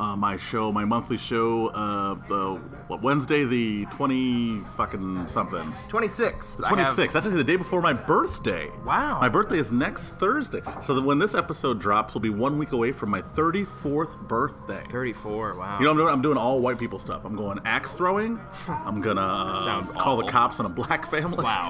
uh, 0.00 0.16
my 0.16 0.36
show, 0.36 0.72
my 0.72 0.84
monthly 0.84 1.18
show, 1.18 1.68
uh, 1.68 2.14
the 2.26 2.54
what 2.88 3.02
Wednesday, 3.02 3.44
the 3.44 3.84
twenty 3.86 4.60
fucking 4.76 5.28
something. 5.28 5.72
26th. 5.88 6.56
The 6.56 6.66
I 6.66 6.80
have- 6.80 6.96
That's 6.96 7.14
actually 7.14 7.36
the 7.36 7.44
day 7.44 7.56
before 7.56 7.80
my 7.82 7.92
birthday. 7.92 8.68
Wow. 8.84 9.20
My 9.20 9.28
birthday 9.28 9.58
is 9.58 9.70
next 9.70 10.12
Thursday. 10.18 10.62
So 10.82 10.94
that 10.94 11.02
when 11.02 11.18
this 11.18 11.34
episode 11.34 11.80
drops, 11.80 12.14
we'll 12.14 12.22
be 12.22 12.30
one 12.30 12.56
week 12.58 12.72
away 12.72 12.92
from 12.92 13.10
my 13.10 13.20
34th 13.20 14.18
birthday. 14.26 14.82
34. 14.88 15.56
Wow. 15.58 15.78
You 15.78 15.84
know, 15.84 15.90
I'm 15.90 15.96
doing, 15.98 16.08
I'm 16.08 16.22
doing 16.22 16.38
all 16.38 16.60
white 16.60 16.78
people 16.78 16.98
stuff. 16.98 17.24
I'm 17.24 17.36
going 17.36 17.58
axe 17.64 17.92
throwing. 17.92 18.40
I'm 18.68 19.00
gonna 19.00 19.20
uh, 19.20 19.60
sounds 19.60 19.90
call 19.90 20.16
the 20.16 20.24
cops 20.26 20.58
on 20.60 20.66
a 20.66 20.70
black 20.70 21.10
family. 21.10 21.44
Wow. 21.44 21.68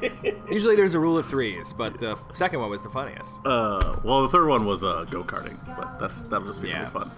Usually 0.50 0.76
there's 0.76 0.94
a 0.94 1.00
rule 1.00 1.18
of 1.18 1.26
threes, 1.26 1.72
but 1.72 1.98
the 2.00 2.18
second 2.32 2.60
one 2.60 2.70
was 2.70 2.82
the 2.82 2.90
funniest. 2.90 3.36
uh, 3.44 3.96
well, 4.02 4.22
the 4.22 4.28
third 4.28 4.48
one 4.48 4.64
was 4.64 4.82
uh, 4.82 5.04
go 5.10 5.22
karting, 5.22 5.56
but 5.76 5.98
that's 6.00 6.22
that'll 6.24 6.46
just 6.46 6.62
be 6.62 6.68
Yeah. 6.68 6.78
really 6.80 6.90
fun. 6.90 7.10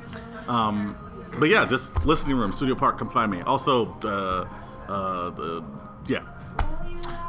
Um, 0.49 0.97
but 1.39 1.49
yeah, 1.49 1.65
just 1.67 2.05
listening 2.07 2.37
room, 2.37 2.53
Studio 2.53 2.75
Park, 2.75 2.99
come 2.99 3.11
find 3.11 3.31
me. 3.31 3.43
Also, 3.43 3.95
uh, 4.05 4.49
uh, 4.91 5.31
the 5.31 5.63
yeah, 6.09 6.23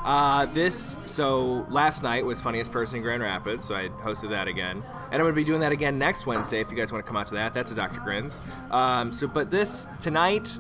Uh, 0.06 0.46
this 0.48 0.98
so 1.06 1.66
last 1.70 2.02
night 2.02 2.26
was 2.26 2.40
funniest 2.42 2.72
person 2.72 2.98
in 2.98 3.04
Grand 3.04 3.22
Rapids, 3.22 3.66
so 3.66 3.76
I 3.76 3.90
hosted 3.90 4.30
that 4.30 4.48
again, 4.48 4.82
and 5.12 5.16
I'm 5.16 5.20
gonna 5.22 5.34
be 5.34 5.44
doing 5.44 5.60
that 5.60 5.74
again 5.74 5.98
next 6.00 6.26
Wednesday 6.26 6.62
if 6.62 6.72
you 6.72 6.78
guys 6.78 6.92
want 6.94 7.04
to 7.04 7.08
come 7.08 7.18
out 7.18 7.26
to 7.28 7.34
that. 7.36 7.54
That's 7.54 7.72
a 7.72 7.76
Dr. 7.76 8.00
Grins. 8.00 8.40
Um, 8.72 9.12
so, 9.12 9.28
but 9.28 9.52
this 9.52 9.88
tonight, 10.00 10.58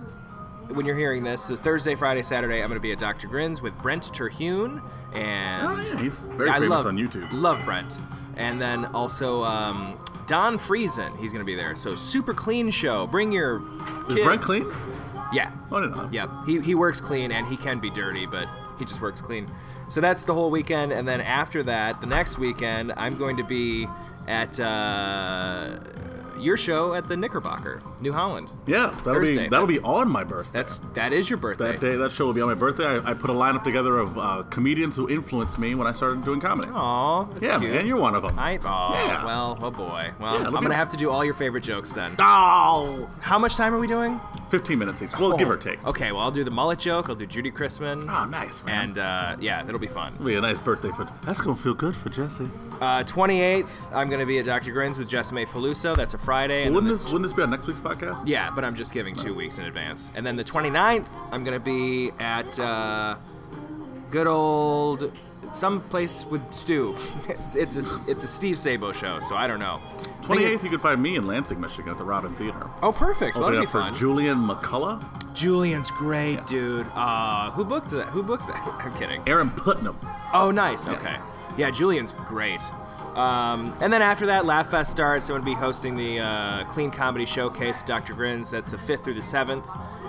when 0.68 0.86
you're 0.86 0.98
hearing 0.98 1.24
this, 1.24 1.46
so 1.46 1.56
Thursday, 1.56 1.96
Friday, 1.96 2.22
Saturday, 2.22 2.62
I'm 2.62 2.68
gonna 2.68 2.82
be 2.82 2.92
at 2.92 3.00
Dr. 3.00 3.28
Grins 3.28 3.62
with 3.62 3.76
Brent 3.82 4.14
Terhune, 4.14 4.82
and 5.14 5.62
Oh, 5.66 5.76
yeah, 5.78 5.98
he's 6.02 6.16
very 6.18 6.50
I 6.50 6.56
famous 6.56 6.70
love, 6.70 6.86
on 6.88 6.98
YouTube. 6.98 7.28
Love 7.32 7.64
Brent, 7.64 7.98
and 8.40 8.60
then 8.60 8.86
also 8.86 9.44
um, 9.44 10.00
Don 10.26 10.58
Friesen, 10.58 11.16
he's 11.20 11.32
gonna 11.32 11.44
be 11.44 11.56
there. 11.56 11.76
So 11.76 11.96
super 11.96 12.34
clean 12.34 12.72
show. 12.72 13.06
Bring 13.06 13.32
your 13.32 13.62
is. 14.10 14.24
Brent 14.24 14.42
clean? 14.42 14.66
Yeah. 15.32 15.52
Oh, 15.72 15.82
didn't 15.82 16.12
Yep. 16.12 16.30
He, 16.46 16.60
he 16.60 16.76
works 16.76 17.00
clean 17.00 17.32
and 17.32 17.48
he 17.48 17.56
can 17.56 17.80
be 17.80 17.90
dirty, 17.90 18.26
but 18.26 18.48
he 18.80 18.86
just 18.86 19.02
works 19.02 19.22
clean. 19.22 19.50
So 19.88 20.02
that's 20.02 20.24
the 20.24 20.34
whole 20.34 20.50
weekend. 20.50 20.92
And 20.92 21.08
then 21.08 21.22
after 21.22 21.62
that, 21.64 22.02
the 22.02 22.08
next 22.08 22.38
weekend, 22.38 22.94
I'm 22.96 23.18
going 23.18 23.38
to 23.38 23.44
be 23.44 23.88
at 24.28 24.60
uh, 24.60 25.78
your 26.42 26.58
show 26.58 26.94
at 26.94 27.08
the 27.08 27.16
Knickerbocker, 27.18 27.82
New 28.02 28.14
Holland. 28.14 28.50
Yeah, 28.68 28.88
that'll 28.88 29.14
Thursday. 29.16 29.44
be 29.44 29.50
that'll 29.50 29.68
be 29.68 29.80
on 29.80 30.10
my 30.10 30.24
birthday. 30.24 30.52
That's 30.60 30.80
that 30.94 31.14
is 31.14 31.30
your 31.30 31.38
birthday. 31.38 31.72
that 31.74 31.82
day. 31.82 31.96
That 31.96 32.12
show 32.12 32.26
will 32.26 32.34
be 32.34 32.42
on 32.42 32.48
my 32.50 32.54
birthday. 32.56 32.86
I, 32.86 33.12
I 33.12 33.14
put 33.14 33.30
a 33.30 33.34
lineup 33.34 33.64
together 33.64 33.98
of 34.00 34.18
uh, 34.18 34.44
comedians 34.50 34.96
who 34.96 35.10
influenced 35.10 35.60
me 35.60 35.76
when 35.76 35.88
I 35.88 35.92
started 35.92 36.24
doing 36.24 36.40
comedy. 36.42 36.70
Aw, 36.72 37.24
that's 37.26 37.46
yeah, 37.46 37.60
cute. 37.60 37.72
man, 37.74 37.86
you're 37.88 38.00
one 38.00 38.16
of 38.16 38.24
them. 38.24 38.38
I, 38.38 38.58
oh, 38.58 38.94
Yeah. 38.94 39.26
well, 39.26 39.58
oh 39.62 39.72
boy. 39.72 40.12
Well, 40.20 40.40
Yeah, 40.40 40.48
I'm 40.48 40.54
gonna 40.54 40.74
have 40.76 40.90
to 40.90 40.98
do 40.98 41.10
all 41.10 41.24
your 41.26 41.34
favorite 41.34 41.64
jokes 41.64 41.92
then. 41.92 42.12
Oh, 42.20 43.10
How 43.22 43.38
much 43.40 43.56
time 43.56 43.74
are 43.74 43.80
we 43.80 43.88
doing? 43.88 44.20
15 44.50 44.80
minutes 44.80 45.02
each. 45.04 45.12
Well, 45.20 45.38
give 45.38 45.50
or 45.50 45.58
take. 45.58 45.84
Okay, 45.86 46.12
well, 46.12 46.22
I'll 46.22 46.32
do 46.32 46.44
the 46.44 46.50
mullet 46.52 46.80
joke. 46.80 47.08
I'll 47.10 47.16
do 47.16 47.28
Judy 47.28 47.52
Chrisman. 47.52 48.08
Oh, 48.10 48.26
nice, 48.26 48.64
man. 48.64 48.90
And 48.90 48.98
uh, 48.98 49.38
yeah, 49.40 49.64
it'll 49.68 49.80
be 49.80 49.88
fun. 49.88 50.12
It'll 50.14 50.26
be 50.26 50.36
a 50.36 50.42
nice 50.42 50.58
birthday 50.60 50.90
for. 50.92 51.08
That's 51.24 51.40
gonna 51.42 51.56
feel 51.56 51.76
good 51.76 51.96
for 51.96 52.10
Jesse. 52.10 52.50
Uh, 52.82 53.04
28th, 53.04 53.94
I'm 53.94 54.08
going 54.08 54.22
to 54.22 54.26
be 54.26 54.40
at 54.40 54.46
Dr. 54.46 54.72
Grins 54.72 54.98
with 54.98 55.10
Jessimae 55.10 55.46
Peluso. 55.48 55.96
That's 55.96 56.14
a 56.14 56.18
Friday. 56.18 56.64
and 56.64 56.74
Wouldn't 56.74 56.90
then 56.90 56.98
this 57.04 57.12
wouldn't 57.12 57.24
this 57.30 57.34
be 57.34 57.42
on 57.42 57.50
next 57.50 57.68
week's 57.68 57.80
podcast? 57.82 58.24
yeah, 58.26 58.50
but 58.52 58.64
I'm 58.64 58.76
just 58.76 58.94
giving 58.94 59.16
two 59.16 59.34
weeks 59.34 59.58
in 59.58 59.66
advance. 59.66 60.12
And 60.16 60.26
then 60.26 60.36
the 60.38 60.44
29th, 60.46 61.08
I'm 61.32 61.44
going 61.44 61.60
to 61.60 61.64
be 61.64 62.12
at 62.20 62.58
uh, 62.58 63.18
good 64.12 64.28
old 64.28 65.12
some 65.52 65.82
place 65.82 66.26
with 66.26 66.42
Stu. 66.54 66.96
it's, 67.28 67.56
it's 67.56 67.76
a 67.76 68.12
it's 68.12 68.24
a 68.24 68.28
Steve 68.28 68.58
Sabo 68.58 68.92
show, 68.92 69.20
so 69.20 69.36
I 69.36 69.46
don't 69.48 69.60
know. 69.60 69.82
28th, 70.22 70.64
you 70.64 70.70
can 70.70 70.80
find 70.80 71.02
me 71.02 71.16
in 71.16 71.26
Lansing, 71.28 71.60
Michigan, 71.60 71.92
at 71.92 71.98
the 71.98 72.04
Robin 72.04 72.34
Theater. 72.36 72.70
Oh, 72.84 72.92
perfect. 72.94 73.36
Well, 73.36 73.46
Opening 73.46 73.62
that'll 73.62 73.80
up 73.82 73.86
be 73.86 73.90
for 73.90 73.92
fun. 73.92 73.96
Julian 74.00 74.38
McCullough, 74.38 75.34
Julian's 75.34 75.90
great, 75.92 76.46
dude. 76.46 76.86
Uh, 76.94 77.50
who 77.52 77.66
booked 77.66 77.90
that? 77.90 78.08
Who 78.08 78.22
books 78.24 78.46
that? 78.46 78.56
I'm 78.80 78.94
kidding. 78.96 79.22
Aaron 79.28 79.50
Putnam. 79.50 79.98
Oh, 80.34 80.52
nice. 80.52 80.88
Okay. 80.88 81.04
Yeah, 81.14 81.26
Julian's 81.72 82.14
great. 82.28 82.62
Um, 83.16 83.76
and 83.82 83.92
then 83.92 84.02
after 84.02 84.26
that, 84.28 84.46
Laugh 84.46 84.70
Fest 84.72 84.92
starts. 84.92 85.30
I'm 85.30 85.34
going 85.34 85.42
to 85.42 85.46
be 85.46 85.54
hosting 85.54 85.96
the 85.98 86.20
uh, 86.20 86.64
Clean 86.66 86.90
Comedy 86.92 87.26
Showcase 87.26 87.84
Dr. 87.84 88.14
Grins. 88.14 88.50
That's 88.50 88.72
the 88.72 88.78
5th 88.78 89.04
through 89.04 89.16
the 89.16 89.20
7th. 89.22 89.66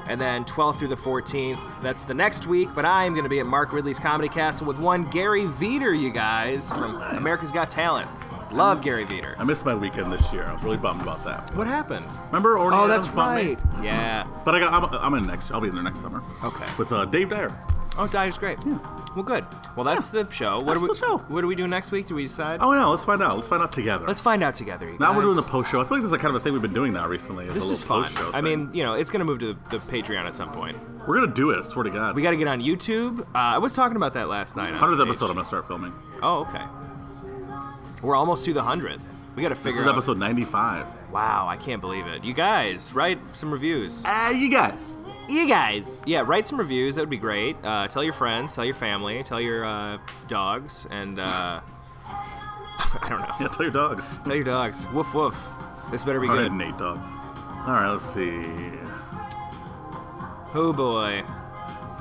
And 0.06 0.20
then 0.20 0.44
12th 0.44 0.76
through 0.78 0.88
the 0.88 0.96
14th. 0.96 1.82
That's 1.82 2.04
the 2.04 2.14
next 2.14 2.46
week. 2.46 2.68
But 2.74 2.84
I'm 2.84 3.12
going 3.12 3.24
to 3.24 3.28
be 3.30 3.40
at 3.40 3.46
Mark 3.46 3.72
Ridley's 3.72 3.98
Comedy 3.98 4.28
Castle 4.28 4.66
with 4.66 4.78
one 4.78 5.04
Gary 5.10 5.42
Vider, 5.44 5.98
you 5.98 6.10
guys, 6.10 6.72
from 6.72 6.98
nice. 6.98 7.16
America's 7.16 7.52
Got 7.52 7.70
Talent. 7.70 8.08
Love 8.52 8.82
Gary 8.82 9.04
Vider. 9.04 9.36
I 9.38 9.44
missed 9.44 9.64
my 9.64 9.74
weekend 9.76 10.12
this 10.12 10.32
year. 10.32 10.42
I 10.44 10.52
was 10.52 10.62
really 10.64 10.76
bummed 10.76 11.02
about 11.02 11.24
that. 11.24 11.54
What 11.54 11.68
happened? 11.68 12.04
Remember 12.26 12.56
Orny 12.56 12.72
Oh, 12.72 12.84
Adams 12.84 13.06
that's 13.06 13.14
bumped 13.14 13.44
me? 13.44 13.54
right. 13.76 13.84
Yeah. 13.84 14.26
But 14.44 14.56
I 14.56 14.58
got 14.58 14.72
I'm, 14.72 14.84
I'm 15.14 15.14
in 15.22 15.26
next. 15.28 15.52
I'll 15.52 15.60
be 15.60 15.68
in 15.68 15.74
there 15.74 15.84
next 15.84 16.00
summer. 16.00 16.20
Okay. 16.42 16.64
With 16.76 16.90
uh, 16.92 17.04
Dave 17.04 17.30
Dyer. 17.30 17.56
Oh, 18.00 18.06
Dyer's 18.06 18.38
great. 18.38 18.58
Well, 18.64 19.22
good. 19.22 19.44
Well, 19.76 19.84
that's 19.84 20.08
the 20.08 20.26
show. 20.30 20.56
What 20.56 20.68
That's 20.68 20.80
do 20.80 20.84
we 20.84 20.88
the 20.88 20.94
show. 20.94 21.18
What 21.18 21.42
do 21.42 21.46
we 21.46 21.54
do 21.54 21.68
next 21.68 21.92
week? 21.92 22.06
Do 22.06 22.14
we 22.14 22.22
decide? 22.24 22.60
Oh 22.62 22.72
no, 22.72 22.90
let's 22.90 23.04
find 23.04 23.22
out. 23.22 23.36
Let's 23.36 23.48
find 23.48 23.62
out 23.62 23.72
together. 23.72 24.06
Let's 24.06 24.22
find 24.22 24.42
out 24.42 24.54
together. 24.54 24.90
Now 24.98 25.14
we're 25.14 25.20
doing 25.22 25.36
the 25.36 25.42
post 25.42 25.70
show. 25.70 25.82
I 25.82 25.84
feel 25.84 25.98
like 25.98 26.02
this 26.02 26.06
is 26.06 26.12
the 26.12 26.18
kind 26.18 26.34
of 26.34 26.40
a 26.40 26.42
thing 26.42 26.54
we've 26.54 26.62
been 26.62 26.72
doing 26.72 26.94
now 26.94 27.06
recently. 27.06 27.46
This 27.50 27.68
a 27.68 27.72
is 27.74 27.82
fun. 27.82 28.10
I 28.32 28.40
mean, 28.40 28.70
you 28.72 28.84
know, 28.84 28.94
it's 28.94 29.10
going 29.10 29.18
to 29.18 29.26
move 29.26 29.40
to 29.40 29.52
the, 29.52 29.78
the 29.78 29.84
Patreon 29.84 30.24
at 30.24 30.34
some 30.34 30.50
point. 30.50 30.78
we're 31.06 31.20
gonna 31.20 31.34
do 31.34 31.50
it. 31.50 31.58
I 31.58 31.62
swear 31.64 31.82
to 31.82 31.90
God. 31.90 32.16
We 32.16 32.22
got 32.22 32.30
to 32.30 32.38
get 32.38 32.48
on 32.48 32.62
YouTube. 32.62 33.20
Uh, 33.20 33.24
I 33.34 33.58
was 33.58 33.74
talking 33.74 33.96
about 33.96 34.14
that 34.14 34.28
last 34.28 34.56
night. 34.56 34.72
hundredth 34.72 35.02
episode. 35.02 35.26
I'm 35.26 35.34
gonna 35.34 35.44
start 35.44 35.66
filming. 35.66 35.92
Oh, 36.22 36.46
okay. 36.48 36.64
We're 38.00 38.16
almost 38.16 38.46
to 38.46 38.54
the 38.54 38.62
hundredth. 38.62 39.12
We 39.36 39.42
got 39.42 39.50
to 39.50 39.54
figure. 39.54 39.72
This 39.72 39.80
is 39.82 39.86
out. 39.86 39.94
episode 39.94 40.18
95. 40.18 40.86
Wow, 41.12 41.46
I 41.48 41.56
can't 41.56 41.80
believe 41.80 42.06
it. 42.06 42.24
You 42.24 42.32
guys, 42.32 42.92
write 42.94 43.18
some 43.32 43.52
reviews. 43.52 44.02
Ah, 44.06 44.30
you 44.30 44.50
guys. 44.50 44.90
You 45.30 45.46
guys, 45.48 46.02
yeah, 46.06 46.22
write 46.26 46.48
some 46.48 46.58
reviews. 46.58 46.96
That 46.96 47.02
would 47.02 47.10
be 47.10 47.16
great. 47.16 47.56
Uh, 47.62 47.86
tell 47.86 48.02
your 48.02 48.12
friends, 48.12 48.52
tell 48.54 48.64
your 48.64 48.74
family, 48.74 49.22
tell 49.22 49.40
your 49.40 49.64
uh, 49.64 49.98
dogs, 50.26 50.88
and 50.90 51.20
uh, 51.20 51.60
I 52.06 53.06
don't 53.08 53.20
know. 53.20 53.34
Yeah, 53.40 53.48
tell 53.48 53.62
your 53.62 53.70
dogs. 53.72 54.04
Tell 54.24 54.34
your 54.34 54.44
dogs. 54.44 54.86
Woof 54.92 55.14
woof. 55.14 55.50
This 55.92 56.02
better 56.04 56.18
be 56.20 56.28
All 56.28 56.34
right, 56.34 56.42
good. 56.48 56.52
Nate 56.52 56.76
dog. 56.78 56.98
All 56.98 57.74
right, 57.74 57.90
let's 57.92 58.04
see. 58.12 58.42
Oh 60.52 60.72
boy. 60.72 61.22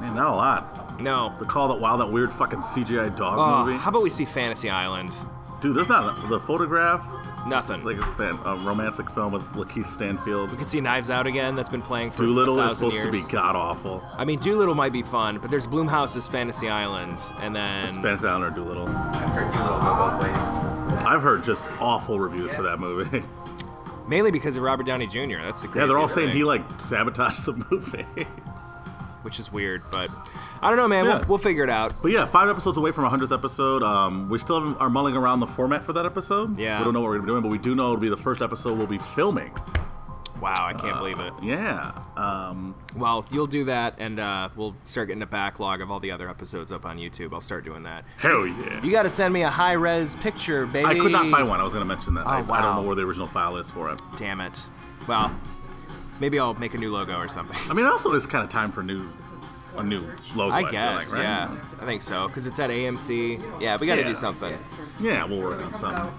Man, 0.02 0.16
not 0.16 0.32
a 0.34 0.36
lot. 0.36 1.00
No. 1.02 1.34
The 1.40 1.46
call 1.46 1.68
that 1.70 1.80
wow, 1.80 1.98
that 1.98 2.12
weird 2.12 2.34
fucking 2.34 2.60
CGI 2.62 3.16
dog 3.16 3.38
Oh, 3.38 3.66
movie. 3.66 3.78
how 3.78 3.90
about 3.90 4.02
we 4.02 4.10
see 4.10 4.26
Fantasy 4.26 4.70
Island? 4.70 5.14
Dude, 5.62 5.76
there's 5.76 5.90
not 5.90 6.30
the 6.30 6.40
photograph. 6.40 7.06
Nothing. 7.48 7.78
It's 7.78 7.86
like 7.86 7.98
a, 7.98 8.14
fan, 8.14 8.38
a 8.46 8.56
romantic 8.66 9.10
film 9.10 9.32
with 9.32 9.44
Lakeith 9.54 9.88
Stanfield. 9.88 10.52
We 10.52 10.58
can 10.58 10.68
see 10.68 10.82
Knives 10.82 11.10
Out 11.10 11.26
again. 11.26 11.56
That's 11.56 11.70
been 11.70 11.82
playing 11.82 12.12
for 12.12 12.24
Dolittle 12.24 12.60
a 12.60 12.66
is 12.66 12.80
thousand 12.80 12.92
supposed 12.92 13.06
to 13.06 13.12
be 13.12 13.32
god 13.32 13.56
awful. 13.56 14.04
I 14.18 14.26
mean, 14.26 14.40
Dolittle 14.40 14.76
might 14.76 14.92
be 14.94 15.04
fun, 15.04 15.40
but 15.40 15.50
there's 15.50 15.68
Blumhouse's 15.68 16.28
Fantasy 16.28 16.70
Island, 16.70 17.20
and 17.40 17.56
then 17.56 17.94
Fantasy 18.02 18.28
Island 18.28 18.46
or 18.46 18.50
Dolittle. 18.50 18.90
I've 18.90 19.30
heard 19.32 19.54
Dolittle 19.54 19.80
go 19.80 20.10
both 20.10 20.24
ways. 20.24 21.04
I've 21.06 21.22
heard 21.22 21.44
just 21.44 21.66
awful 21.80 22.20
reviews 22.20 22.54
for 22.54 22.64
that 22.64 22.80
movie. 22.80 23.24
mainly 24.10 24.32
because 24.32 24.58
of 24.58 24.64
Robert 24.64 24.86
Downey 24.86 25.08
Jr. 25.08 25.42
That's 25.44 25.62
the 25.62 25.68
yeah, 25.70 25.86
they're 25.86 26.00
all 26.00 26.08
craziest 26.08 26.16
saying 26.16 26.28
thing, 26.30 26.38
he 26.38 26.44
like 26.44 26.62
sabotaged 26.82 27.46
the 27.46 27.54
movie. 27.70 28.06
which 29.24 29.40
is 29.40 29.52
weird, 29.52 29.82
but 29.92 30.10
I 30.62 30.70
don't 30.70 30.78
know, 30.78 30.88
man. 30.88 31.06
Yeah. 31.06 31.18
We'll, 31.20 31.28
we'll 31.28 31.38
figure 31.38 31.64
it 31.64 31.70
out. 31.70 32.02
But 32.02 32.12
yeah, 32.12 32.26
five 32.26 32.50
episodes 32.50 32.78
away 32.78 32.92
from 32.92 33.06
a 33.06 33.10
hundredth 33.10 33.32
episode. 33.34 33.84
Um, 33.84 34.30
we 34.30 34.40
still 34.40 34.78
are 34.80 34.90
mulling 34.90 35.16
around 35.16 35.40
the 35.40 35.48
format 35.48 35.84
for 35.84 35.94
that 35.94 36.06
episode. 36.06 36.58
Yeah. 36.58 36.80
we 36.80 36.86
don't 36.86 36.94
know 36.94 37.02
what 37.02 37.08
we're 37.10 37.16
gonna 37.20 37.24
be 37.26 37.32
doing, 37.32 37.42
but 37.44 37.50
we 37.52 37.58
do 37.58 37.76
know 37.76 37.86
it'll 37.94 37.98
be 37.98 38.10
the 38.10 38.18
first 38.18 38.42
episode 38.42 38.78
we'll 38.78 38.88
be 38.88 39.00
filming. 39.00 39.52
Wow, 40.42 40.68
I 40.68 40.72
can't 40.74 40.98
believe 40.98 41.20
it. 41.20 41.34
Yeah. 41.44 41.92
Um, 42.16 42.74
Well, 42.96 43.26
you'll 43.30 43.46
do 43.46 43.66
that, 43.66 43.96
and 43.98 44.22
uh, 44.22 44.48
we'll 44.56 44.74
start 44.86 45.10
getting 45.10 45.22
a 45.22 45.26
backlog 45.26 45.82
of 45.82 45.92
all 45.92 46.00
the 46.00 46.12
other 46.12 46.30
episodes 46.30 46.72
up 46.72 46.86
on 46.86 46.98
YouTube. 46.98 47.34
I'll 47.34 47.42
start 47.42 47.66
doing 47.66 47.84
that. 47.84 48.06
hell 48.16 48.48
yeah. 48.48 48.82
You 48.82 48.90
got 48.90 49.04
to 49.04 49.10
send 49.10 49.34
me 49.34 49.42
a 49.42 49.50
high 49.50 49.74
res 49.74 50.16
picture, 50.16 50.66
baby. 50.66 50.86
I 50.86 50.98
could 50.98 51.12
not 51.12 51.30
find 51.30 51.50
one. 51.50 51.60
I 51.60 51.64
was 51.66 51.74
gonna 51.74 51.84
mention 51.84 52.14
that. 52.14 52.26
Oh, 52.26 52.30
I, 52.30 52.38
I 52.40 52.62
don't 52.62 52.78
know 52.78 52.84
where 52.84 52.96
the 52.96 53.02
original 53.06 53.28
file 53.28 53.58
is 53.58 53.70
for 53.70 53.92
it. 53.92 54.00
Damn 54.16 54.40
it. 54.40 54.62
Well, 55.10 55.30
maybe 56.20 56.40
I'll 56.40 56.54
make 56.56 56.74
a 56.74 56.78
new 56.78 56.92
logo 56.92 57.18
or 57.18 57.28
something. 57.30 57.58
I 57.70 57.74
mean, 57.74 57.86
also 57.86 58.14
it's 58.14 58.26
kind 58.26 58.44
of 58.44 58.50
time 58.50 58.72
for 58.72 58.84
new, 58.84 59.08
a 59.78 59.84
new 59.84 60.04
logo. 60.36 60.54
I 60.54 60.62
feel 60.64 60.72
guess, 60.72 61.12
like, 61.14 61.18
right? 61.18 61.24
yeah. 61.24 61.58
I 61.82 61.86
think 61.86 62.02
so, 62.02 62.28
because 62.28 62.46
it's 62.48 62.60
at 62.60 62.70
AMC. 62.70 63.42
Yeah, 63.62 63.78
we 63.80 63.88
got 63.88 63.96
to 63.96 64.02
Yeah. 64.02 64.08
do 64.08 64.16
something. 64.16 64.58
Yeah, 65.00 65.24
we'll 65.26 65.42
work 65.42 65.64
on 65.64 65.74
something. 65.76 66.12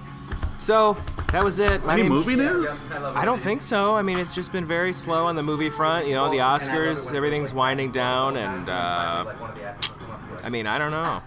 So, 0.59 0.95
that 1.33 1.43
was 1.43 1.59
it. 1.59 1.85
My 1.87 1.95
Any 1.99 2.09
movie 2.09 2.37
news? 2.37 2.93
I 2.93 3.25
don't 3.25 3.41
think 3.41 3.63
so. 3.63 3.97
I 3.97 4.03
mean, 4.03 4.19
it's 4.19 4.35
just 4.35 4.53
been 4.53 4.67
very 4.67 4.93
slow 4.93 5.27
on 5.27 5.35
the 5.35 5.43
movie 5.43 5.71
front. 5.71 6.07
You 6.07 6.13
know, 6.15 6.31
the 6.31 6.39
Oscars, 6.39 7.15
everything's 7.15 7.55
winding 7.55 7.93
down, 7.93 8.37
and 8.37 8.69
uh, 8.69 9.23
Like 9.27 9.41
one 9.41 9.51
of 9.51 9.57
the 9.57 9.65
actors 9.65 9.91
would 9.91 10.01
come 10.01 10.11
up 10.11 10.21
here, 10.29 10.39
I 10.45 10.49
mean, 10.51 10.67
I 10.67 10.77
don't 10.77 10.91
know. 10.91 11.23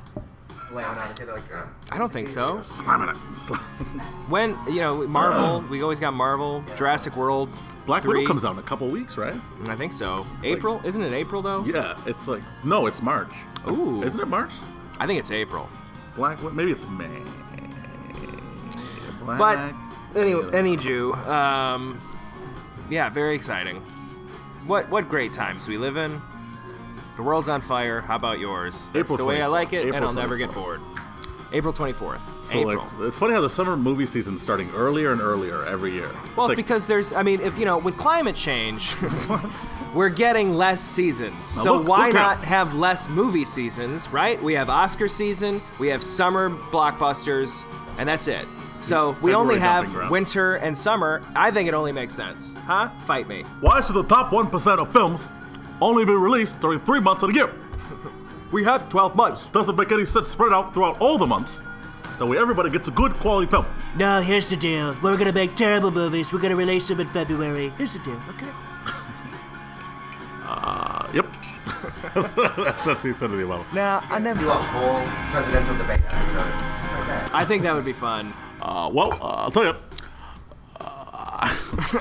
slamming 0.70 1.00
on 1.02 1.08
the 1.10 1.14
kid, 1.16 1.28
like, 1.30 1.42
I 1.92 1.98
don't 1.98 2.12
think 2.14 2.30
so. 2.30 2.60
Slamming 2.62 3.10
it. 3.10 3.16
When 4.30 4.56
you 4.68 4.82
know 4.82 5.06
Marvel, 5.08 5.62
we 5.70 5.82
always 5.82 6.00
got 6.00 6.14
Marvel, 6.14 6.64
Jurassic 6.76 7.16
World. 7.16 7.50
Black 7.86 8.04
3. 8.04 8.20
Widow 8.20 8.28
comes 8.28 8.46
out 8.46 8.54
in 8.54 8.60
a 8.60 8.64
couple 8.64 8.88
weeks, 8.88 9.18
right? 9.18 9.36
I 9.68 9.76
think 9.76 9.92
so. 9.92 10.26
April, 10.44 10.82
isn't 10.86 11.02
it 11.02 11.12
April 11.12 11.42
though? 11.42 11.64
Yeah, 11.66 11.98
it's 12.06 12.28
like 12.28 12.42
no, 12.64 12.88
it's 12.88 13.02
March. 13.02 13.34
Ooh. 13.68 14.04
Isn't 14.04 14.20
it 14.20 14.28
March? 14.28 14.52
I 15.00 15.08
think 15.08 15.20
it's 15.20 15.32
April. 15.32 15.70
Black 16.16 16.42
maybe 16.54 16.72
it's 16.72 16.88
May. 16.88 17.22
But 19.26 19.38
Black 19.38 19.76
any 20.16 20.36
Widow. 20.36 20.50
any 20.50 20.78
Jew. 20.78 21.14
Um, 21.14 22.00
yeah, 22.90 23.10
very 23.10 23.36
exciting. 23.36 23.78
What 24.66 24.90
what 24.90 25.10
great 25.10 25.34
times 25.34 25.68
we 25.68 25.78
live 25.78 25.98
in. 25.98 26.22
The 27.16 27.22
world's 27.22 27.50
on 27.50 27.62
fire. 27.62 28.02
How 28.02 28.16
about 28.16 28.40
yours? 28.40 28.88
That's 28.94 29.06
April 29.06 29.18
the 29.18 29.26
way 29.26 29.42
I 29.42 29.48
like 29.48 29.74
it, 29.74 29.86
and 29.86 30.04
I'll 30.04 30.14
never 30.14 30.38
get 30.38 30.52
bored. 30.54 30.82
April 31.54 31.72
24th. 31.72 32.20
So 32.44 32.58
April. 32.72 32.86
like, 32.98 33.08
it's 33.08 33.20
funny 33.20 33.34
how 33.34 33.42
the 33.42 33.50
summer 33.50 33.78
movie 33.78 34.06
season's 34.08 34.42
starting 34.42 34.70
earlier 34.72 35.12
and 35.12 35.22
earlier 35.22 35.64
every 35.66 35.92
year. 35.92 36.10
Well, 36.36 36.48
it's 36.48 36.50
like, 36.50 36.58
because 36.58 36.88
there's, 36.88 37.14
I 37.14 37.22
mean, 37.24 37.40
if 37.42 37.58
you 37.60 37.66
know, 37.66 37.78
with 37.78 37.96
climate 37.96 38.36
change, 38.36 38.96
we're 39.94 40.10
getting 40.10 40.50
less 40.56 40.82
seasons. 40.82 41.46
So 41.46 41.76
look- 41.76 41.88
why 41.88 42.08
look 42.08 42.16
out. 42.16 42.38
not 42.40 42.44
have 42.46 42.74
less 42.74 43.08
movie 43.08 43.46
seasons, 43.46 44.10
right? 44.10 44.42
We 44.42 44.54
have 44.56 44.70
Oscar 44.70 45.08
season, 45.08 45.62
we 45.80 45.88
have 45.90 46.02
summer 46.04 46.50
blockbusters, 46.50 47.66
and 47.98 48.10
that's 48.10 48.28
it. 48.28 48.48
So 48.82 49.12
we 49.22 49.32
February 49.32 49.36
only 49.36 49.60
have 49.60 50.10
winter 50.10 50.56
and 50.56 50.78
summer. 50.78 51.22
I 51.36 51.52
think 51.52 51.70
it 51.70 51.74
only 51.74 51.94
makes 51.94 52.14
sense, 52.14 52.56
huh? 52.66 52.90
Fight 53.00 53.30
me. 53.30 53.44
why 53.62 53.80
should 53.80 53.96
the 53.96 54.04
top 54.04 54.34
one 54.34 54.50
percent 54.50 54.82
of 54.82 54.92
films 54.92 55.32
only 55.82 56.04
be 56.04 56.12
released 56.14 56.60
during 56.60 56.80
three 56.80 57.00
months 57.00 57.24
of 57.24 57.30
the 57.30 57.36
year? 57.36 57.54
We 58.54 58.64
have 58.66 58.88
12 58.90 59.16
months. 59.16 59.48
Doesn't 59.48 59.76
make 59.76 59.92
any 59.92 60.06
sense 60.06 60.30
spread 60.30 60.54
out 60.54 60.76
throughout 60.76 61.02
all 61.02 61.18
the 61.18 61.26
months. 61.26 61.64
That 62.20 62.28
way 62.28 62.38
everybody 62.38 62.70
gets 62.70 62.88
a 62.88 62.92
good 62.92 63.14
quality 63.16 63.50
film. 63.50 63.66
No, 63.98 64.22
here's 64.22 64.48
the 64.48 64.56
deal. 64.56 64.96
We're 65.02 65.18
gonna 65.18 65.32
make 65.32 65.56
terrible 65.56 65.90
movies. 65.90 66.32
We're 66.32 66.40
gonna 66.40 66.56
release 66.56 66.88
them 66.88 67.00
in 67.00 67.08
February. 67.08 67.70
Here's 67.70 67.94
the 67.94 68.00
deal, 68.00 68.22
okay? 68.30 68.52
Uh, 70.46 71.08
yep. 71.12 71.26
That's 72.14 73.02
the 73.02 73.10
extent 73.10 73.34
of 73.34 73.40
the 73.40 73.44
above. 73.44 73.66
Now, 73.74 74.04
I 74.12 74.20
never. 74.20 74.42
Do 74.42 74.50
a 74.50 74.54
whole 74.54 75.02
presidential 75.32 75.76
debate 75.78 76.02
episode. 76.06 76.36
Just 76.36 76.94
like 76.94 77.08
that. 77.08 77.32
I 77.34 77.46
think 77.46 77.64
that 77.64 77.74
would 77.74 77.86
be 77.86 77.94
fun. 77.94 78.32
Uh, 78.62 78.88
well, 78.94 79.14
uh, 79.14 79.46
I'll 79.46 79.52
tell 79.52 79.66
you. 79.66 79.76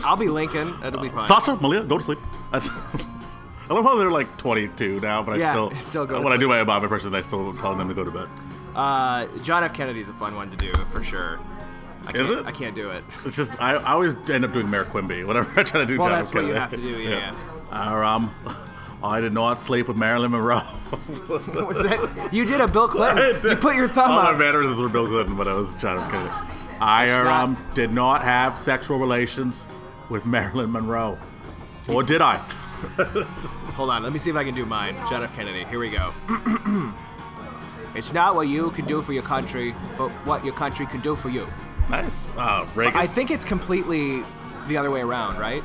I'll 0.05 0.17
be 0.17 0.29
Lincoln. 0.29 0.79
That'll 0.83 1.01
be 1.01 1.09
fun. 1.09 1.27
Sasha, 1.27 1.57
Malia, 1.57 1.83
go 1.85 1.97
to 1.97 2.05
sleep. 2.05 2.19
That's. 2.53 2.69
I 3.73 3.75
love 3.75 3.85
how 3.85 3.97
they're 3.97 4.11
like 4.11 4.37
22 4.37 5.01
now, 5.01 5.23
but 5.23 5.37
I 5.37 5.39
Yeah, 5.39 5.51
still, 5.51 5.71
it's 5.71 5.87
still 5.89 6.05
go 6.05 6.19
to 6.19 6.21
when 6.23 6.33
I 6.33 6.37
do 6.37 6.47
my 6.47 6.59
Obama 6.63 6.83
impression, 6.83 7.15
I 7.15 7.23
still 7.23 7.55
telling 7.55 7.79
them 7.79 7.89
to 7.89 7.95
go 7.95 8.05
to 8.05 8.11
bed. 8.11 8.29
Uh, 8.75 9.27
John 9.43 9.65
F. 9.65 9.73
Kennedy's 9.73 10.11
a 10.11 10.13
fun 10.13 10.37
one 10.37 10.51
to 10.51 10.57
do 10.59 10.73
for 10.91 11.03
sure. 11.03 11.41
I 12.07 12.11
Is 12.11 12.17
can't, 12.27 12.31
it? 12.41 12.47
I 12.47 12.53
can't 12.53 12.75
do 12.75 12.91
it. 12.91 13.03
It's 13.25 13.35
just 13.37 13.59
I, 13.63 13.77
I 13.77 13.93
always 13.93 14.15
end 14.29 14.45
up 14.45 14.53
doing 14.53 14.69
Mayor 14.69 14.85
Quimby 14.85 15.25
whenever 15.25 15.49
I 15.59 15.63
try 15.63 15.81
to 15.81 15.87
do. 15.87 15.99
Well, 15.99 16.09
John 16.11 16.19
that's 16.19 16.29
F. 16.31 16.35
what 16.35 16.45
you 16.45 16.53
have 16.53 16.71
to 16.71 16.77
do, 16.77 17.01
yeah, 17.01 17.33
Uh, 17.71 18.07
um, 18.07 18.35
I 19.03 19.21
did 19.21 19.33
not 19.33 19.59
sleep 19.61 19.89
with 19.89 19.97
Marilyn 19.97 20.33
Monroe. 20.33 20.59
What's 21.29 21.83
that? 21.83 22.29
You 22.31 22.45
did 22.45 22.61
a 22.61 22.69
Bill 22.69 22.85
I 22.85 23.13
Clinton. 23.15 23.51
You 23.53 23.57
put 23.57 23.75
your 23.75 23.89
thumb 23.89 24.11
All 24.11 24.19
up. 24.19 24.33
my 24.35 24.39
mannerisms 24.39 24.81
were 24.81 24.89
Bill 24.91 25.07
Clinton, 25.07 25.35
but 25.35 25.49
I 25.49 25.55
was 25.55 25.73
John 25.75 25.99
F. 25.99 26.11
Kennedy. 26.11 26.31
I 26.79 27.11
um, 27.11 27.57
did 27.75 27.93
not 27.95 28.23
have 28.23 28.59
sexual 28.59 28.99
relations 28.99 29.67
with 30.11 30.27
Marilyn 30.27 30.71
Monroe, 30.73 31.17
or 31.89 32.03
did 32.03 32.21
I? 32.21 32.45
Hold 33.75 33.91
on, 33.91 34.03
let 34.03 34.13
me 34.13 34.19
see 34.19 34.31
if 34.31 34.37
I 34.37 34.45
can 34.45 34.55
do 34.55 34.67
mine. 34.67 34.95
John 35.09 35.23
F. 35.23 35.35
Kennedy. 35.35 35.65
Here 35.65 35.79
we 35.79 35.91
go. 35.91 36.13
it's 37.95 38.13
not 38.13 38.35
what 38.35 38.49
you 38.49 38.71
can 38.73 38.87
do 38.87 39.03
for 39.03 39.13
your 39.13 39.23
country, 39.23 39.75
but 39.97 40.11
what 40.27 40.45
your 40.45 40.55
country 40.55 40.87
can 40.87 41.01
do 41.01 41.17
for 41.17 41.29
you. 41.29 41.47
Nice. 41.91 42.31
Uh, 42.37 42.67
Reagan. 42.75 42.99
I 42.99 43.07
think 43.07 43.31
it's 43.31 43.45
completely 43.45 44.23
the 44.67 44.77
other 44.77 44.91
way 44.91 45.01
around, 45.01 45.39
right? 45.39 45.63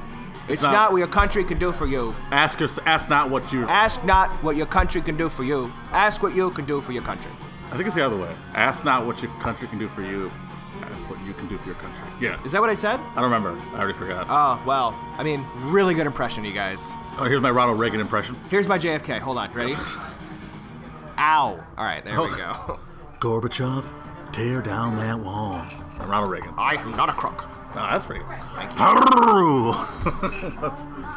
It's, 0.49 0.61
not- 0.61 0.72
not, 0.72 0.91
what 0.91 0.99
your 0.99 1.07
country 1.07 1.43
can 1.43 1.59
do 1.59 1.72
for 1.72 1.86
you. 1.86 2.15
ask 2.32 2.59
your, 2.59 2.70
ask 2.86 3.09
not 3.09 3.30
what 3.30 3.51
you. 3.51 3.65
Ask 3.65 4.03
not 4.05 4.30
what 4.43 4.55
your 4.55 4.65
country 4.65 5.01
can 5.01 5.18
do 5.18 5.28
for 5.28 5.43
you. 5.43 5.72
Ask 5.91 6.24
what 6.24 6.34
you 6.34 6.49
can 6.51 6.65
do 6.65 6.80
for 6.80 6.93
your 6.93 7.03
country. 7.03 7.32
I 7.70 7.76
think 7.76 7.88
it's 7.88 7.95
the 7.95 8.05
other 8.05 8.15
way. 8.15 8.34
Ask 8.55 8.86
not 8.86 9.05
what 9.05 9.22
your 9.22 9.32
country 9.41 9.68
can 9.68 9.78
do 9.78 9.89
for 9.89 10.01
you. 10.01 10.32
Ask 10.84 11.09
what 11.09 11.19
you 11.25 11.34
can 11.34 11.47
do 11.47 11.57
for 11.57 11.67
your 11.67 11.75
country. 11.75 12.07
Yeah. 12.19 12.43
Is 12.43 12.51
that 12.51 12.61
what 12.61 12.69
I 12.69 12.75
said? 12.75 12.99
I 12.99 13.15
don't 13.15 13.32
remember. 13.32 13.57
I 13.73 13.80
already 13.80 13.97
forgot. 13.97 14.28
Oh, 14.30 14.61
well, 14.65 14.95
I 15.17 15.23
mean, 15.23 15.45
really 15.63 15.93
good 15.93 16.07
impression, 16.07 16.43
you 16.43 16.53
guys. 16.53 16.93
oh, 17.19 17.25
here's 17.28 17.41
my 17.41 17.51
Ronald 17.51 17.80
Reagan 17.80 17.99
impression. 17.99 18.36
Here's 18.49 18.67
my 18.67 18.78
JFK. 18.78 19.19
Hold 19.19 19.38
on, 19.38 19.51
ready? 19.53 19.73
Ow. 21.19 21.63
All 21.78 21.86
right, 21.86 22.03
there 22.03 22.13
we 22.13 22.28
oh. 22.30 22.63
go. 22.67 22.80
Gorbachev, 23.19 23.84
tear 24.32 24.61
down 24.61 24.95
that 24.97 25.19
wall. 25.19 25.65
Ronald 25.99 26.32
Reagan. 26.32 26.53
I 26.57 26.75
am 26.75 26.91
not 26.91 27.09
a 27.09 27.13
crook. 27.13 27.45
Oh, 27.71 27.88
that's 27.91 28.05
pretty 28.05 28.23
good. 28.23 28.39
Thank 28.55 28.71
you. 28.71 28.78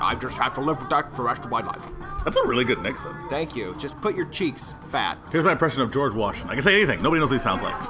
I 0.03 0.17
just 0.21 0.37
have 0.39 0.55
to 0.55 0.61
live 0.61 0.79
with 0.79 0.91
that 0.91 1.09
for 1.11 1.17
the 1.17 1.23
rest 1.23 1.45
of 1.45 1.51
my 1.51 1.61
life. 1.61 1.87
that's 2.25 2.37
a 2.37 2.47
really 2.47 2.65
good 2.65 2.83
Nixon. 2.83 3.15
Thank 3.31 3.55
you. 3.55 3.75
Just 3.79 4.01
put 4.01 4.17
your 4.17 4.27
cheeks 4.27 4.75
fat. 4.89 5.19
Here's 5.31 5.45
my 5.45 5.53
impression 5.53 5.83
of 5.83 5.93
George 5.93 6.13
Washington. 6.13 6.51
I 6.51 6.55
can 6.55 6.63
say 6.63 6.77
anything. 6.77 7.03
Nobody 7.03 7.21
knows 7.21 7.31
what 7.31 7.37
he 7.37 7.43
sounds 7.43 7.63
like. 7.63 7.81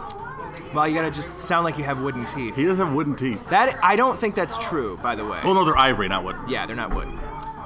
Well, 0.75 0.87
you 0.89 0.95
gotta 0.95 1.11
just 1.11 1.39
sound 1.39 1.65
like 1.65 1.77
you 1.79 1.85
have 1.85 2.01
wooden 2.01 2.25
teeth. 2.27 2.55
He 2.57 2.65
does 2.65 2.79
have 2.79 2.93
wooden 2.93 3.17
teeth. 3.17 3.49
That 3.51 3.79
I 3.83 3.97
don't 3.97 4.19
think 4.19 4.35
that's 4.35 4.57
true, 4.59 4.97
by 5.03 5.15
the 5.17 5.25
way. 5.27 5.41
Oh 5.43 5.53
no, 5.53 5.65
they're 5.65 5.77
ivory, 5.77 6.09
not 6.09 6.23
wood. 6.25 6.37
Yeah, 6.49 6.67
they're 6.67 6.77
not 6.77 6.95
wood. 6.95 7.09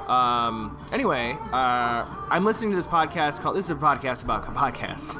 Um, 0.09 0.77
anyway, 0.91 1.35
uh, 1.51 2.05
I'm 2.29 2.43
listening 2.45 2.69
to 2.71 2.75
this 2.75 2.85
podcast 2.87 3.41
called. 3.41 3.55
This 3.55 3.65
is 3.65 3.71
a 3.71 3.75
podcast 3.75 4.23
about 4.23 4.45
podcasts. 4.55 5.15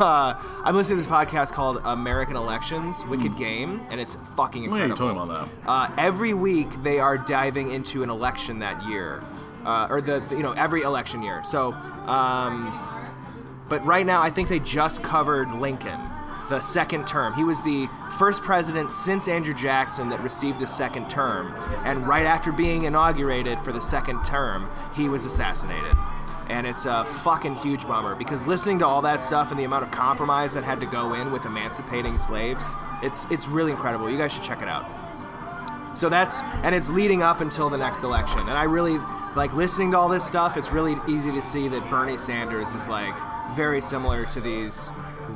uh, 0.00 0.34
I'm 0.64 0.76
listening 0.76 0.98
to 1.00 1.04
this 1.04 1.12
podcast 1.12 1.52
called 1.52 1.80
American 1.84 2.36
Elections: 2.36 3.04
Wicked 3.06 3.36
Game, 3.36 3.80
and 3.90 4.00
it's 4.00 4.14
fucking 4.36 4.64
Hmm. 4.66 4.76
Yeah, 4.76 4.84
incredible. 4.84 5.08
you 5.08 5.14
me 5.26 5.32
about 5.32 5.48
Uh, 5.66 5.92
every 5.98 6.34
week 6.34 6.70
they 6.84 7.00
are 7.00 7.18
diving 7.18 7.72
into 7.72 8.02
an 8.04 8.10
election 8.10 8.60
that 8.60 8.80
year, 8.88 9.22
uh, 9.64 9.88
or 9.90 10.00
the 10.00 10.20
the- 10.28 10.36
you 10.36 10.42
know 10.42 10.52
every 10.52 10.82
election 10.82 11.22
year. 11.22 11.42
So, 11.44 11.72
um, 12.06 12.72
but 13.68 13.84
right 13.84 14.06
now 14.06 14.22
I 14.22 14.30
think 14.30 14.48
they 14.48 14.60
just 14.60 15.02
covered 15.02 15.50
Lincoln, 15.54 15.98
the 16.52 16.60
second 16.60 17.06
term. 17.06 17.32
He 17.32 17.44
was 17.44 17.62
the 17.62 17.88
first 18.18 18.42
president 18.42 18.90
since 18.90 19.26
Andrew 19.26 19.54
Jackson 19.54 20.10
that 20.10 20.20
received 20.20 20.60
a 20.60 20.66
second 20.66 21.08
term, 21.08 21.54
and 21.86 22.06
right 22.06 22.26
after 22.26 22.52
being 22.52 22.84
inaugurated 22.84 23.58
for 23.58 23.72
the 23.72 23.80
second 23.80 24.22
term, 24.22 24.70
he 24.94 25.08
was 25.08 25.24
assassinated. 25.24 25.96
And 26.50 26.66
it's 26.66 26.84
a 26.84 27.06
fucking 27.06 27.54
huge 27.56 27.86
bummer 27.86 28.14
because 28.14 28.46
listening 28.46 28.78
to 28.80 28.86
all 28.86 29.00
that 29.00 29.22
stuff 29.22 29.50
and 29.50 29.58
the 29.58 29.64
amount 29.64 29.84
of 29.84 29.90
compromise 29.90 30.52
that 30.52 30.62
had 30.62 30.78
to 30.80 30.86
go 30.86 31.14
in 31.14 31.32
with 31.32 31.46
emancipating 31.46 32.18
slaves, 32.18 32.74
it's 33.02 33.24
it's 33.30 33.48
really 33.48 33.70
incredible. 33.70 34.10
You 34.10 34.18
guys 34.18 34.34
should 34.34 34.42
check 34.42 34.60
it 34.60 34.68
out. 34.68 34.86
So 35.96 36.10
that's 36.10 36.42
and 36.64 36.74
it's 36.74 36.90
leading 36.90 37.22
up 37.22 37.40
until 37.40 37.70
the 37.70 37.78
next 37.78 38.02
election. 38.02 38.40
And 38.40 38.50
I 38.50 38.64
really 38.64 38.98
like 39.34 39.54
listening 39.54 39.92
to 39.92 39.96
all 39.96 40.10
this 40.10 40.24
stuff. 40.24 40.58
It's 40.58 40.70
really 40.70 40.96
easy 41.08 41.32
to 41.32 41.40
see 41.40 41.68
that 41.68 41.88
Bernie 41.88 42.18
Sanders 42.18 42.74
is 42.74 42.88
like 42.88 43.14
very 43.54 43.80
similar 43.80 44.26
to 44.26 44.40
these 44.40 44.90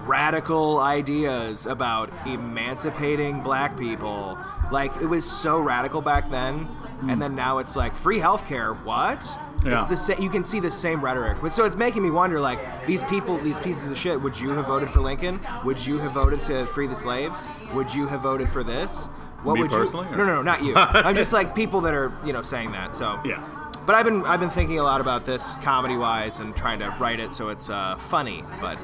radical 0.06 0.78
ideas 0.78 1.66
about 1.66 2.10
emancipating 2.26 3.40
black 3.40 3.76
people. 3.78 4.38
Like 4.70 4.94
it 5.00 5.06
was 5.06 5.30
so 5.30 5.60
radical 5.60 6.00
back 6.00 6.30
then, 6.30 6.68
and 7.08 7.20
then 7.20 7.34
now 7.34 7.58
it's 7.58 7.76
like 7.76 7.94
free 7.94 8.18
healthcare. 8.18 8.82
What? 8.84 9.24
Yeah. 9.64 9.80
It's 9.80 9.86
the 9.86 9.96
same. 9.96 10.22
you 10.22 10.30
can 10.30 10.44
see 10.44 10.60
the 10.60 10.70
same 10.70 11.02
rhetoric. 11.02 11.38
But 11.40 11.50
so 11.50 11.64
it's 11.64 11.76
making 11.76 12.02
me 12.02 12.10
wonder 12.10 12.38
like 12.38 12.86
these 12.86 13.02
people, 13.04 13.38
these 13.38 13.58
pieces 13.58 13.90
of 13.90 13.98
shit, 13.98 14.20
would 14.20 14.38
you 14.38 14.50
have 14.50 14.66
voted 14.66 14.90
for 14.90 15.00
Lincoln? 15.00 15.40
Would 15.64 15.84
you 15.84 15.98
have 15.98 16.12
voted 16.12 16.42
to 16.42 16.66
free 16.66 16.86
the 16.86 16.94
slaves? 16.94 17.48
Would 17.72 17.92
you 17.92 18.06
have 18.06 18.20
voted 18.20 18.48
for 18.48 18.62
this? 18.62 19.06
What 19.42 19.54
Me 19.54 19.62
would 19.62 19.70
personally, 19.70 20.08
you 20.10 20.16
No, 20.16 20.24
no, 20.24 20.36
no, 20.36 20.42
not 20.42 20.62
you. 20.62 20.74
I'm 20.76 21.14
just 21.14 21.32
like 21.32 21.54
people 21.54 21.80
that 21.82 21.94
are, 21.94 22.12
you 22.24 22.32
know, 22.32 22.42
saying 22.42 22.72
that. 22.72 22.94
So 22.96 23.20
Yeah. 23.24 23.42
But 23.86 23.94
I've 23.94 24.04
been 24.04 24.24
I've 24.24 24.40
been 24.40 24.50
thinking 24.50 24.80
a 24.80 24.82
lot 24.82 25.00
about 25.00 25.24
this 25.24 25.58
comedy 25.58 25.96
wise 25.96 26.40
and 26.40 26.56
trying 26.56 26.80
to 26.80 26.94
write 26.98 27.20
it 27.20 27.32
so 27.32 27.50
it's 27.50 27.70
uh, 27.70 27.96
funny. 27.96 28.42
But 28.60 28.78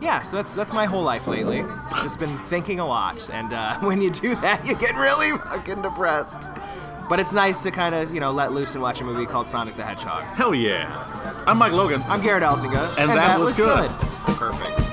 yeah, 0.00 0.22
so 0.22 0.36
that's 0.36 0.54
that's 0.54 0.72
my 0.72 0.84
whole 0.86 1.02
life 1.02 1.26
lately. 1.26 1.64
Just 2.02 2.18
been 2.18 2.38
thinking 2.44 2.80
a 2.80 2.86
lot, 2.86 3.28
and 3.32 3.52
uh, 3.52 3.78
when 3.80 4.00
you 4.00 4.10
do 4.10 4.34
that, 4.36 4.66
you 4.66 4.74
get 4.76 4.94
really 4.96 5.30
fucking 5.38 5.82
depressed. 5.82 6.48
But 7.08 7.20
it's 7.20 7.32
nice 7.32 7.62
to 7.62 7.70
kind 7.70 7.94
of 7.94 8.12
you 8.12 8.20
know 8.20 8.32
let 8.32 8.52
loose 8.52 8.74
and 8.74 8.82
watch 8.82 9.00
a 9.00 9.04
movie 9.04 9.26
called 9.26 9.48
Sonic 9.48 9.76
the 9.76 9.84
Hedgehog. 9.84 10.24
Hell 10.24 10.54
yeah. 10.54 11.44
I'm 11.46 11.58
Mike 11.58 11.72
Logan. 11.72 12.02
I'm 12.08 12.20
Garrett 12.20 12.42
Elzinga, 12.42 12.98
And 12.98 13.10
that 13.10 13.38
was 13.38 13.56
good. 13.56 14.85